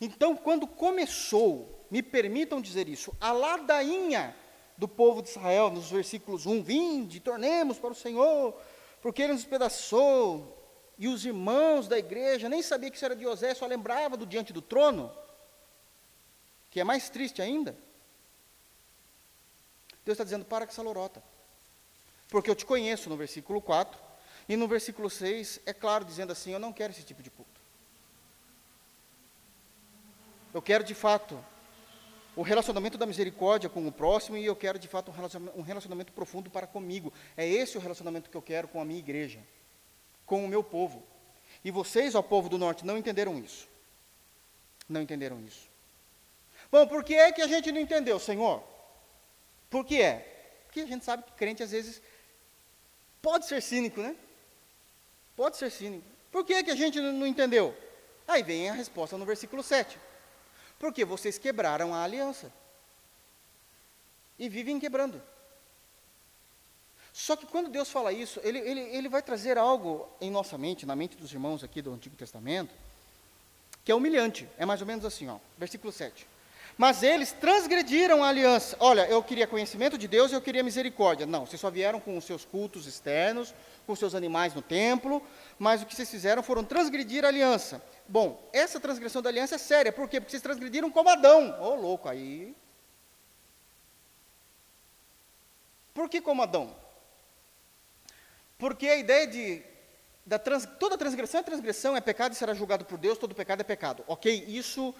Então, 0.00 0.36
quando 0.36 0.66
começou, 0.66 1.86
me 1.90 2.02
permitam 2.02 2.60
dizer 2.60 2.88
isso, 2.88 3.14
a 3.20 3.30
ladainha 3.30 4.34
do 4.82 4.88
povo 4.88 5.22
de 5.22 5.28
Israel, 5.28 5.70
nos 5.70 5.92
versículos 5.92 6.44
1, 6.44 6.60
20, 6.60 7.20
tornemos 7.20 7.78
para 7.78 7.92
o 7.92 7.94
Senhor, 7.94 8.52
porque 9.00 9.22
ele 9.22 9.32
nos 9.32 9.42
despedaçou, 9.42 10.58
e 10.98 11.06
os 11.06 11.24
irmãos 11.24 11.86
da 11.86 11.96
igreja 11.96 12.48
nem 12.48 12.60
sabiam 12.62 12.90
que 12.90 12.96
isso 12.96 13.04
era 13.04 13.14
de 13.14 13.22
José, 13.22 13.54
só 13.54 13.64
lembrava 13.64 14.16
do 14.16 14.26
diante 14.26 14.52
do 14.52 14.60
trono, 14.60 15.16
que 16.68 16.80
é 16.80 16.84
mais 16.84 17.08
triste 17.08 17.40
ainda. 17.40 17.76
Deus 20.04 20.16
está 20.16 20.24
dizendo, 20.24 20.44
para 20.44 20.66
com 20.66 20.72
essa 20.72 20.82
lorota. 20.82 21.22
Porque 22.28 22.50
eu 22.50 22.56
te 22.56 22.66
conheço 22.66 23.08
no 23.08 23.16
versículo 23.16 23.62
4, 23.62 23.96
e 24.48 24.56
no 24.56 24.66
versículo 24.66 25.08
6 25.08 25.60
é 25.64 25.72
claro 25.72 26.04
dizendo 26.04 26.32
assim: 26.32 26.50
eu 26.50 26.58
não 26.58 26.72
quero 26.72 26.92
esse 26.92 27.04
tipo 27.04 27.22
de 27.22 27.30
culto. 27.30 27.60
Eu 30.52 30.60
quero 30.60 30.82
de 30.82 30.94
fato 30.94 31.38
o 32.34 32.42
relacionamento 32.42 32.96
da 32.96 33.04
misericórdia 33.04 33.68
com 33.68 33.86
o 33.86 33.92
próximo 33.92 34.36
e 34.36 34.44
eu 34.44 34.56
quero 34.56 34.78
de 34.78 34.88
fato 34.88 35.10
um 35.10 35.14
relacionamento, 35.14 35.58
um 35.58 35.62
relacionamento 35.62 36.12
profundo 36.12 36.50
para 36.50 36.66
comigo. 36.66 37.12
É 37.36 37.46
esse 37.46 37.76
o 37.76 37.80
relacionamento 37.80 38.30
que 38.30 38.36
eu 38.36 38.42
quero 38.42 38.68
com 38.68 38.80
a 38.80 38.84
minha 38.84 38.98
igreja, 38.98 39.40
com 40.24 40.44
o 40.44 40.48
meu 40.48 40.62
povo. 40.64 41.02
E 41.64 41.70
vocês, 41.70 42.14
ó 42.14 42.22
povo 42.22 42.48
do 42.48 42.58
norte, 42.58 42.86
não 42.86 42.96
entenderam 42.96 43.38
isso. 43.38 43.68
Não 44.88 45.02
entenderam 45.02 45.40
isso. 45.44 45.70
Bom, 46.70 46.86
por 46.86 47.04
que 47.04 47.14
é 47.14 47.30
que 47.30 47.42
a 47.42 47.46
gente 47.46 47.70
não 47.70 47.80
entendeu, 47.80 48.18
Senhor? 48.18 48.62
Por 49.68 49.84
que 49.84 50.00
é? 50.00 50.62
Porque 50.64 50.80
a 50.80 50.86
gente 50.86 51.04
sabe 51.04 51.24
que 51.24 51.32
crente 51.32 51.62
às 51.62 51.70
vezes 51.70 52.00
pode 53.20 53.46
ser 53.46 53.60
cínico, 53.60 54.00
né? 54.00 54.16
Pode 55.36 55.56
ser 55.56 55.70
cínico. 55.70 56.04
Por 56.30 56.46
que, 56.46 56.54
é 56.54 56.62
que 56.62 56.70
a 56.70 56.74
gente 56.74 56.98
não 56.98 57.26
entendeu? 57.26 57.76
Aí 58.26 58.42
vem 58.42 58.70
a 58.70 58.72
resposta 58.72 59.18
no 59.18 59.26
versículo 59.26 59.62
7. 59.62 59.98
Porque 60.82 61.04
vocês 61.04 61.38
quebraram 61.38 61.94
a 61.94 62.02
aliança. 62.02 62.52
E 64.36 64.48
vivem 64.48 64.80
quebrando. 64.80 65.22
Só 67.12 67.36
que 67.36 67.46
quando 67.46 67.70
Deus 67.70 67.88
fala 67.88 68.12
isso, 68.12 68.40
ele, 68.42 68.58
ele, 68.58 68.80
ele 68.80 69.08
vai 69.08 69.22
trazer 69.22 69.56
algo 69.56 70.08
em 70.20 70.28
nossa 70.28 70.58
mente, 70.58 70.84
na 70.84 70.96
mente 70.96 71.16
dos 71.16 71.32
irmãos 71.32 71.62
aqui 71.62 71.80
do 71.80 71.92
Antigo 71.92 72.16
Testamento, 72.16 72.74
que 73.84 73.92
é 73.92 73.94
humilhante. 73.94 74.48
É 74.58 74.66
mais 74.66 74.80
ou 74.80 74.86
menos 74.88 75.04
assim, 75.04 75.28
ó, 75.28 75.38
versículo 75.56 75.92
7. 75.92 76.26
Mas 76.76 77.02
eles 77.02 77.32
transgrediram 77.32 78.24
a 78.24 78.28
aliança. 78.28 78.76
Olha, 78.80 79.06
eu 79.06 79.22
queria 79.22 79.46
conhecimento 79.46 79.98
de 79.98 80.08
Deus 80.08 80.30
e 80.30 80.34
eu 80.34 80.40
queria 80.40 80.62
misericórdia. 80.62 81.26
Não, 81.26 81.46
vocês 81.46 81.60
só 81.60 81.70
vieram 81.70 82.00
com 82.00 82.16
os 82.16 82.24
seus 82.24 82.44
cultos 82.44 82.86
externos, 82.86 83.54
com 83.86 83.92
os 83.92 83.98
seus 83.98 84.14
animais 84.14 84.54
no 84.54 84.62
templo, 84.62 85.22
mas 85.58 85.82
o 85.82 85.86
que 85.86 85.94
vocês 85.94 86.10
fizeram 86.10 86.42
foram 86.42 86.64
transgredir 86.64 87.24
a 87.24 87.28
aliança. 87.28 87.82
Bom, 88.08 88.42
essa 88.52 88.80
transgressão 88.80 89.20
da 89.22 89.28
aliança 89.28 89.56
é 89.56 89.58
séria, 89.58 89.92
por 89.92 90.08
quê? 90.08 90.20
Porque 90.20 90.30
vocês 90.30 90.42
transgrediram 90.42 90.90
como 90.90 91.10
Adão. 91.10 91.56
Ô, 91.60 91.70
oh, 91.70 91.74
louco, 91.74 92.08
aí. 92.08 92.54
Por 95.92 96.08
que 96.08 96.20
como 96.20 96.42
Adão? 96.42 96.74
Porque 98.58 98.88
a 98.88 98.96
ideia 98.96 99.26
de 99.26 99.62
da 100.24 100.38
trans, 100.38 100.66
toda 100.78 100.96
transgressão 100.96 101.40
é 101.40 101.42
transgressão, 101.42 101.96
é 101.96 102.00
pecado 102.00 102.32
e 102.32 102.36
será 102.36 102.54
julgado 102.54 102.84
por 102.84 102.96
Deus, 102.96 103.18
todo 103.18 103.34
pecado 103.34 103.60
é 103.60 103.64
pecado. 103.64 104.04
Ok? 104.06 104.44
Isso 104.46 104.94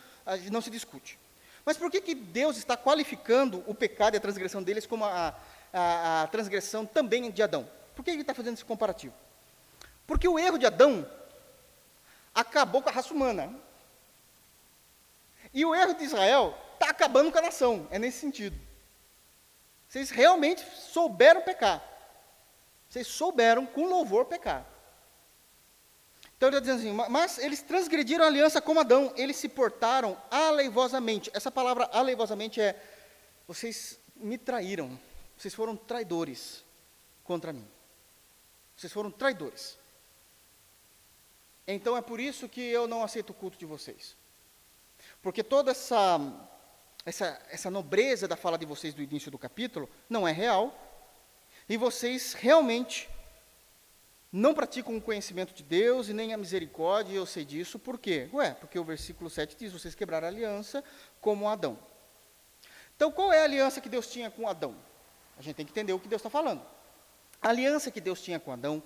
não 0.50 0.60
se 0.60 0.68
discute. 0.68 1.18
Mas 1.64 1.76
por 1.76 1.90
que, 1.90 2.00
que 2.00 2.14
Deus 2.14 2.56
está 2.56 2.76
qualificando 2.76 3.62
o 3.66 3.74
pecado 3.74 4.14
e 4.14 4.18
a 4.18 4.20
transgressão 4.20 4.62
deles 4.62 4.86
como 4.86 5.04
a, 5.04 5.34
a, 5.72 6.22
a 6.22 6.26
transgressão 6.26 6.84
também 6.84 7.30
de 7.30 7.42
Adão? 7.42 7.68
Por 7.94 8.04
que 8.04 8.10
ele 8.10 8.22
está 8.22 8.34
fazendo 8.34 8.54
esse 8.54 8.64
comparativo? 8.64 9.14
Porque 10.06 10.26
o 10.26 10.38
erro 10.38 10.58
de 10.58 10.66
Adão 10.66 11.08
acabou 12.34 12.82
com 12.82 12.88
a 12.88 12.92
raça 12.92 13.12
humana. 13.14 13.54
E 15.54 15.64
o 15.64 15.74
erro 15.74 15.94
de 15.94 16.04
Israel 16.04 16.58
está 16.74 16.90
acabando 16.90 17.30
com 17.30 17.38
a 17.38 17.42
nação. 17.42 17.86
É 17.90 17.98
nesse 17.98 18.18
sentido. 18.18 18.58
Vocês 19.88 20.10
realmente 20.10 20.64
souberam 20.80 21.42
pecar. 21.42 21.82
Vocês 22.88 23.06
souberam 23.06 23.66
com 23.66 23.86
louvor 23.86 24.24
pecar. 24.24 24.66
Então 26.43 26.49
ele 26.49 26.59
está 26.59 26.74
dizendo 26.74 27.01
assim, 27.01 27.12
mas 27.12 27.38
eles 27.38 27.62
transgrediram 27.62 28.24
a 28.24 28.26
aliança 28.26 28.61
como 28.61 28.80
Adão, 28.80 29.12
eles 29.16 29.36
se 29.36 29.49
portaram 29.49 30.20
aleivosamente. 30.28 31.30
Essa 31.32 31.53
palavra 31.53 31.88
aleivosamente 31.93 32.61
é, 32.61 32.82
vocês 33.47 33.97
me 34.16 34.36
traíram, 34.36 34.99
vocês 35.38 35.55
foram 35.55 35.76
traidores 35.76 36.64
contra 37.22 37.53
mim. 37.53 37.64
Vocês 38.76 38.93
foram 38.93 39.09
traidores. 39.09 39.78
Então 41.64 41.97
é 41.97 42.03
por 42.03 42.18
isso 42.18 42.49
que 42.49 42.61
eu 42.61 42.88
não 42.88 43.05
aceito 43.05 43.30
o 43.30 43.34
culto 43.34 43.57
de 43.57 43.64
vocês. 43.64 44.16
Porque 45.22 45.45
toda 45.45 45.70
essa, 45.70 46.18
essa, 47.07 47.40
essa 47.51 47.70
nobreza 47.70 48.26
da 48.26 48.34
fala 48.34 48.59
de 48.59 48.66
vocês 48.66 48.93
do 48.93 49.01
início 49.01 49.30
do 49.30 49.38
capítulo 49.38 49.88
não 50.11 50.26
é 50.26 50.32
real, 50.32 50.76
e 51.68 51.76
vocês 51.76 52.32
realmente 52.32 53.09
não 54.32 54.54
praticam 54.54 54.96
o 54.96 55.00
conhecimento 55.00 55.52
de 55.52 55.62
Deus 55.62 56.08
e 56.08 56.14
nem 56.14 56.32
a 56.32 56.38
misericórdia, 56.38 57.12
e 57.12 57.16
eu 57.16 57.26
sei 57.26 57.44
disso, 57.44 57.78
por 57.78 57.98
quê? 57.98 58.30
Ué, 58.32 58.54
porque 58.54 58.78
o 58.78 58.84
versículo 58.84 59.28
7 59.28 59.54
diz: 59.54 59.70
vocês 59.70 59.94
quebraram 59.94 60.26
a 60.26 60.30
aliança 60.30 60.82
como 61.20 61.46
Adão. 61.46 61.78
Então, 62.96 63.12
qual 63.12 63.30
é 63.30 63.40
a 63.40 63.44
aliança 63.44 63.80
que 63.80 63.90
Deus 63.90 64.10
tinha 64.10 64.30
com 64.30 64.48
Adão? 64.48 64.74
A 65.36 65.42
gente 65.42 65.56
tem 65.56 65.66
que 65.66 65.72
entender 65.72 65.92
o 65.92 65.98
que 65.98 66.08
Deus 66.08 66.20
está 66.20 66.30
falando. 66.30 66.62
A 67.42 67.50
aliança 67.50 67.90
que 67.90 68.00
Deus 68.00 68.22
tinha 68.22 68.40
com 68.40 68.52
Adão, 68.52 68.82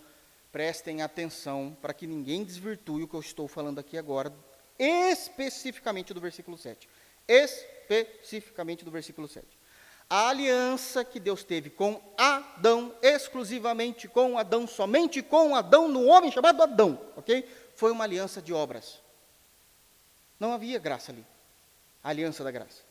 prestem 0.50 1.02
atenção 1.02 1.76
para 1.80 1.94
que 1.94 2.06
ninguém 2.06 2.42
desvirtue 2.42 3.04
o 3.04 3.08
que 3.08 3.14
eu 3.14 3.20
estou 3.20 3.46
falando 3.46 3.78
aqui 3.78 3.96
agora, 3.96 4.32
especificamente 4.78 6.12
do 6.12 6.20
versículo 6.20 6.58
7. 6.58 6.88
Especificamente 7.28 8.84
do 8.84 8.90
versículo 8.90 9.28
7 9.28 9.55
a 10.08 10.28
aliança 10.28 11.04
que 11.04 11.18
Deus 11.18 11.42
teve 11.42 11.68
com 11.68 12.00
Adão, 12.16 12.94
exclusivamente 13.02 14.06
com 14.06 14.38
Adão, 14.38 14.66
somente 14.66 15.22
com 15.22 15.56
Adão, 15.56 15.88
no 15.88 16.06
homem 16.06 16.30
chamado 16.30 16.62
Adão, 16.62 17.00
ok? 17.16 17.48
Foi 17.74 17.90
uma 17.90 18.04
aliança 18.04 18.40
de 18.40 18.52
obras. 18.52 19.00
Não 20.38 20.52
havia 20.52 20.78
graça 20.78 21.10
ali, 21.10 21.26
a 22.04 22.10
aliança 22.10 22.44
da 22.44 22.50
graça. 22.50 22.82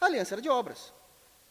A 0.00 0.06
aliança 0.06 0.34
era 0.34 0.42
de 0.42 0.48
obras. 0.48 0.92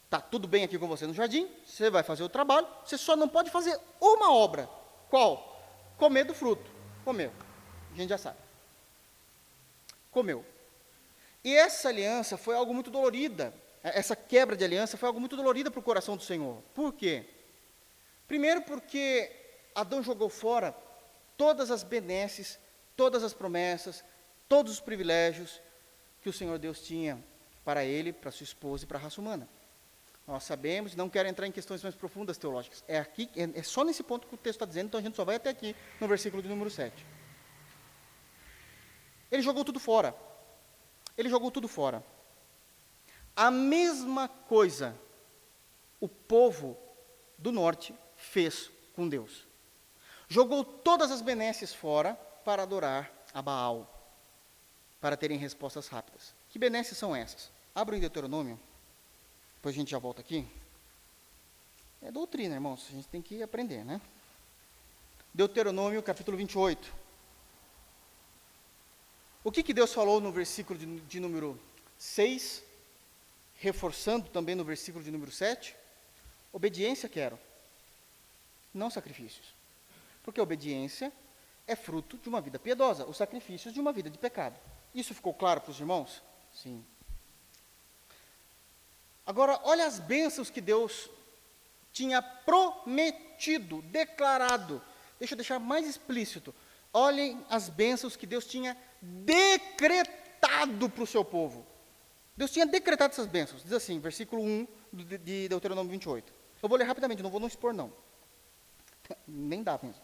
Tá 0.09 0.19
tudo 0.19 0.47
bem 0.47 0.63
aqui 0.63 0.77
com 0.77 0.87
você 0.87 1.05
no 1.05 1.13
jardim, 1.13 1.47
você 1.65 1.89
vai 1.89 2.03
fazer 2.03 2.23
o 2.23 2.29
trabalho, 2.29 2.67
você 2.85 2.97
só 2.97 3.15
não 3.15 3.27
pode 3.27 3.49
fazer 3.49 3.79
uma 3.99 4.31
obra. 4.33 4.69
Qual? 5.09 5.59
Comer 5.97 6.23
do 6.23 6.33
fruto. 6.33 6.69
Comeu. 7.03 7.31
A 7.93 7.95
gente 7.95 8.09
já 8.09 8.17
sabe. 8.17 8.37
Comeu. 10.11 10.45
E 11.43 11.55
essa 11.55 11.89
aliança 11.89 12.37
foi 12.37 12.55
algo 12.55 12.73
muito 12.73 12.91
dolorida. 12.91 13.53
Essa 13.83 14.15
quebra 14.15 14.55
de 14.55 14.63
aliança 14.63 14.97
foi 14.97 15.07
algo 15.07 15.19
muito 15.19 15.37
dolorida 15.37 15.71
para 15.71 15.79
o 15.79 15.83
coração 15.83 16.17
do 16.17 16.23
Senhor. 16.23 16.61
Por 16.73 16.93
quê? 16.93 17.25
Primeiro 18.27 18.61
porque 18.63 19.31
Adão 19.73 20.03
jogou 20.03 20.29
fora 20.29 20.75
todas 21.37 21.71
as 21.71 21.83
benesses, 21.83 22.59
todas 22.95 23.23
as 23.23 23.33
promessas, 23.33 24.03
todos 24.47 24.73
os 24.73 24.79
privilégios 24.81 25.61
que 26.21 26.29
o 26.29 26.33
Senhor 26.33 26.59
Deus 26.59 26.81
tinha 26.81 27.23
para 27.63 27.85
ele, 27.85 28.11
para 28.11 28.31
sua 28.31 28.43
esposa 28.43 28.83
e 28.83 28.87
para 28.87 28.97
a 28.97 29.01
raça 29.01 29.21
humana. 29.21 29.47
Nós 30.27 30.43
sabemos, 30.43 30.95
não 30.95 31.09
quero 31.09 31.27
entrar 31.27 31.47
em 31.47 31.51
questões 31.51 31.81
mais 31.81 31.95
profundas 31.95 32.37
teológicas. 32.37 32.83
É 32.87 32.99
aqui, 32.99 33.29
é, 33.35 33.59
é 33.59 33.63
só 33.63 33.83
nesse 33.83 34.03
ponto 34.03 34.27
que 34.27 34.35
o 34.35 34.37
texto 34.37 34.57
está 34.57 34.65
dizendo, 34.65 34.87
então 34.87 34.99
a 34.99 35.03
gente 35.03 35.15
só 35.15 35.23
vai 35.23 35.37
até 35.37 35.49
aqui, 35.49 35.75
no 35.99 36.07
versículo 36.07 36.43
de 36.43 36.49
número 36.49 36.69
7. 36.69 37.05
Ele 39.31 39.41
jogou 39.41 39.63
tudo 39.63 39.79
fora. 39.79 40.13
Ele 41.17 41.29
jogou 41.29 41.49
tudo 41.49 41.67
fora. 41.67 42.03
A 43.39 43.49
mesma 43.49 44.27
coisa 44.27 44.93
o 45.97 46.09
povo 46.09 46.77
do 47.37 47.53
norte 47.53 47.95
fez 48.17 48.69
com 48.93 49.07
Deus. 49.07 49.47
Jogou 50.27 50.61
todas 50.61 51.09
as 51.09 51.21
benesses 51.21 51.73
fora 51.73 52.15
para 52.43 52.63
adorar 52.63 53.09
a 53.33 53.41
Baal, 53.41 53.89
para 54.99 55.15
terem 55.15 55.37
respostas 55.37 55.87
rápidas. 55.87 56.35
Que 56.49 56.59
benesses 56.59 56.97
são 56.97 57.15
essas? 57.15 57.49
Abra 57.73 57.95
em 57.95 58.01
Deuteronômio, 58.01 58.59
depois 59.55 59.73
a 59.73 59.77
gente 59.77 59.91
já 59.91 59.99
volta 59.99 60.19
aqui. 60.19 60.45
É 62.01 62.11
doutrina, 62.11 62.55
irmãos, 62.55 62.87
a 62.89 62.91
gente 62.91 63.07
tem 63.07 63.21
que 63.21 63.41
aprender, 63.41 63.85
né? 63.85 64.01
Deuteronômio, 65.33 66.03
capítulo 66.03 66.35
28. 66.35 66.93
O 69.45 69.49
que, 69.49 69.63
que 69.63 69.73
Deus 69.73 69.93
falou 69.93 70.19
no 70.19 70.29
versículo 70.29 70.77
de, 70.77 70.99
de 70.99 71.21
número 71.21 71.57
6, 71.97 72.67
reforçando 73.59 74.29
também 74.29 74.55
no 74.55 74.63
versículo 74.63 75.03
de 75.03 75.11
número 75.11 75.31
7? 75.31 75.75
Obediência 76.51 77.07
quero, 77.07 77.37
não 78.73 78.89
sacrifícios. 78.89 79.53
Porque 80.23 80.39
a 80.39 80.43
obediência 80.43 81.11
é 81.67 81.75
fruto 81.75 82.17
de 82.17 82.27
uma 82.27 82.41
vida 82.41 82.57
piedosa, 82.57 83.05
os 83.05 83.17
sacrifícios 83.17 83.73
de 83.73 83.79
uma 83.79 83.91
vida 83.91 84.09
de 84.09 84.17
pecado. 84.17 84.59
Isso 84.93 85.13
ficou 85.13 85.33
claro 85.33 85.61
para 85.61 85.71
os 85.71 85.79
irmãos? 85.79 86.23
Sim. 86.53 86.83
Agora, 89.25 89.59
olha 89.63 89.85
as 89.85 89.99
bênçãos 89.99 90.49
que 90.49 90.59
Deus 90.59 91.09
tinha 91.93 92.21
prometido, 92.21 93.81
declarado. 93.83 94.81
Deixa 95.19 95.33
eu 95.33 95.37
deixar 95.37 95.59
mais 95.59 95.85
explícito. 95.85 96.55
Olhem 96.91 97.45
as 97.49 97.69
bênçãos 97.69 98.15
que 98.15 98.25
Deus 98.25 98.45
tinha 98.45 98.75
decretado 99.01 100.89
para 100.89 101.03
o 101.03 101.07
seu 101.07 101.23
povo. 101.23 101.65
Deus 102.39 102.51
tinha 102.51 102.65
decretado 102.65 103.11
essas 103.11 103.27
bênçãos. 103.27 103.61
Diz 103.63 103.73
assim, 103.73 103.99
versículo 103.99 104.41
1 104.41 104.65
de 104.93 105.49
Deuteronômio 105.49 105.91
28. 105.91 106.31
Eu 106.63 106.69
vou 106.69 106.77
ler 106.77 106.85
rapidamente, 106.85 107.21
não 107.21 107.29
vou 107.29 107.37
não 107.37 107.49
expor 107.49 107.73
não. 107.73 107.91
Nem 109.27 109.61
dá 109.61 109.77
mesmo. 109.83 110.01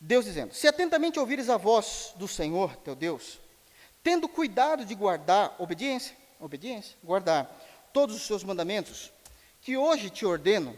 Deus 0.00 0.24
dizendo: 0.24 0.54
Se 0.54 0.66
atentamente 0.66 1.20
ouvires 1.20 1.50
a 1.50 1.58
voz 1.58 2.14
do 2.16 2.26
Senhor, 2.26 2.74
teu 2.76 2.94
Deus, 2.94 3.38
tendo 4.02 4.30
cuidado 4.30 4.82
de 4.82 4.94
guardar 4.94 5.54
obediência, 5.58 6.16
obediência, 6.40 6.96
guardar 7.04 7.54
todos 7.92 8.16
os 8.16 8.22
seus 8.22 8.42
mandamentos, 8.42 9.12
que 9.60 9.76
hoje 9.76 10.08
te 10.08 10.24
ordeno, 10.24 10.74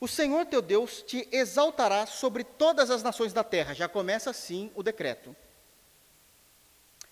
o 0.00 0.08
Senhor 0.08 0.46
teu 0.46 0.60
Deus 0.60 1.00
te 1.00 1.28
exaltará 1.30 2.06
sobre 2.06 2.42
todas 2.42 2.90
as 2.90 3.04
nações 3.04 3.32
da 3.32 3.44
terra. 3.44 3.72
Já 3.72 3.88
começa 3.88 4.30
assim 4.30 4.68
o 4.74 4.82
decreto. 4.82 5.36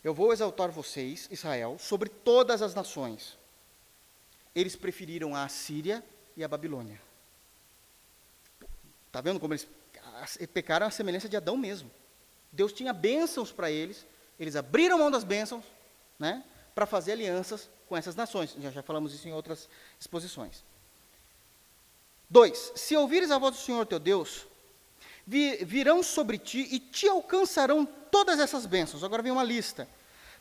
Eu 0.04 0.12
vou 0.12 0.34
exaltar 0.34 0.70
vocês, 0.70 1.26
Israel, 1.30 1.78
sobre 1.80 2.10
todas 2.10 2.60
as 2.60 2.74
nações. 2.74 3.38
Eles 4.54 4.76
preferiram 4.76 5.34
a 5.34 5.44
Assíria 5.44 6.04
e 6.36 6.44
a 6.44 6.48
Babilônia. 6.48 7.00
Está 9.06 9.22
vendo 9.22 9.40
como 9.40 9.54
eles 9.54 9.66
pecaram 10.52 10.86
a 10.86 10.90
semelhança 10.90 11.28
de 11.28 11.36
Adão 11.36 11.56
mesmo? 11.56 11.90
Deus 12.52 12.72
tinha 12.72 12.92
bênçãos 12.92 13.50
para 13.50 13.70
eles, 13.70 14.06
eles 14.38 14.56
abriram 14.56 14.98
mão 14.98 15.10
das 15.10 15.24
bênçãos, 15.24 15.64
né, 16.18 16.44
para 16.74 16.84
fazer 16.84 17.12
alianças 17.12 17.70
com 17.88 17.96
essas 17.96 18.14
nações. 18.14 18.54
Já, 18.60 18.70
já 18.70 18.82
falamos 18.82 19.14
isso 19.14 19.26
em 19.26 19.32
outras 19.32 19.68
exposições. 19.98 20.62
2. 22.28 22.72
Se 22.76 22.96
ouvires 22.96 23.30
a 23.30 23.38
voz 23.38 23.56
do 23.56 23.62
Senhor 23.62 23.86
teu 23.86 23.98
Deus, 23.98 24.46
virão 25.26 26.02
sobre 26.02 26.38
ti 26.38 26.68
e 26.70 26.78
te 26.78 27.08
alcançarão 27.08 27.84
todas 28.10 28.38
essas 28.38 28.66
bênçãos. 28.66 29.02
Agora 29.02 29.22
vem 29.22 29.32
uma 29.32 29.44
lista. 29.44 29.88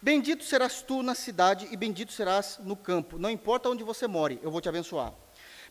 Bendito 0.01 0.43
serás 0.43 0.81
tu 0.81 1.01
na 1.01 1.15
cidade 1.15 1.67
e 1.71 1.77
bendito 1.77 2.11
serás 2.11 2.59
no 2.61 2.75
campo. 2.75 3.17
Não 3.17 3.29
importa 3.29 3.69
onde 3.69 3.83
você 3.83 4.05
more, 4.05 4.37
eu 4.43 4.51
vou 4.51 4.59
te 4.59 4.67
abençoar. 4.67 5.13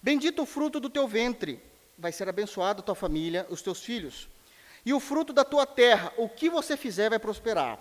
Bendito 0.02 0.42
o 0.42 0.46
fruto 0.46 0.80
do 0.80 0.88
teu 0.88 1.06
ventre, 1.06 1.62
vai 1.98 2.10
ser 2.10 2.28
abençoado 2.28 2.80
a 2.80 2.82
tua 2.82 2.94
família, 2.94 3.46
os 3.50 3.60
teus 3.60 3.80
filhos. 3.80 4.28
E 4.84 4.92
o 4.92 4.98
fruto 4.98 5.32
da 5.32 5.44
tua 5.44 5.66
terra, 5.66 6.12
o 6.16 6.28
que 6.28 6.48
você 6.48 6.76
fizer 6.76 7.10
vai 7.10 7.18
prosperar. 7.18 7.78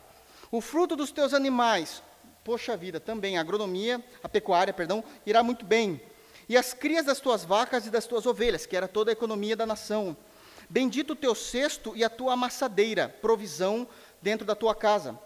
O 0.51 0.59
fruto 0.59 0.95
dos 0.95 1.11
teus 1.11 1.33
animais, 1.33 2.03
poxa 2.43 2.75
vida, 2.75 2.99
também 2.99 3.37
a 3.37 3.41
agronomia, 3.41 4.03
a 4.21 4.27
pecuária, 4.29 4.73
perdão, 4.73 5.03
irá 5.25 5.41
muito 5.41 5.65
bem. 5.65 6.01
E 6.49 6.57
as 6.57 6.73
crias 6.73 7.05
das 7.05 7.19
tuas 7.19 7.45
vacas 7.45 7.87
e 7.87 7.89
das 7.89 8.05
tuas 8.05 8.25
ovelhas, 8.25 8.65
que 8.65 8.75
era 8.75 8.87
toda 8.87 9.09
a 9.09 9.13
economia 9.13 9.55
da 9.55 9.65
nação. 9.65 10.15
Bendito 10.71 11.11
o 11.11 11.15
teu 11.17 11.35
cesto 11.35 11.97
e 11.97 12.01
a 12.01 12.09
tua 12.09 12.31
amassadeira, 12.31 13.09
provisão 13.09 13.85
dentro 14.21 14.45
da 14.45 14.55
tua 14.55 14.73
casa. 14.73 15.19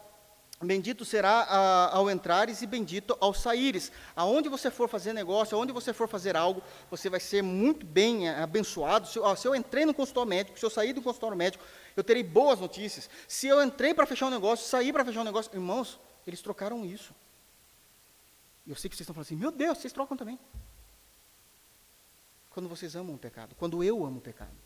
Bendito 0.60 1.06
será 1.06 1.42
a, 1.42 1.96
ao 1.96 2.10
entrares 2.10 2.64
e 2.64 2.66
bendito 2.66 3.16
ao 3.22 3.32
saíres. 3.32 3.92
Aonde 4.16 4.50
você 4.50 4.72
for 4.72 4.90
fazer 4.90 5.14
negócio, 5.14 5.56
aonde 5.56 5.72
você 5.72 5.94
for 5.94 6.08
fazer 6.08 6.36
algo, 6.36 6.64
você 6.90 7.12
vai 7.12 7.20
ser 7.20 7.44
muito 7.44 7.86
bem 7.86 8.28
é, 8.28 8.42
abençoado. 8.42 9.08
Se, 9.08 9.20
ó, 9.20 9.36
se 9.36 9.48
eu 9.48 9.54
entrei 9.54 9.86
no 9.86 9.94
consultório 9.94 10.28
médico, 10.28 10.58
se 10.58 10.66
eu 10.66 10.70
sair 10.72 10.94
do 10.94 11.02
consultório 11.04 11.38
médico, 11.38 11.64
eu 11.96 12.04
terei 12.04 12.24
boas 12.24 12.60
notícias. 12.60 13.08
Se 13.28 13.46
eu 13.46 13.62
entrei 13.62 13.94
para 13.94 14.08
fechar 14.08 14.26
um 14.26 14.32
negócio, 14.32 14.66
sair 14.66 14.92
para 14.92 15.06
fechar 15.06 15.22
um 15.22 15.26
negócio, 15.26 15.52
irmãos, 15.54 16.00
eles 16.26 16.42
trocaram 16.42 16.84
isso. 16.84 17.14
Eu 18.66 18.76
sei 18.76 18.90
que 18.90 18.96
vocês 18.96 19.02
estão 19.02 19.14
falando 19.14 19.28
assim, 19.28 19.36
meu 19.36 19.52
Deus, 19.52 19.78
vocês 19.78 19.94
trocam 19.94 20.18
também. 20.18 20.40
Quando 22.50 22.68
vocês 22.68 22.96
amam 22.96 23.14
o 23.14 23.20
pecado, 23.20 23.54
quando 23.60 23.84
eu 23.84 24.04
amo 24.04 24.18
o 24.18 24.22
pecado. 24.22 24.65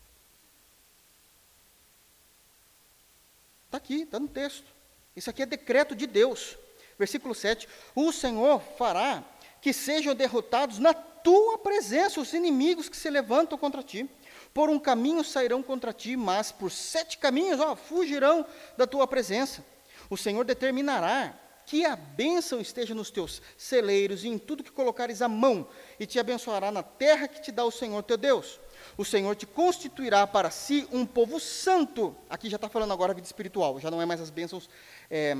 Está 3.70 3.76
aqui, 3.78 4.02
está 4.02 4.18
no 4.18 4.26
texto. 4.26 4.66
Isso 5.14 5.30
aqui 5.30 5.42
é 5.44 5.46
decreto 5.46 5.94
de 5.94 6.04
Deus. 6.04 6.58
Versículo 6.98 7.36
7: 7.36 7.68
O 7.94 8.10
Senhor 8.10 8.60
fará 8.76 9.22
que 9.62 9.72
sejam 9.72 10.12
derrotados 10.12 10.80
na 10.80 10.92
tua 10.92 11.56
presença 11.56 12.20
os 12.20 12.32
inimigos 12.32 12.88
que 12.88 12.96
se 12.96 13.08
levantam 13.08 13.56
contra 13.56 13.80
ti. 13.80 14.10
Por 14.52 14.68
um 14.68 14.76
caminho 14.76 15.22
sairão 15.22 15.62
contra 15.62 15.92
ti, 15.92 16.16
mas 16.16 16.50
por 16.50 16.72
sete 16.72 17.16
caminhos 17.16 17.60
ó, 17.60 17.76
fugirão 17.76 18.44
da 18.76 18.88
tua 18.88 19.06
presença. 19.06 19.64
O 20.10 20.16
Senhor 20.16 20.44
determinará 20.44 21.38
que 21.64 21.84
a 21.84 21.94
bênção 21.94 22.60
esteja 22.60 22.92
nos 22.92 23.08
teus 23.08 23.40
celeiros 23.56 24.24
e 24.24 24.28
em 24.28 24.36
tudo 24.36 24.64
que 24.64 24.72
colocares 24.72 25.22
a 25.22 25.28
mão, 25.28 25.68
e 26.00 26.06
te 26.06 26.18
abençoará 26.18 26.72
na 26.72 26.82
terra 26.82 27.28
que 27.28 27.40
te 27.40 27.52
dá 27.52 27.64
o 27.64 27.70
Senhor 27.70 28.02
teu 28.02 28.16
Deus. 28.16 28.58
O 28.96 29.04
Senhor 29.04 29.34
te 29.36 29.46
constituirá 29.46 30.26
para 30.26 30.50
si 30.50 30.86
um 30.92 31.06
povo 31.06 31.38
santo. 31.40 32.16
Aqui 32.28 32.48
já 32.48 32.56
está 32.56 32.68
falando 32.68 32.92
agora 32.92 33.12
a 33.12 33.14
vida 33.14 33.26
espiritual, 33.26 33.78
já 33.80 33.90
não 33.90 34.00
é 34.00 34.06
mais 34.06 34.20
as 34.20 34.30
bênçãos 34.30 34.68
é, 35.10 35.36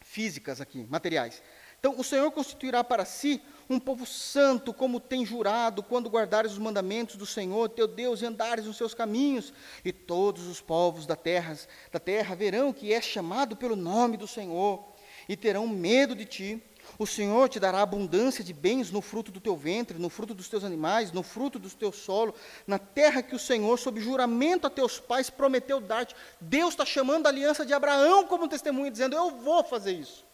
físicas 0.00 0.60
aqui, 0.60 0.86
materiais. 0.88 1.42
Então, 1.80 1.98
o 1.98 2.04
Senhor 2.04 2.30
constituirá 2.30 2.84
para 2.84 3.06
si 3.06 3.40
um 3.68 3.80
povo 3.80 4.04
santo, 4.04 4.74
como 4.74 5.00
tem 5.00 5.24
jurado, 5.24 5.82
quando 5.82 6.10
guardares 6.10 6.52
os 6.52 6.58
mandamentos 6.58 7.16
do 7.16 7.24
Senhor, 7.24 7.70
teu 7.70 7.88
Deus, 7.88 8.20
e 8.20 8.26
andares 8.26 8.66
nos 8.66 8.76
seus 8.76 8.92
caminhos, 8.92 9.50
e 9.82 9.90
todos 9.90 10.46
os 10.46 10.60
povos 10.60 11.06
da 11.06 11.16
terra, 11.16 11.56
da 11.90 11.98
terra 11.98 12.34
verão 12.34 12.70
que 12.70 12.92
é 12.92 13.00
chamado 13.00 13.56
pelo 13.56 13.76
nome 13.76 14.18
do 14.18 14.26
Senhor, 14.26 14.84
e 15.26 15.36
terão 15.36 15.66
medo 15.66 16.14
de 16.14 16.26
ti. 16.26 16.62
O 17.00 17.06
Senhor 17.06 17.48
te 17.48 17.58
dará 17.58 17.80
abundância 17.80 18.44
de 18.44 18.52
bens 18.52 18.90
no 18.90 19.00
fruto 19.00 19.32
do 19.32 19.40
teu 19.40 19.56
ventre, 19.56 19.98
no 19.98 20.10
fruto 20.10 20.34
dos 20.34 20.50
teus 20.50 20.62
animais, 20.62 21.12
no 21.12 21.22
fruto 21.22 21.58
do 21.58 21.70
teu 21.70 21.90
solo, 21.90 22.34
na 22.66 22.78
terra 22.78 23.22
que 23.22 23.34
o 23.34 23.38
Senhor, 23.38 23.78
sob 23.78 23.98
juramento 23.98 24.66
a 24.66 24.70
teus 24.70 25.00
pais, 25.00 25.30
prometeu 25.30 25.80
dar-te. 25.80 26.14
Deus 26.38 26.74
está 26.74 26.84
chamando 26.84 27.24
a 27.24 27.30
aliança 27.30 27.64
de 27.64 27.72
Abraão 27.72 28.26
como 28.26 28.46
testemunha, 28.46 28.90
dizendo: 28.90 29.16
Eu 29.16 29.30
vou 29.30 29.64
fazer 29.64 29.92
isso. 29.92 30.26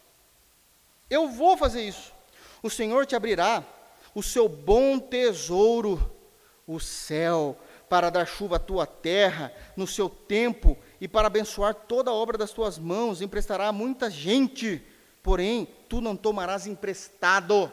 Eu 1.09 1.29
vou 1.29 1.57
fazer 1.57 1.83
isso. 1.83 2.13
O 2.61 2.69
Senhor 2.69 3.07
te 3.07 3.15
abrirá 3.15 3.65
o 4.13 4.21
seu 4.21 4.49
bom 4.49 4.99
tesouro, 4.99 6.11
o 6.67 6.81
céu, 6.81 7.57
para 7.89 8.11
dar 8.11 8.27
chuva 8.27 8.57
à 8.57 8.59
tua 8.59 8.89
terra 8.89 9.53
no 9.77 9.87
seu 9.87 10.09
tempo 10.09 10.77
e 11.01 11.07
para 11.07 11.29
abençoar 11.29 11.77
toda 11.77 12.11
a 12.11 12.15
obra 12.15 12.37
das 12.37 12.51
tuas 12.51 12.77
mãos, 12.77 13.23
emprestará 13.23 13.69
a 13.69 13.73
muita 13.73 14.11
gente, 14.11 14.85
porém 15.27 15.67
tu 15.89 16.01
não 16.01 16.15
tomarás 16.15 16.69
emprestado. 16.69 17.73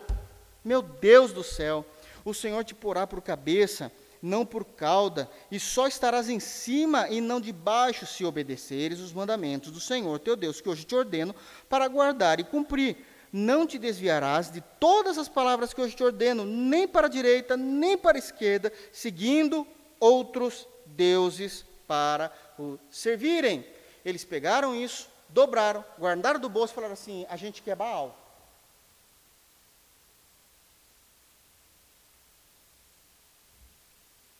Meu 0.65 0.81
Deus 0.81 1.31
do 1.31 1.43
céu, 1.43 1.85
o 2.25 2.33
Senhor 2.33 2.63
te 2.63 2.73
porá 2.73 3.05
por 3.05 3.21
cabeça, 3.21 3.91
não 4.19 4.43
por 4.43 4.65
cauda, 4.65 5.29
e 5.51 5.59
só 5.59 5.85
estarás 5.85 6.29
em 6.29 6.39
cima 6.39 7.07
e 7.09 7.21
não 7.21 7.39
debaixo, 7.39 8.07
se 8.07 8.25
obedeceres 8.25 8.99
os 8.99 9.13
mandamentos 9.13 9.69
do 9.69 9.79
Senhor 9.79 10.17
teu 10.17 10.35
Deus, 10.35 10.61
que 10.61 10.67
hoje 10.67 10.83
te 10.83 10.95
ordeno, 10.95 11.35
para 11.69 11.87
guardar 11.87 12.39
e 12.39 12.43
cumprir. 12.43 12.97
Não 13.31 13.67
te 13.67 13.77
desviarás 13.77 14.49
de 14.49 14.59
todas 14.79 15.19
as 15.19 15.29
palavras 15.29 15.75
que 15.75 15.81
hoje 15.81 15.95
te 15.95 16.03
ordeno, 16.03 16.45
nem 16.45 16.87
para 16.87 17.05
a 17.05 17.09
direita, 17.09 17.55
nem 17.55 17.95
para 17.95 18.17
a 18.17 18.19
esquerda, 18.19 18.73
seguindo 18.91 19.67
outros 19.99 20.67
deuses 20.87 21.63
para 21.87 22.31
o 22.57 22.79
servirem. 22.89 23.63
Eles 24.03 24.25
pegaram 24.25 24.75
isso, 24.75 25.12
dobraram, 25.33 25.83
guardaram 25.99 26.39
do 26.39 26.47
bolso 26.47 26.73
e 26.73 26.75
falaram 26.75 26.93
assim: 26.93 27.25
a 27.29 27.35
gente 27.35 27.61
quer 27.61 27.75
Baal. 27.75 28.15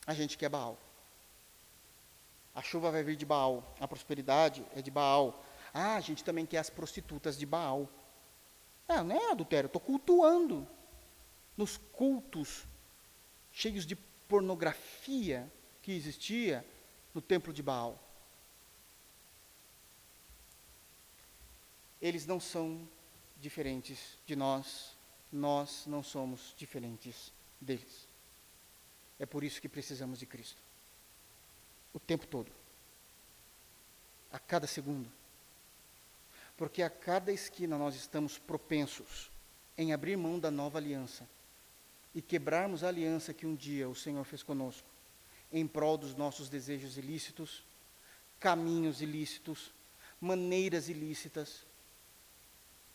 A 0.06 0.14
gente 0.14 0.38
quer 0.38 0.50
Baal. 0.50 0.78
A 2.54 2.62
chuva 2.62 2.92
vai 2.92 3.04
vir 3.04 3.16
de 3.16 3.26
Baal, 3.26 3.64
a 3.80 3.88
prosperidade 3.88 4.64
é 4.76 4.82
de 4.82 4.92
Baal. 4.92 5.44
Ah, 5.74 5.96
a 5.96 6.00
gente 6.00 6.24
também 6.24 6.46
quer 6.46 6.60
as 6.60 6.70
prostitutas 6.70 7.38
de 7.38 7.46
Baal. 7.46 7.90
Ah, 8.88 9.04
não 9.04 9.16
é 9.16 9.32
adultério, 9.32 9.68
estou 9.68 9.82
cultuando. 9.82 10.68
Nos 11.58 11.78
cultos 11.78 12.66
cheios 13.52 13.86
de 13.86 13.96
pornografia 13.96 15.52
que 15.82 15.92
existia 15.92 16.66
no 17.14 17.22
templo 17.22 17.52
de 17.52 17.64
Baal. 17.64 18.03
Eles 22.04 22.26
não 22.26 22.38
são 22.38 22.86
diferentes 23.40 24.18
de 24.26 24.36
nós, 24.36 24.92
nós 25.32 25.86
não 25.88 26.04
somos 26.04 26.54
diferentes 26.58 27.32
deles. 27.62 28.06
É 29.18 29.26
por 29.26 29.42
isso 29.42 29.62
que 29.62 29.70
precisamos 29.70 30.20
de 30.20 30.26
Cristo. 30.26 30.62
O 31.94 32.00
tempo 32.00 32.28
todo. 32.28 32.52
A 34.30 34.38
cada 34.38 34.68
segundo. 34.68 35.10
Porque 36.58 36.84
a 36.84 36.90
cada 36.90 37.32
esquina 37.32 37.78
nós 37.78 37.96
estamos 37.96 38.38
propensos 38.38 39.32
em 39.78 39.94
abrir 39.94 40.18
mão 40.18 40.38
da 40.38 40.52
nova 40.52 40.80
aliança 40.80 41.26
e 42.14 42.22
quebrarmos 42.22 42.84
a 42.84 42.90
aliança 42.90 43.34
que 43.34 43.46
um 43.46 43.56
dia 43.56 43.88
o 43.88 43.96
Senhor 43.96 44.26
fez 44.26 44.44
conosco, 44.44 44.88
em 45.54 45.66
prol 45.66 45.98
dos 45.98 46.16
nossos 46.16 46.50
desejos 46.50 46.98
ilícitos, 46.98 47.64
caminhos 48.42 49.02
ilícitos, 49.02 49.72
maneiras 50.20 50.90
ilícitas. 50.90 51.66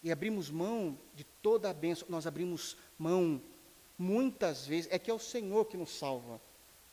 E 0.02 0.12
abrimos 0.12 0.50
mão 0.50 0.98
de 1.14 1.24
toda 1.24 1.68
a 1.70 1.74
bênção, 1.74 2.06
nós 2.08 2.26
abrimos 2.26 2.76
mão 2.98 3.42
muitas 3.98 4.64
vezes, 4.66 4.88
é 4.92 4.98
que 4.98 5.10
é 5.10 5.14
o 5.14 5.18
Senhor 5.18 5.64
que 5.64 5.76
nos 5.76 5.90
salva. 5.90 6.40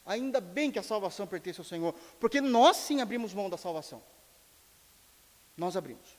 Ainda 0.06 0.42
bem 0.42 0.72
que 0.72 0.80
a 0.80 0.84
salvação 0.84 1.28
pertence 1.28 1.60
ao 1.60 1.66
Senhor, 1.66 1.94
porque 2.20 2.42
nós 2.42 2.78
sim 2.78 3.02
abrimos 3.02 3.34
mão 3.34 3.50
da 3.50 3.58
salvação. 3.58 4.02
Nós 5.56 5.78
abrimos. 5.78 6.18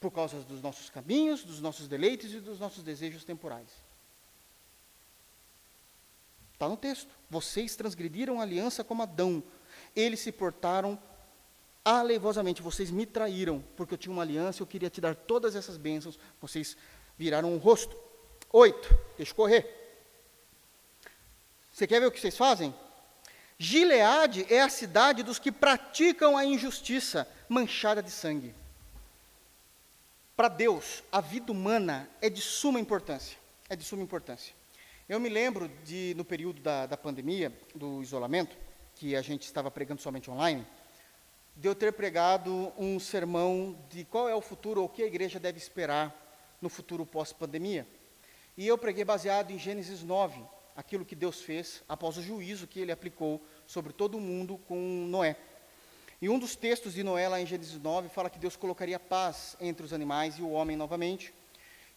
Por 0.00 0.10
causa 0.10 0.40
dos 0.40 0.62
nossos 0.62 0.88
caminhos, 0.88 1.44
dos 1.44 1.60
nossos 1.60 1.86
deleites 1.86 2.32
e 2.32 2.40
dos 2.40 2.58
nossos 2.58 2.82
desejos 2.82 3.24
temporais. 3.24 3.68
Está 6.54 6.68
no 6.68 6.76
texto. 6.76 7.08
Vocês 7.30 7.76
transgrediram 7.76 8.38
a 8.38 8.42
aliança 8.42 8.84
como 8.84 9.02
Adão. 9.02 9.42
Eles 9.94 10.20
se 10.20 10.32
portaram 10.32 11.00
alevosamente. 11.84 12.62
Vocês 12.62 12.90
me 12.90 13.06
traíram, 13.06 13.64
porque 13.76 13.94
eu 13.94 13.98
tinha 13.98 14.12
uma 14.12 14.22
aliança, 14.22 14.62
eu 14.62 14.66
queria 14.66 14.90
te 14.90 15.00
dar 15.00 15.14
todas 15.14 15.54
essas 15.56 15.76
bênçãos. 15.76 16.18
Vocês 16.40 16.76
viraram 17.18 17.54
o 17.54 17.58
rosto. 17.58 17.96
Oito, 18.52 18.96
deixa 19.16 19.34
correr. 19.34 19.80
Você 21.72 21.86
quer 21.86 22.00
ver 22.00 22.06
o 22.06 22.10
que 22.10 22.20
vocês 22.20 22.36
fazem? 22.36 22.74
Gileade 23.58 24.46
é 24.48 24.60
a 24.60 24.68
cidade 24.68 25.22
dos 25.22 25.38
que 25.38 25.52
praticam 25.52 26.36
a 26.36 26.44
injustiça 26.44 27.28
manchada 27.48 28.02
de 28.02 28.10
sangue. 28.10 28.54
Para 30.34 30.48
Deus, 30.48 31.02
a 31.12 31.20
vida 31.20 31.52
humana 31.52 32.08
é 32.22 32.30
de 32.30 32.40
suma 32.40 32.80
importância. 32.80 33.36
É 33.68 33.76
de 33.76 33.84
suma 33.84 34.02
importância. 34.02 34.54
Eu 35.06 35.20
me 35.20 35.28
lembro 35.28 35.68
de, 35.84 36.14
no 36.16 36.24
período 36.24 36.62
da, 36.62 36.86
da 36.86 36.96
pandemia, 36.96 37.52
do 37.74 38.00
isolamento, 38.02 38.56
que 38.94 39.14
a 39.14 39.20
gente 39.20 39.42
estava 39.42 39.70
pregando 39.70 40.00
somente 40.00 40.30
online, 40.30 40.66
de 41.56 41.68
eu 41.68 41.74
ter 41.74 41.92
pregado 41.92 42.72
um 42.78 42.98
sermão 42.98 43.78
de 43.88 44.04
qual 44.04 44.28
é 44.28 44.34
o 44.34 44.40
futuro 44.40 44.80
ou 44.80 44.86
o 44.86 44.88
que 44.88 45.02
a 45.02 45.06
igreja 45.06 45.38
deve 45.38 45.58
esperar 45.58 46.14
no 46.60 46.68
futuro 46.68 47.04
pós-pandemia. 47.04 47.86
E 48.56 48.66
eu 48.66 48.76
preguei 48.76 49.04
baseado 49.04 49.50
em 49.50 49.58
Gênesis 49.58 50.02
9, 50.02 50.42
aquilo 50.76 51.04
que 51.04 51.14
Deus 51.14 51.40
fez 51.40 51.82
após 51.88 52.16
o 52.16 52.22
juízo 52.22 52.66
que 52.66 52.80
ele 52.80 52.92
aplicou 52.92 53.42
sobre 53.66 53.92
todo 53.92 54.16
o 54.16 54.20
mundo 54.20 54.58
com 54.66 55.06
Noé. 55.08 55.36
E 56.22 56.28
um 56.28 56.38
dos 56.38 56.54
textos 56.54 56.94
de 56.94 57.02
Noé, 57.02 57.28
lá 57.28 57.40
em 57.40 57.46
Gênesis 57.46 57.80
9, 57.80 58.10
fala 58.10 58.28
que 58.28 58.38
Deus 58.38 58.56
colocaria 58.56 59.00
paz 59.00 59.56
entre 59.60 59.84
os 59.84 59.92
animais 59.92 60.38
e 60.38 60.42
o 60.42 60.50
homem 60.50 60.76
novamente. 60.76 61.32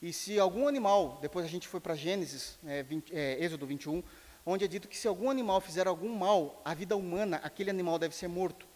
E 0.01 0.13
se 0.13 0.39
algum 0.39 0.67
animal, 0.67 1.19
depois 1.21 1.45
a 1.45 1.49
gente 1.49 1.67
foi 1.67 1.79
para 1.79 1.95
Gênesis, 1.95 2.57
é, 2.65 2.83
20, 2.83 3.13
é, 3.13 3.43
Êxodo 3.43 3.65
21, 3.65 4.03
onde 4.45 4.65
é 4.65 4.67
dito 4.67 4.87
que 4.87 4.97
se 4.97 5.07
algum 5.07 5.29
animal 5.29 5.59
fizer 5.61 5.87
algum 5.87 6.13
mal 6.13 6.61
à 6.63 6.73
vida 6.73 6.95
humana, 6.95 7.39
aquele 7.43 7.69
animal 7.69 7.99
deve 7.99 8.15
ser 8.15 8.27
morto. 8.27 8.67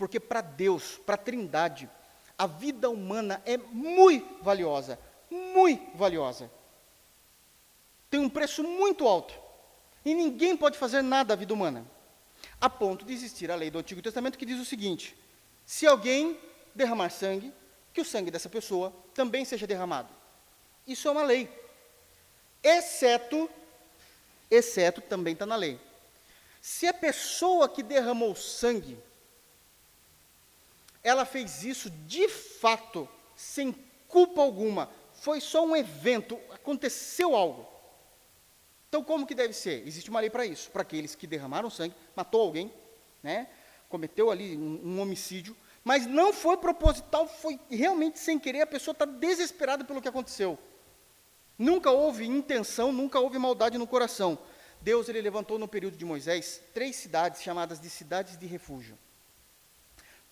Porque 0.00 0.18
para 0.18 0.40
Deus, 0.40 0.98
para 1.06 1.14
a 1.14 1.18
Trindade, 1.18 1.88
a 2.36 2.48
vida 2.48 2.90
humana 2.90 3.40
é 3.46 3.56
muito 3.56 4.42
valiosa, 4.42 4.98
muito 5.30 5.96
valiosa 5.96 6.50
tem 8.10 8.18
um 8.20 8.28
preço 8.28 8.62
muito 8.64 9.06
alto. 9.06 9.32
E 10.04 10.12
ninguém 10.12 10.56
pode 10.56 10.76
fazer 10.76 11.00
nada 11.00 11.32
à 11.32 11.36
vida 11.36 11.54
humana. 11.54 11.86
A 12.60 12.68
ponto 12.68 13.04
de 13.04 13.12
existir 13.12 13.50
a 13.50 13.54
lei 13.54 13.70
do 13.70 13.78
Antigo 13.78 14.02
Testamento 14.02 14.36
que 14.36 14.44
diz 14.44 14.58
o 14.58 14.64
seguinte: 14.64 15.16
se 15.64 15.86
alguém 15.86 16.38
derramar 16.74 17.10
sangue, 17.10 17.52
que 17.94 18.00
o 18.00 18.04
sangue 18.04 18.30
dessa 18.30 18.48
pessoa 18.48 18.92
também 19.14 19.44
seja 19.44 19.66
derramado. 19.66 20.08
Isso 20.86 21.06
é 21.06 21.10
uma 21.10 21.22
lei. 21.22 21.48
Exceto, 22.62 23.48
exceto 24.50 25.00
também 25.00 25.34
está 25.34 25.46
na 25.46 25.56
lei. 25.56 25.78
Se 26.60 26.86
a 26.86 26.92
pessoa 26.92 27.68
que 27.68 27.82
derramou 27.82 28.34
sangue, 28.34 28.98
ela 31.02 31.24
fez 31.24 31.64
isso 31.64 31.90
de 31.90 32.28
fato, 32.28 33.08
sem 33.34 33.74
culpa 34.06 34.40
alguma, 34.42 34.90
foi 35.14 35.40
só 35.40 35.64
um 35.64 35.76
evento, 35.76 36.38
aconteceu 36.50 37.34
algo. 37.34 37.66
Então, 38.88 39.04
como 39.04 39.26
que 39.26 39.34
deve 39.34 39.52
ser? 39.52 39.86
Existe 39.86 40.10
uma 40.10 40.20
lei 40.20 40.28
para 40.28 40.44
isso, 40.44 40.70
para 40.70 40.82
aqueles 40.82 41.14
que 41.14 41.26
derramaram 41.26 41.70
sangue, 41.70 41.94
matou 42.16 42.40
alguém, 42.40 42.72
né? 43.22 43.48
cometeu 43.88 44.30
ali 44.30 44.56
um, 44.56 44.80
um, 44.84 45.00
homicídio, 45.00 45.56
mas 45.84 46.06
não 46.06 46.32
foi 46.32 46.56
proposital, 46.56 47.26
foi 47.26 47.58
realmente 47.68 48.18
sem 48.18 48.38
querer, 48.38 48.62
a 48.62 48.66
pessoa 48.66 48.92
está 48.92 49.04
desesperada 49.04 49.84
pelo 49.84 50.00
que 50.00 50.08
aconteceu. 50.08 50.58
Nunca 51.58 51.90
houve 51.90 52.24
intenção, 52.24 52.92
nunca 52.92 53.18
houve 53.20 53.38
maldade 53.38 53.76
no 53.76 53.86
coração. 53.86 54.38
Deus 54.80 55.08
ele 55.08 55.20
levantou 55.20 55.58
no 55.58 55.68
período 55.68 55.96
de 55.96 56.04
Moisés 56.04 56.62
três 56.72 56.96
cidades 56.96 57.42
chamadas 57.42 57.80
de 57.80 57.90
cidades 57.90 58.38
de 58.38 58.46
refúgio. 58.46 58.96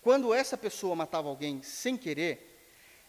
Quando 0.01 0.33
essa 0.33 0.57
pessoa 0.57 0.95
matava 0.95 1.27
alguém 1.27 1.61
sem 1.61 1.97
querer, 1.97 2.45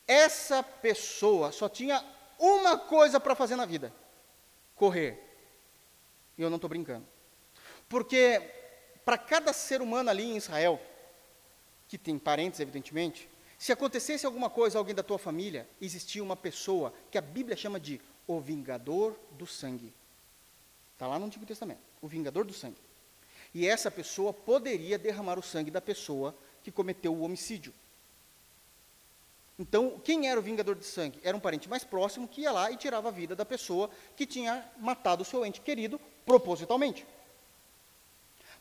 essa 0.07 0.62
pessoa 0.62 1.53
só 1.53 1.68
tinha 1.68 2.05
uma 2.38 2.76
coisa 2.76 3.20
para 3.20 3.34
fazer 3.34 3.57
na 3.57 3.64
vida: 3.64 3.93
correr. 4.74 5.18
E 6.36 6.43
eu 6.43 6.51
não 6.51 6.57
estou 6.57 6.68
brincando. 6.68 7.07
Porque 7.88 8.41
para 9.05 9.18
cada 9.18 9.53
ser 9.53 9.82
humano 9.82 10.11
ali 10.11 10.24
em 10.24 10.36
Israel, 10.36 10.80
que 11.88 11.99
tem 11.99 12.18
parentes, 12.18 12.61
evidentemente, 12.61 13.28
se 13.59 13.72
acontecesse 13.72 14.24
alguma 14.24 14.49
coisa 14.49 14.78
a 14.78 14.80
alguém 14.80 14.95
da 14.95 15.03
tua 15.03 15.18
família, 15.18 15.68
existia 15.80 16.22
uma 16.22 16.36
pessoa 16.36 16.95
que 17.11 17.18
a 17.18 17.20
Bíblia 17.20 17.57
chama 17.57 17.78
de 17.78 18.01
o 18.26 18.41
vingador 18.41 19.18
do 19.32 19.47
sangue. 19.47 19.93
Está 20.95 21.07
lá 21.07 21.18
no 21.18 21.26
Antigo 21.26 21.45
Testamento, 21.45 21.80
o 22.01 22.09
vingador 22.09 22.45
do 22.45 22.53
sangue. 22.53 22.80
E 23.53 23.66
essa 23.66 23.91
pessoa 23.91 24.32
poderia 24.32 24.97
derramar 24.97 25.38
o 25.38 25.43
sangue 25.43 25.70
da 25.70 25.80
pessoa 25.80 26.34
que 26.63 26.71
cometeu 26.71 27.13
o 27.15 27.23
homicídio. 27.23 27.73
Então, 29.59 30.01
quem 30.03 30.29
era 30.29 30.41
o 30.41 30.43
vingador 30.43 30.75
de 30.75 30.87
sangue? 30.87 31.21
Era 31.23 31.37
um 31.37 31.41
parente 31.41 31.69
mais 31.69 31.85
próximo 31.85 32.27
que 32.27 32.41
ia 32.41 32.51
lá 32.51 32.71
e 32.71 32.77
tirava 32.77 33.09
a 33.09 33.13
vida 33.13 33.37
da 33.37 33.45
pessoa 33.45 33.91
que 34.17 34.25
tinha 34.25 34.67
matado 34.79 35.23
o 35.23 35.25
seu 35.25 35.45
ente 35.45 35.61
querido 35.61 36.01
propositalmente. 36.25 37.07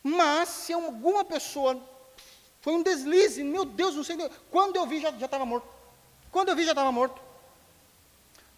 Mas, 0.02 0.48
se 0.50 0.72
alguma 0.72 1.24
pessoa 1.24 1.82
foi 2.60 2.74
um 2.74 2.82
deslize, 2.82 3.42
meu 3.42 3.64
Deus, 3.64 3.94
não 3.94 4.04
sei. 4.04 4.16
Quando 4.50 4.76
eu 4.76 4.86
vi, 4.86 5.00
já 5.00 5.08
estava 5.08 5.46
morto. 5.46 5.66
Quando 6.30 6.50
eu 6.50 6.56
vi, 6.56 6.64
já 6.64 6.72
estava 6.72 6.92
morto. 6.92 7.20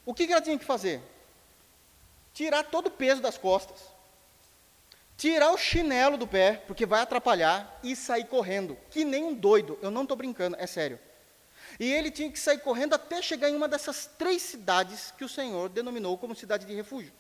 O 0.05 0.13
que, 0.13 0.27
que 0.27 0.33
ela 0.33 0.43
tinha 0.43 0.59
que 0.59 0.65
fazer? 0.65 1.01
Tirar 2.35 2.65
todo 2.65 2.89
o 2.89 2.91
peso 2.91 3.23
das 3.23 3.39
costas, 3.39 3.79
tirar 5.17 5.53
o 5.53 5.57
chinelo 5.57 6.17
do 6.17 6.27
pé, 6.27 6.63
porque 6.67 6.87
vai 6.87 7.01
atrapalhar, 7.01 7.79
e 7.83 7.95
sair 7.95 8.25
correndo, 8.25 8.77
que 8.91 9.05
nem 9.05 9.25
um 9.25 9.35
doido. 9.35 9.79
Eu 9.83 9.91
não 9.91 10.03
estou 10.03 10.17
brincando, 10.17 10.57
é 10.59 10.67
sério. 10.67 10.99
E 11.79 11.93
ele 11.93 12.11
tinha 12.11 12.31
que 12.31 12.39
sair 12.39 12.59
correndo 12.59 12.95
até 12.95 13.23
chegar 13.23 13.49
em 13.49 13.57
uma 13.57 13.69
dessas 13.69 14.07
três 14.19 14.43
cidades 14.43 15.13
que 15.17 15.25
o 15.25 15.29
Senhor 15.29 15.69
denominou 15.69 16.19
como 16.19 16.35
cidade 16.35 16.67
de 16.67 16.75
refúgio. 16.75 17.13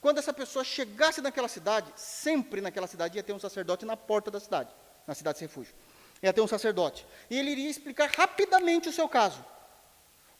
Quando 0.00 0.18
essa 0.18 0.32
pessoa 0.32 0.64
chegasse 0.64 1.20
naquela 1.20 1.48
cidade, 1.48 1.92
sempre 1.96 2.60
naquela 2.60 2.86
cidade 2.86 3.16
ia 3.16 3.22
ter 3.22 3.32
um 3.32 3.38
sacerdote 3.38 3.84
na 3.84 3.96
porta 3.96 4.30
da 4.30 4.38
cidade, 4.38 4.70
na 5.06 5.14
cidade 5.14 5.38
de 5.38 5.44
refúgio. 5.44 5.74
Ia 6.22 6.32
ter 6.32 6.40
um 6.40 6.46
sacerdote. 6.46 7.06
E 7.30 7.38
ele 7.38 7.50
iria 7.50 7.70
explicar 7.70 8.10
rapidamente 8.10 8.88
o 8.88 8.92
seu 8.92 9.08
caso. 9.08 9.44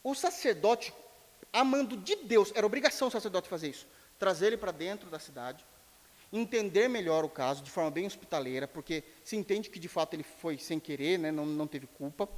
O 0.02 0.14
sacerdote, 0.14 0.92
amando 1.52 1.96
de 1.96 2.16
Deus, 2.16 2.52
era 2.54 2.66
obrigação 2.66 3.08
o 3.08 3.10
sacerdote 3.10 3.48
fazer 3.48 3.68
isso. 3.68 3.86
Trazer 4.18 4.48
ele 4.48 4.56
para 4.56 4.72
dentro 4.72 5.10
da 5.10 5.18
cidade, 5.18 5.64
entender 6.36 6.88
melhor 6.88 7.24
o 7.24 7.28
caso 7.28 7.62
de 7.62 7.70
forma 7.70 7.90
bem 7.90 8.06
hospitaleira, 8.06 8.66
porque 8.68 9.02
se 9.24 9.36
entende 9.36 9.70
que 9.70 9.78
de 9.78 9.88
fato 9.88 10.14
ele 10.14 10.22
foi 10.22 10.58
sem 10.58 10.78
querer, 10.78 11.18
né, 11.18 11.30
não, 11.30 11.46
não 11.46 11.66
teve 11.66 11.86
culpa. 11.86 12.28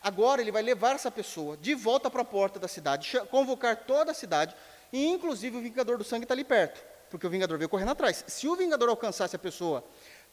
Agora 0.00 0.40
ele 0.40 0.52
vai 0.52 0.62
levar 0.62 0.94
essa 0.94 1.10
pessoa 1.10 1.56
de 1.56 1.74
volta 1.74 2.10
para 2.10 2.22
a 2.22 2.24
porta 2.24 2.58
da 2.58 2.68
cidade, 2.68 3.18
convocar 3.30 3.84
toda 3.84 4.12
a 4.12 4.14
cidade, 4.14 4.54
e 4.92 5.06
inclusive 5.06 5.56
o 5.56 5.60
Vingador 5.60 5.98
do 5.98 6.04
Sangue 6.04 6.24
está 6.24 6.34
ali 6.34 6.44
perto, 6.44 6.82
porque 7.10 7.26
o 7.26 7.30
Vingador 7.30 7.58
veio 7.58 7.68
correndo 7.68 7.90
atrás. 7.90 8.24
Se 8.26 8.46
o 8.46 8.54
Vingador 8.54 8.88
alcançasse 8.88 9.34
a 9.34 9.38
pessoa, 9.38 9.84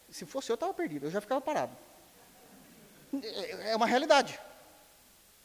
se 0.10 0.26
fosse 0.26 0.51
eu, 0.51 0.56
estava 0.56 0.74
perdido, 0.74 1.08
eu 1.08 1.12
já 1.12 1.20
ficava 1.20 1.41
parado. 1.41 1.76
É, 3.22 3.72
é 3.72 3.76
uma 3.76 3.86
realidade. 3.86 4.39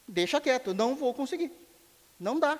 Deixa 0.07 0.39
quieto, 0.41 0.73
não 0.73 0.95
vou 0.95 1.13
conseguir. 1.13 1.51
Não 2.19 2.39
dá. 2.39 2.57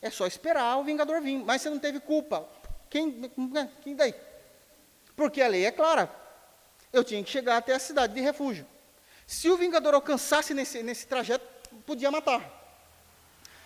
É 0.00 0.10
só 0.10 0.26
esperar 0.26 0.76
o 0.76 0.84
Vingador 0.84 1.20
vir. 1.20 1.38
Mas 1.38 1.62
você 1.62 1.70
não 1.70 1.78
teve 1.78 1.98
culpa. 1.98 2.46
Quem, 2.94 3.28
quem 3.82 3.96
daí? 3.96 4.14
Porque 5.16 5.42
a 5.42 5.48
lei 5.48 5.64
é 5.64 5.72
clara. 5.72 6.08
Eu 6.92 7.02
tinha 7.02 7.24
que 7.24 7.28
chegar 7.28 7.56
até 7.56 7.74
a 7.74 7.78
cidade 7.80 8.14
de 8.14 8.20
refúgio. 8.20 8.64
Se 9.26 9.50
o 9.50 9.56
Vingador 9.56 9.94
alcançasse 9.94 10.54
nesse, 10.54 10.80
nesse 10.80 11.04
trajeto, 11.08 11.44
podia 11.84 12.08
matar. 12.08 12.48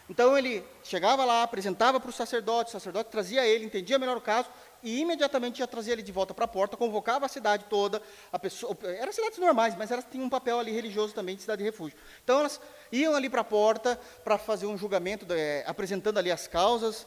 Então 0.09 0.39
ele 0.39 0.65
chegava 0.83 1.27
lá, 1.27 1.43
apresentava 1.43 2.01
para 2.01 2.09
o 2.09 2.13
sacerdote, 2.13 2.71
o 2.71 2.73
sacerdote 2.73 3.11
trazia 3.11 3.47
ele, 3.47 3.67
entendia 3.67 3.99
melhor 3.99 4.17
o 4.17 4.21
caso, 4.23 4.49
e 4.83 4.99
imediatamente 5.01 5.59
já 5.59 5.67
trazia 5.67 5.93
ele 5.93 6.03
de 6.03 6.11
volta 6.11 6.33
para 6.33 6.47
a 6.47 6.49
porta, 6.49 6.75
convocava 6.75 7.27
a 7.27 7.29
cidade 7.29 7.67
toda, 7.69 8.01
a 8.33 8.39
pessoa, 8.39 8.75
eram 8.83 9.13
cidades 9.13 9.37
normais, 9.37 9.77
mas 9.77 9.91
elas 9.91 10.07
tinham 10.11 10.25
um 10.25 10.31
papel 10.31 10.59
ali 10.59 10.73
religioso 10.73 11.13
também 11.13 11.37
de 11.37 11.43
cidade 11.43 11.59
de 11.59 11.69
refúgio. 11.69 11.99
Então 12.25 12.41
elas 12.41 12.59
iam 12.91 13.15
ali 13.15 13.29
para 13.29 13.43
a 13.43 13.45
porta 13.45 14.01
para 14.25 14.39
fazer 14.39 14.65
um 14.65 14.79
julgamento, 14.79 15.27
é, 15.31 15.65
apresentando 15.67 16.17
ali 16.17 16.33
as 16.33 16.49
causas, 16.49 17.07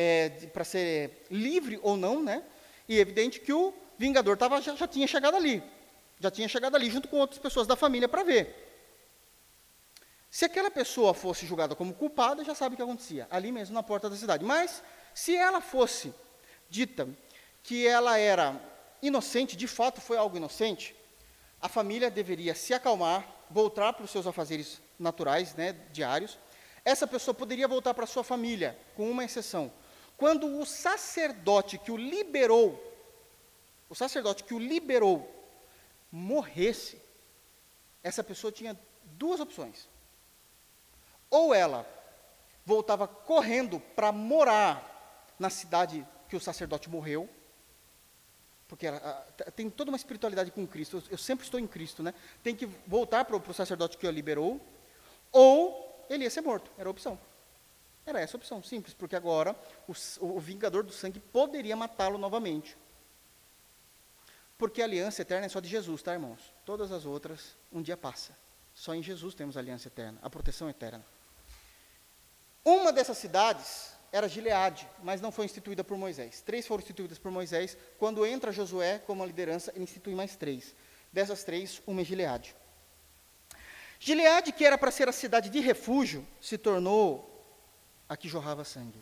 é, 0.00 0.28
para 0.52 0.62
ser 0.62 1.26
livre 1.28 1.80
ou 1.82 1.96
não, 1.96 2.22
né? 2.22 2.44
E 2.88 2.96
é 2.96 3.00
evidente 3.00 3.40
que 3.40 3.52
o 3.52 3.74
vingador 3.98 4.36
tava, 4.36 4.60
já, 4.62 4.76
já 4.76 4.86
tinha 4.86 5.08
chegado 5.08 5.34
ali, 5.34 5.60
já 6.20 6.30
tinha 6.30 6.46
chegado 6.46 6.76
ali 6.76 6.88
junto 6.88 7.08
com 7.08 7.16
outras 7.16 7.40
pessoas 7.40 7.66
da 7.66 7.74
família 7.74 8.08
para 8.08 8.22
ver. 8.22 8.64
Se 10.30 10.44
aquela 10.44 10.70
pessoa 10.70 11.12
fosse 11.14 11.44
julgada 11.44 11.74
como 11.74 11.92
culpada, 11.92 12.44
já 12.44 12.54
sabe 12.54 12.74
o 12.74 12.76
que 12.76 12.82
acontecia, 12.82 13.26
ali 13.28 13.50
mesmo 13.50 13.74
na 13.74 13.82
porta 13.82 14.08
da 14.08 14.14
cidade. 14.14 14.44
Mas, 14.44 14.84
se 15.12 15.34
ela 15.34 15.60
fosse 15.60 16.14
dita 16.70 17.08
que 17.64 17.84
ela 17.84 18.16
era 18.16 18.54
inocente, 19.02 19.56
de 19.56 19.66
fato 19.66 20.00
foi 20.00 20.16
algo 20.16 20.36
inocente, 20.36 20.94
a 21.60 21.68
família 21.68 22.08
deveria 22.08 22.54
se 22.54 22.72
acalmar, 22.72 23.26
voltar 23.50 23.94
para 23.94 24.04
os 24.04 24.12
seus 24.12 24.28
afazeres 24.28 24.80
naturais, 24.96 25.56
né, 25.56 25.74
diários. 25.90 26.38
Essa 26.84 27.04
pessoa 27.04 27.34
poderia 27.34 27.66
voltar 27.66 27.94
para 27.94 28.06
sua 28.06 28.22
família, 28.22 28.78
com 28.94 29.10
uma 29.10 29.24
exceção. 29.24 29.72
Quando 30.18 30.58
o 30.58 30.66
sacerdote 30.66 31.78
que 31.78 31.92
o 31.92 31.96
liberou, 31.96 32.76
o 33.88 33.94
sacerdote 33.94 34.42
que 34.42 34.52
o 34.52 34.58
liberou, 34.58 35.32
morresse, 36.10 37.00
essa 38.02 38.24
pessoa 38.24 38.52
tinha 38.52 38.76
duas 39.04 39.38
opções. 39.38 39.88
Ou 41.30 41.54
ela 41.54 41.86
voltava 42.66 43.06
correndo 43.06 43.78
para 43.78 44.10
morar 44.10 45.24
na 45.38 45.50
cidade 45.50 46.04
que 46.28 46.34
o 46.34 46.40
sacerdote 46.40 46.90
morreu, 46.90 47.30
porque 48.66 48.88
ela, 48.88 48.98
tem 49.54 49.70
toda 49.70 49.92
uma 49.92 49.96
espiritualidade 49.96 50.50
com 50.50 50.66
Cristo, 50.66 50.96
eu, 50.96 51.12
eu 51.12 51.18
sempre 51.18 51.44
estou 51.44 51.60
em 51.60 51.66
Cristo, 51.66 52.02
né? 52.02 52.12
Tem 52.42 52.56
que 52.56 52.66
voltar 52.88 53.24
para 53.24 53.36
o 53.36 53.54
sacerdote 53.54 53.96
que 53.96 54.06
o 54.06 54.10
liberou, 54.10 54.60
ou 55.30 56.04
ele 56.10 56.24
ia 56.24 56.30
ser 56.30 56.40
morto, 56.40 56.72
era 56.76 56.88
a 56.88 56.90
opção. 56.90 57.16
Era 58.08 58.22
essa 58.22 58.38
a 58.38 58.38
opção, 58.38 58.62
simples, 58.62 58.94
porque 58.94 59.14
agora 59.14 59.54
o, 59.86 59.92
o 60.20 60.40
vingador 60.40 60.82
do 60.82 60.90
sangue 60.90 61.20
poderia 61.20 61.76
matá-lo 61.76 62.16
novamente. 62.16 62.74
Porque 64.56 64.80
a 64.80 64.86
aliança 64.86 65.20
eterna 65.20 65.44
é 65.44 65.48
só 65.50 65.60
de 65.60 65.68
Jesus, 65.68 66.02
tá, 66.02 66.14
irmãos? 66.14 66.40
Todas 66.64 66.90
as 66.90 67.04
outras, 67.04 67.54
um 67.70 67.82
dia 67.82 67.98
passa. 67.98 68.34
Só 68.74 68.94
em 68.94 69.02
Jesus 69.02 69.34
temos 69.34 69.58
a 69.58 69.60
aliança 69.60 69.88
eterna, 69.88 70.18
a 70.22 70.30
proteção 70.30 70.70
eterna. 70.70 71.04
Uma 72.64 72.90
dessas 72.94 73.18
cidades 73.18 73.92
era 74.10 74.26
Gileade, 74.26 74.88
mas 75.02 75.20
não 75.20 75.30
foi 75.30 75.44
instituída 75.44 75.84
por 75.84 75.98
Moisés. 75.98 76.40
Três 76.40 76.66
foram 76.66 76.82
instituídas 76.82 77.18
por 77.18 77.30
Moisés. 77.30 77.76
Quando 77.98 78.24
entra 78.24 78.50
Josué 78.50 79.00
como 79.00 79.22
a 79.22 79.26
liderança, 79.26 79.70
ele 79.74 79.84
institui 79.84 80.14
mais 80.14 80.34
três. 80.34 80.74
Dessas 81.12 81.44
três, 81.44 81.82
uma 81.86 82.00
é 82.00 82.04
Gileade. 82.04 82.56
Gileade, 84.00 84.50
que 84.50 84.64
era 84.64 84.78
para 84.78 84.90
ser 84.90 85.10
a 85.10 85.12
cidade 85.12 85.50
de 85.50 85.60
refúgio, 85.60 86.26
se 86.40 86.56
tornou 86.56 87.37
a 88.08 88.16
que 88.16 88.28
jorrava 88.28 88.64
sangue. 88.64 89.00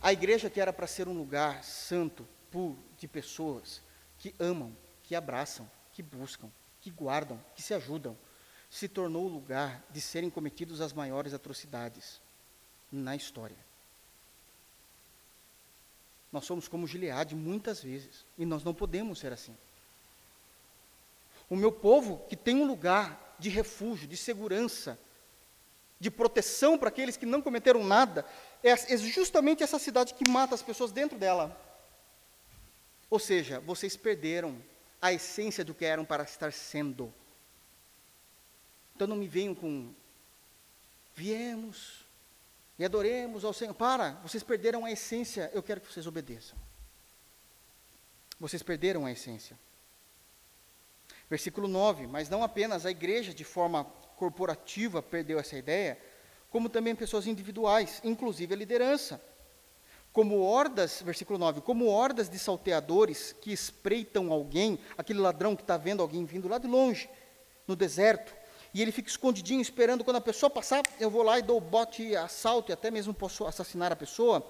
A 0.00 0.12
igreja, 0.12 0.50
que 0.50 0.60
era 0.60 0.72
para 0.72 0.86
ser 0.86 1.08
um 1.08 1.16
lugar 1.16 1.62
santo, 1.64 2.26
puro, 2.50 2.78
de 2.98 3.06
pessoas 3.06 3.82
que 4.18 4.34
amam, 4.38 4.76
que 5.02 5.14
abraçam, 5.14 5.70
que 5.92 6.02
buscam, 6.02 6.50
que 6.80 6.90
guardam, 6.90 7.42
que 7.54 7.62
se 7.62 7.74
ajudam, 7.74 8.16
se 8.70 8.88
tornou 8.88 9.26
o 9.26 9.32
lugar 9.32 9.82
de 9.90 10.00
serem 10.00 10.28
cometidos 10.28 10.80
as 10.80 10.92
maiores 10.92 11.32
atrocidades 11.32 12.20
na 12.90 13.16
história. 13.16 13.56
Nós 16.32 16.44
somos 16.44 16.68
como 16.68 16.86
Gileade 16.86 17.34
muitas 17.34 17.82
vezes, 17.82 18.24
e 18.36 18.44
nós 18.44 18.62
não 18.62 18.74
podemos 18.74 19.18
ser 19.18 19.32
assim. 19.32 19.56
O 21.48 21.56
meu 21.56 21.70
povo, 21.70 22.18
que 22.28 22.36
tem 22.36 22.56
um 22.56 22.66
lugar 22.66 23.36
de 23.38 23.48
refúgio, 23.48 24.08
de 24.08 24.16
segurança, 24.16 24.98
de 25.98 26.10
proteção 26.10 26.76
para 26.78 26.88
aqueles 26.88 27.16
que 27.16 27.26
não 27.26 27.40
cometeram 27.40 27.82
nada, 27.84 28.24
é, 28.62 28.70
é 28.70 28.96
justamente 28.96 29.62
essa 29.62 29.78
cidade 29.78 30.14
que 30.14 30.28
mata 30.28 30.54
as 30.54 30.62
pessoas 30.62 30.92
dentro 30.92 31.18
dela. 31.18 31.58
Ou 33.08 33.18
seja, 33.18 33.60
vocês 33.60 33.96
perderam 33.96 34.60
a 35.00 35.12
essência 35.12 35.64
do 35.64 35.74
que 35.74 35.84
eram 35.84 36.04
para 36.04 36.24
estar 36.24 36.52
sendo. 36.52 37.12
Então 38.94 39.06
não 39.06 39.16
me 39.16 39.28
venham 39.28 39.54
com 39.54 39.92
viemos, 41.14 42.06
e 42.78 42.84
adoremos 42.84 43.44
ao 43.44 43.52
Senhor. 43.52 43.74
Para, 43.74 44.12
vocês 44.22 44.42
perderam 44.42 44.84
a 44.84 44.90
essência, 44.90 45.50
eu 45.54 45.62
quero 45.62 45.80
que 45.80 45.92
vocês 45.92 46.06
obedeçam. 46.06 46.58
Vocês 48.38 48.62
perderam 48.62 49.06
a 49.06 49.12
essência. 49.12 49.58
Versículo 51.28 51.66
9: 51.66 52.06
Mas 52.06 52.28
não 52.28 52.42
apenas 52.42 52.84
a 52.84 52.90
igreja, 52.90 53.32
de 53.32 53.44
forma 53.44 53.86
corporativa, 54.16 55.02
perdeu 55.02 55.38
essa 55.38 55.56
ideia, 55.56 55.98
como 56.50 56.68
também 56.68 56.94
pessoas 56.94 57.26
individuais, 57.26 58.00
inclusive 58.02 58.54
a 58.54 58.56
liderança. 58.56 59.20
Como 60.12 60.40
hordas, 60.40 61.02
versículo 61.02 61.38
9, 61.38 61.60
como 61.60 61.86
hordas 61.86 62.28
de 62.30 62.38
salteadores 62.38 63.34
que 63.40 63.52
espreitam 63.52 64.32
alguém, 64.32 64.78
aquele 64.96 65.18
ladrão 65.18 65.54
que 65.54 65.62
está 65.62 65.76
vendo 65.76 66.00
alguém 66.00 66.24
vindo 66.24 66.48
lá 66.48 66.56
de 66.56 66.66
longe, 66.66 67.08
no 67.66 67.76
deserto, 67.76 68.34
e 68.72 68.82
ele 68.82 68.92
fica 68.92 69.08
escondidinho 69.08 69.60
esperando 69.60 70.04
quando 70.04 70.16
a 70.16 70.20
pessoa 70.20 70.50
passar, 70.50 70.82
eu 71.00 71.10
vou 71.10 71.22
lá 71.22 71.38
e 71.38 71.42
dou 71.42 71.60
bote 71.60 72.02
e 72.02 72.16
assalto 72.16 72.70
e 72.70 72.74
até 72.74 72.90
mesmo 72.90 73.14
posso 73.14 73.46
assassinar 73.46 73.92
a 73.92 73.96
pessoa. 73.96 74.46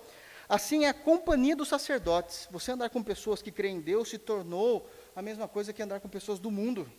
Assim 0.49 0.85
é 0.85 0.89
a 0.89 0.95
companhia 0.95 1.57
dos 1.57 1.69
sacerdotes. 1.69 2.49
Você 2.51 2.73
andar 2.73 2.91
com 2.91 3.03
pessoas 3.03 3.43
que 3.43 3.51
creem 3.51 3.77
em 3.77 3.81
Deus 3.81 4.09
se 4.09 4.19
tornou 4.19 4.89
a 5.15 5.23
mesma 5.23 5.49
coisa 5.49 5.73
que 5.73 5.83
andar 5.83 6.01
com 6.01 6.09
pessoas 6.09 6.39
do 6.39 6.51
mundo. 6.51 6.91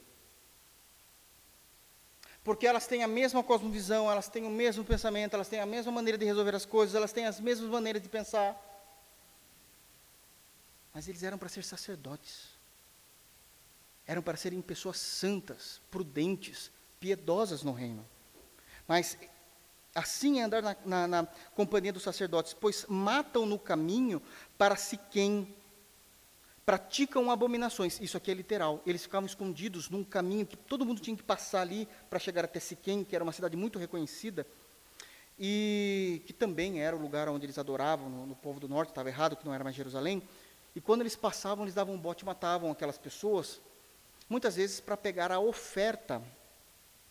Porque 2.47 2.65
elas 2.65 2.87
têm 2.87 3.03
a 3.03 3.09
mesma 3.09 3.43
cosmovisão, 3.43 4.09
elas 4.09 4.29
têm 4.29 4.45
o 4.45 4.49
mesmo 4.49 4.81
pensamento, 4.81 5.33
elas 5.33 5.49
têm 5.49 5.59
a 5.59 5.65
mesma 5.65 5.91
maneira 5.91 6.17
de 6.17 6.23
resolver 6.23 6.55
as 6.55 6.65
coisas, 6.65 6.95
elas 6.95 7.11
têm 7.11 7.25
as 7.25 7.41
mesmas 7.41 7.69
maneiras 7.69 8.01
de 8.01 8.07
pensar. 8.07 8.55
Mas 10.93 11.09
eles 11.09 11.23
eram 11.23 11.37
para 11.37 11.49
ser 11.49 11.61
sacerdotes. 11.65 12.47
Eram 14.05 14.21
para 14.21 14.37
serem 14.37 14.61
pessoas 14.61 14.95
santas, 14.95 15.81
prudentes, 15.91 16.71
piedosas 17.01 17.63
no 17.63 17.73
reino. 17.73 18.07
Mas 18.87 19.17
assim 19.93 20.39
é 20.39 20.43
andar 20.43 20.61
na, 20.61 20.77
na, 20.85 21.05
na 21.05 21.25
companhia 21.53 21.91
dos 21.91 22.03
sacerdotes, 22.03 22.53
pois 22.53 22.85
matam 22.87 23.45
no 23.45 23.59
caminho 23.59 24.21
para 24.57 24.77
Siquém, 24.77 25.53
praticam 26.67 27.31
abominações. 27.31 27.97
Isso 28.01 28.17
aqui 28.17 28.29
é 28.29 28.33
literal. 28.33 28.81
Eles 28.85 29.01
ficavam 29.01 29.25
escondidos 29.25 29.89
num 29.89 30.03
caminho 30.03 30.45
que 30.45 30.57
todo 30.57 30.85
mundo 30.85 30.99
tinha 30.99 31.15
que 31.15 31.23
passar 31.23 31.61
ali 31.61 31.87
para 32.09 32.19
chegar 32.19 32.43
até 32.43 32.59
Siquém, 32.59 33.05
que 33.05 33.15
era 33.15 33.23
uma 33.23 33.31
cidade 33.31 33.55
muito 33.55 33.79
reconhecida, 33.79 34.45
e 35.39 36.21
que 36.25 36.33
também 36.33 36.81
era 36.81 36.93
o 36.93 36.99
lugar 36.99 37.29
onde 37.29 37.45
eles 37.45 37.57
adoravam, 37.57 38.09
no, 38.09 38.25
no 38.25 38.35
povo 38.35 38.59
do 38.59 38.67
norte, 38.67 38.89
estava 38.89 39.07
errado, 39.07 39.37
que 39.37 39.45
não 39.45 39.53
era 39.53 39.63
mais 39.63 39.77
Jerusalém. 39.77 40.21
E 40.75 40.81
quando 40.81 40.99
eles 40.99 41.15
passavam, 41.15 41.63
eles 41.63 41.73
davam 41.73 41.95
um 41.95 41.97
bote 41.97 42.23
e 42.23 42.25
matavam 42.25 42.69
aquelas 42.69 42.97
pessoas, 42.97 43.61
muitas 44.29 44.57
vezes 44.57 44.81
para 44.81 44.97
pegar 44.97 45.31
a 45.31 45.39
oferta 45.39 46.21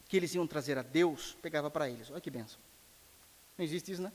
que 0.06 0.18
eles 0.18 0.34
iam 0.34 0.46
trazer 0.46 0.76
a 0.76 0.82
Deus, 0.82 1.34
pegava 1.40 1.70
para 1.70 1.88
eles. 1.88 2.10
Olha 2.10 2.20
que 2.20 2.30
benção. 2.30 2.58
Não 3.56 3.64
existe 3.64 3.90
isso, 3.90 4.02
né? 4.02 4.12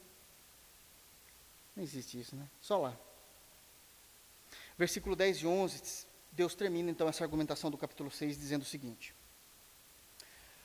Não 1.76 1.84
existe 1.84 2.20
isso, 2.20 2.36
né? 2.36 2.48
Só 2.62 2.78
lá. 2.78 2.96
Versículo 4.82 5.16
10 5.16 5.38
e 5.38 5.46
11, 5.46 6.08
Deus 6.32 6.56
termina 6.56 6.90
então 6.90 7.08
essa 7.08 7.24
argumentação 7.24 7.70
do 7.70 7.78
capítulo 7.78 8.10
6 8.10 8.36
dizendo 8.36 8.64
o 8.64 8.66
seguinte: 8.66 9.14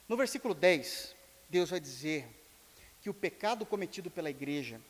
No 0.09 0.17
versículo 0.17 0.55
10, 0.55 1.15
Deus 1.51 1.69
vai 1.69 1.79
dizer 1.79 2.27
que 3.03 3.11
o 3.11 3.13
pecado 3.13 3.67
cometido 3.67 4.11
pela 4.11 4.31
igreja 4.31 4.81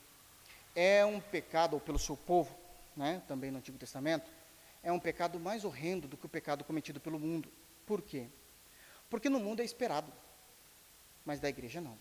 é 0.77 1.05
um 1.05 1.19
pecado, 1.19 1.75
ou 1.75 1.81
pelo 1.81 1.99
seu 1.99 2.17
povo, 2.17 2.57
né, 2.97 3.21
também 3.27 3.51
no 3.51 3.59
Antigo 3.59 3.77
Testamento, 3.77 4.31
é 4.81 4.93
um 4.93 5.01
pecado 5.01 5.41
mais 5.41 5.65
horrendo 5.65 6.07
do 6.07 6.17
que 6.17 6.27
o 6.27 6.29
pecado 6.29 6.63
cometido 6.63 7.01
pelo 7.01 7.19
mundo. 7.19 7.51
Por 7.85 8.03
quê? 8.03 8.29
Porque 9.11 9.29
no 9.29 9.41
mundo 9.41 9.59
é 9.59 9.65
esperado, 9.65 10.13
mas 11.25 11.41
da 11.41 11.49
igreja 11.49 11.81
não. 11.81 11.99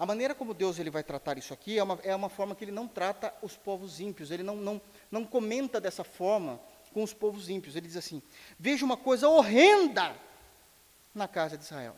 A 0.00 0.06
maneira 0.06 0.34
como 0.34 0.54
Deus 0.54 0.78
ele 0.78 0.88
vai 0.88 1.04
tratar 1.04 1.36
isso 1.36 1.52
aqui 1.52 1.78
é 1.78 1.82
uma, 1.82 1.98
é 2.02 2.16
uma 2.16 2.30
forma 2.30 2.54
que 2.54 2.64
ele 2.64 2.72
não 2.72 2.88
trata 2.88 3.34
os 3.42 3.54
povos 3.54 4.00
ímpios, 4.00 4.30
ele 4.30 4.42
não, 4.42 4.56
não, 4.56 4.80
não 5.10 5.24
comenta 5.24 5.80
dessa 5.80 6.04
forma 6.04 6.60
com 6.92 7.02
os 7.02 7.12
povos 7.12 7.48
ímpios. 7.48 7.76
Ele 7.76 7.86
diz 7.86 7.96
assim: 7.96 8.22
Veja 8.58 8.84
uma 8.84 8.96
coisa 8.96 9.28
horrenda 9.28 10.16
na 11.14 11.26
casa 11.26 11.56
de 11.56 11.64
Israel. 11.64 11.96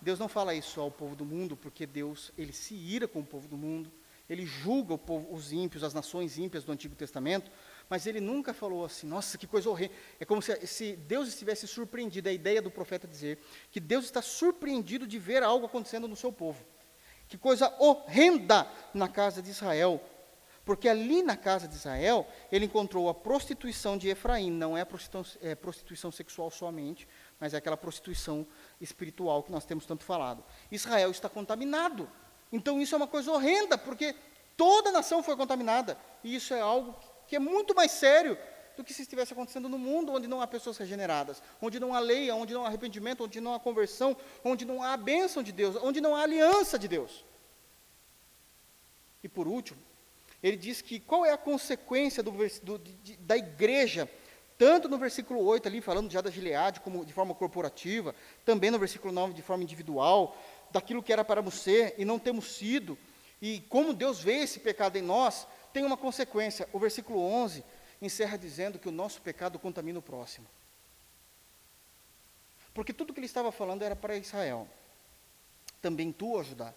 Deus 0.00 0.18
não 0.18 0.28
fala 0.28 0.54
isso 0.54 0.80
ao 0.80 0.90
povo 0.90 1.14
do 1.14 1.24
mundo, 1.24 1.56
porque 1.56 1.86
Deus 1.86 2.32
ele 2.36 2.52
se 2.52 2.74
ira 2.74 3.06
com 3.06 3.20
o 3.20 3.24
povo 3.24 3.46
do 3.46 3.56
mundo, 3.56 3.90
ele 4.28 4.44
julga 4.44 4.98
povo, 4.98 5.32
os 5.32 5.52
ímpios, 5.52 5.84
as 5.84 5.94
nações 5.94 6.38
ímpias 6.38 6.64
do 6.64 6.72
Antigo 6.72 6.96
Testamento, 6.96 7.50
mas 7.88 8.06
ele 8.06 8.20
nunca 8.20 8.52
falou 8.52 8.84
assim, 8.84 9.06
nossa, 9.06 9.38
que 9.38 9.46
coisa 9.46 9.70
horrenda. 9.70 9.94
É 10.18 10.24
como 10.24 10.42
se, 10.42 10.66
se, 10.66 10.96
Deus 10.96 11.28
estivesse 11.28 11.68
surpreendido, 11.68 12.28
a 12.28 12.32
ideia 12.32 12.60
do 12.60 12.70
profeta 12.70 13.06
dizer 13.06 13.38
que 13.70 13.78
Deus 13.78 14.04
está 14.06 14.20
surpreendido 14.20 15.06
de 15.06 15.18
ver 15.18 15.42
algo 15.42 15.66
acontecendo 15.66 16.08
no 16.08 16.16
seu 16.16 16.32
povo. 16.32 16.64
Que 17.28 17.38
coisa 17.38 17.72
horrenda 17.78 18.66
na 18.92 19.08
casa 19.08 19.40
de 19.40 19.50
Israel. 19.50 20.02
Porque 20.64 20.88
ali 20.88 21.22
na 21.22 21.36
casa 21.36 21.66
de 21.66 21.74
Israel, 21.74 22.26
ele 22.50 22.66
encontrou 22.66 23.08
a 23.08 23.14
prostituição 23.14 23.98
de 23.98 24.08
Efraim, 24.08 24.50
não 24.50 24.76
é 24.76 24.84
prostituição, 24.84 25.40
é 25.42 25.54
prostituição 25.54 26.12
sexual 26.12 26.50
somente, 26.50 27.08
mas 27.40 27.52
é 27.52 27.56
aquela 27.56 27.76
prostituição 27.76 28.46
espiritual 28.80 29.42
que 29.42 29.50
nós 29.50 29.64
temos 29.64 29.86
tanto 29.86 30.04
falado. 30.04 30.44
Israel 30.70 31.10
está 31.10 31.28
contaminado. 31.28 32.08
Então 32.52 32.80
isso 32.80 32.94
é 32.94 32.98
uma 32.98 33.08
coisa 33.08 33.32
horrenda, 33.32 33.76
porque 33.76 34.14
toda 34.56 34.90
a 34.90 34.92
nação 34.92 35.22
foi 35.22 35.36
contaminada. 35.36 35.98
E 36.22 36.34
isso 36.34 36.54
é 36.54 36.60
algo 36.60 36.94
que 37.26 37.34
é 37.34 37.40
muito 37.40 37.74
mais 37.74 37.90
sério 37.90 38.38
do 38.76 38.84
que 38.84 38.94
se 38.94 39.02
estivesse 39.02 39.32
acontecendo 39.32 39.68
no 39.68 39.78
mundo 39.78 40.12
onde 40.12 40.28
não 40.28 40.40
há 40.40 40.46
pessoas 40.46 40.78
regeneradas, 40.78 41.42
onde 41.60 41.80
não 41.80 41.92
há 41.92 41.98
lei, 41.98 42.30
onde 42.30 42.54
não 42.54 42.64
há 42.64 42.68
arrependimento, 42.68 43.24
onde 43.24 43.40
não 43.40 43.54
há 43.54 43.60
conversão, 43.60 44.16
onde 44.44 44.64
não 44.64 44.82
há 44.82 44.92
a 44.92 44.96
bênção 44.96 45.42
de 45.42 45.50
Deus, 45.50 45.76
onde 45.82 46.00
não 46.00 46.14
há 46.14 46.22
aliança 46.22 46.78
de 46.78 46.86
Deus. 46.86 47.24
E 49.22 49.28
por 49.28 49.46
último, 49.46 49.80
ele 50.42 50.56
diz 50.56 50.82
que 50.82 50.98
qual 50.98 51.24
é 51.24 51.32
a 51.32 51.38
consequência 51.38 52.22
do, 52.22 52.32
do, 52.62 52.78
de, 52.78 53.16
da 53.18 53.36
igreja, 53.36 54.10
tanto 54.58 54.88
no 54.88 54.98
versículo 54.98 55.40
8 55.44 55.68
ali, 55.68 55.80
falando 55.80 56.10
já 56.10 56.20
da 56.20 56.30
Gileade, 56.30 56.80
como 56.80 57.04
de 57.04 57.12
forma 57.12 57.34
corporativa, 57.34 58.14
também 58.44 58.70
no 58.70 58.78
versículo 58.78 59.12
9 59.12 59.34
de 59.34 59.42
forma 59.42 59.62
individual, 59.62 60.36
daquilo 60.70 61.02
que 61.02 61.12
era 61.12 61.24
para 61.24 61.48
ser 61.50 61.94
e 61.96 62.04
não 62.04 62.18
temos 62.18 62.56
sido, 62.56 62.98
e 63.40 63.60
como 63.68 63.92
Deus 63.92 64.20
vê 64.20 64.34
esse 64.34 64.60
pecado 64.60 64.96
em 64.96 65.02
nós, 65.02 65.46
tem 65.72 65.84
uma 65.84 65.96
consequência. 65.96 66.68
O 66.72 66.78
versículo 66.78 67.20
11 67.20 67.64
encerra 68.00 68.36
dizendo 68.36 68.78
que 68.78 68.88
o 68.88 68.92
nosso 68.92 69.20
pecado 69.20 69.58
contamina 69.58 69.98
o 69.98 70.02
próximo. 70.02 70.46
Porque 72.74 72.92
tudo 72.92 73.12
que 73.12 73.20
ele 73.20 73.26
estava 73.26 73.52
falando 73.52 73.82
era 73.82 73.94
para 73.94 74.16
Israel. 74.16 74.68
Também 75.80 76.12
tu, 76.12 76.42
Judá, 76.42 76.72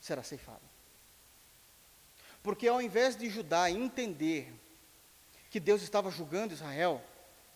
será 0.00 0.22
ceifado. 0.22 0.77
Porque 2.42 2.68
ao 2.68 2.80
invés 2.80 3.16
de 3.16 3.28
Judá 3.28 3.70
entender 3.70 4.52
que 5.50 5.58
Deus 5.58 5.82
estava 5.82 6.10
julgando 6.10 6.54
Israel, 6.54 7.02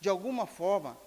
de 0.00 0.08
alguma 0.08 0.46
forma, 0.46 0.98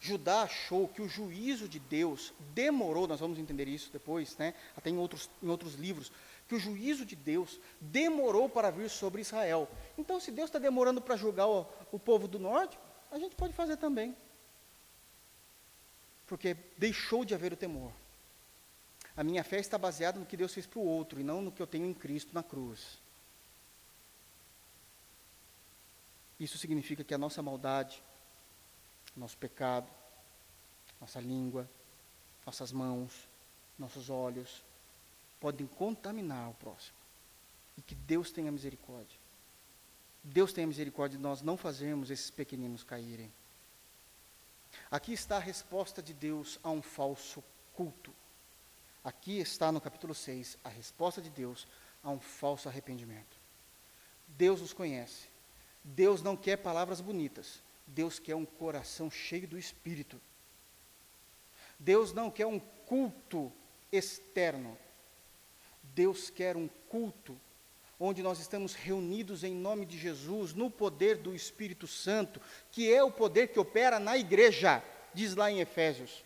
Judá 0.00 0.42
achou 0.42 0.88
que 0.88 1.02
o 1.02 1.08
juízo 1.08 1.68
de 1.68 1.78
Deus 1.78 2.32
demorou, 2.54 3.08
nós 3.08 3.20
vamos 3.20 3.38
entender 3.38 3.66
isso 3.66 3.90
depois, 3.92 4.36
né? 4.36 4.54
até 4.76 4.90
em 4.90 4.96
outros, 4.96 5.28
em 5.42 5.48
outros 5.48 5.74
livros, 5.74 6.12
que 6.48 6.54
o 6.54 6.58
juízo 6.58 7.04
de 7.04 7.16
Deus 7.16 7.60
demorou 7.80 8.48
para 8.48 8.70
vir 8.70 8.88
sobre 8.88 9.20
Israel. 9.20 9.68
Então, 9.98 10.18
se 10.18 10.30
Deus 10.30 10.48
está 10.48 10.58
demorando 10.58 11.00
para 11.00 11.16
julgar 11.16 11.46
o, 11.46 11.66
o 11.92 11.98
povo 11.98 12.26
do 12.26 12.38
norte, 12.38 12.78
a 13.10 13.18
gente 13.18 13.34
pode 13.34 13.52
fazer 13.52 13.76
também. 13.76 14.16
Porque 16.26 16.56
deixou 16.76 17.24
de 17.24 17.34
haver 17.34 17.52
o 17.52 17.56
temor. 17.56 17.92
A 19.16 19.24
minha 19.24 19.42
fé 19.42 19.58
está 19.58 19.76
baseada 19.76 20.18
no 20.18 20.26
que 20.26 20.36
Deus 20.36 20.54
fez 20.54 20.64
para 20.64 20.78
o 20.78 20.86
outro 20.86 21.20
e 21.20 21.24
não 21.24 21.42
no 21.42 21.50
que 21.50 21.60
eu 21.60 21.66
tenho 21.66 21.86
em 21.86 21.92
Cristo 21.92 22.32
na 22.32 22.42
cruz. 22.42 22.98
Isso 26.38 26.58
significa 26.58 27.02
que 27.02 27.14
a 27.14 27.18
nossa 27.18 27.42
maldade, 27.42 28.02
nosso 29.16 29.36
pecado, 29.36 29.88
nossa 31.00 31.20
língua, 31.20 31.68
nossas 32.46 32.72
mãos, 32.72 33.28
nossos 33.78 34.08
olhos, 34.08 34.62
podem 35.40 35.66
contaminar 35.66 36.50
o 36.50 36.54
próximo. 36.54 36.96
E 37.76 37.82
que 37.82 37.94
Deus 37.94 38.30
tenha 38.30 38.50
misericórdia. 38.50 39.18
Deus 40.22 40.52
tenha 40.52 40.66
misericórdia 40.66 41.16
de 41.16 41.22
nós 41.22 41.42
não 41.42 41.56
fazermos 41.56 42.10
esses 42.10 42.30
pequeninos 42.30 42.82
caírem. 42.82 43.32
Aqui 44.90 45.12
está 45.12 45.36
a 45.36 45.40
resposta 45.40 46.02
de 46.02 46.12
Deus 46.12 46.58
a 46.62 46.70
um 46.70 46.82
falso 46.82 47.42
culto. 47.74 48.12
Aqui 49.04 49.38
está 49.38 49.70
no 49.70 49.80
capítulo 49.80 50.14
6 50.14 50.58
a 50.64 50.68
resposta 50.68 51.22
de 51.22 51.30
Deus 51.30 51.66
a 52.02 52.10
um 52.10 52.20
falso 52.20 52.68
arrependimento. 52.68 53.36
Deus 54.26 54.60
os 54.60 54.72
conhece. 54.72 55.28
Deus 55.82 56.22
não 56.22 56.36
quer 56.36 56.58
palavras 56.58 57.00
bonitas. 57.00 57.62
Deus 57.86 58.18
quer 58.18 58.34
um 58.34 58.44
coração 58.44 59.10
cheio 59.10 59.48
do 59.48 59.58
Espírito. 59.58 60.20
Deus 61.78 62.12
não 62.12 62.30
quer 62.30 62.46
um 62.46 62.58
culto 62.58 63.52
externo. 63.90 64.76
Deus 65.82 66.30
quer 66.30 66.56
um 66.56 66.68
culto 66.88 67.38
onde 68.00 68.22
nós 68.22 68.38
estamos 68.38 68.74
reunidos 68.74 69.42
em 69.42 69.54
nome 69.54 69.84
de 69.84 69.98
Jesus, 69.98 70.54
no 70.54 70.70
poder 70.70 71.16
do 71.16 71.34
Espírito 71.34 71.86
Santo, 71.86 72.40
que 72.70 72.92
é 72.92 73.02
o 73.02 73.10
poder 73.10 73.48
que 73.48 73.58
opera 73.58 73.98
na 73.98 74.16
igreja, 74.16 74.82
diz 75.12 75.34
lá 75.34 75.50
em 75.50 75.60
Efésios. 75.60 76.24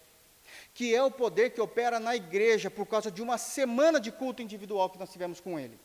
Que 0.74 0.94
é 0.94 1.02
o 1.02 1.10
poder 1.10 1.50
que 1.50 1.60
opera 1.60 1.98
na 1.98 2.14
igreja 2.14 2.70
por 2.70 2.86
causa 2.86 3.10
de 3.10 3.22
uma 3.22 3.38
semana 3.38 3.98
de 3.98 4.12
culto 4.12 4.42
individual 4.42 4.90
que 4.90 4.98
nós 4.98 5.10
tivemos 5.10 5.40
com 5.40 5.58
Ele. 5.58 5.78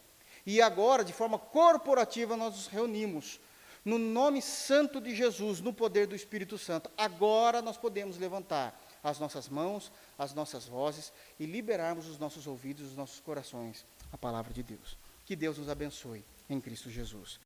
E 0.46 0.62
agora, 0.62 1.06
de 1.06 1.14
forma 1.14 1.40
corporativa, 1.40 2.36
nós 2.36 2.54
nos 2.54 2.68
reunimos 2.68 3.40
no 3.84 3.98
nome 3.98 4.42
santo 4.42 5.00
de 5.00 5.16
Jesus, 5.16 5.62
no 5.62 5.74
poder 5.74 6.08
do 6.08 6.16
Espírito 6.16 6.58
Santo. 6.58 6.90
Agora 6.98 7.62
nós 7.62 7.78
podemos 7.78 8.18
levantar 8.18 8.80
as 9.04 9.20
nossas 9.20 9.48
mãos, 9.48 9.92
as 10.18 10.34
nossas 10.34 10.66
vozes 10.66 11.14
e 11.40 11.46
liberarmos 11.46 12.08
os 12.08 12.18
nossos 12.18 12.48
ouvidos, 12.48 12.90
os 12.90 12.96
nossos 12.96 13.20
corações, 13.20 13.86
a 14.12 14.18
palavra 14.18 14.54
de 14.54 14.64
Deus. 14.64 14.98
Que 15.26 15.36
Deus 15.36 15.58
nos 15.58 15.70
abençoe 15.70 16.24
em 16.50 16.60
Cristo 16.60 16.90
Jesus. 16.90 17.40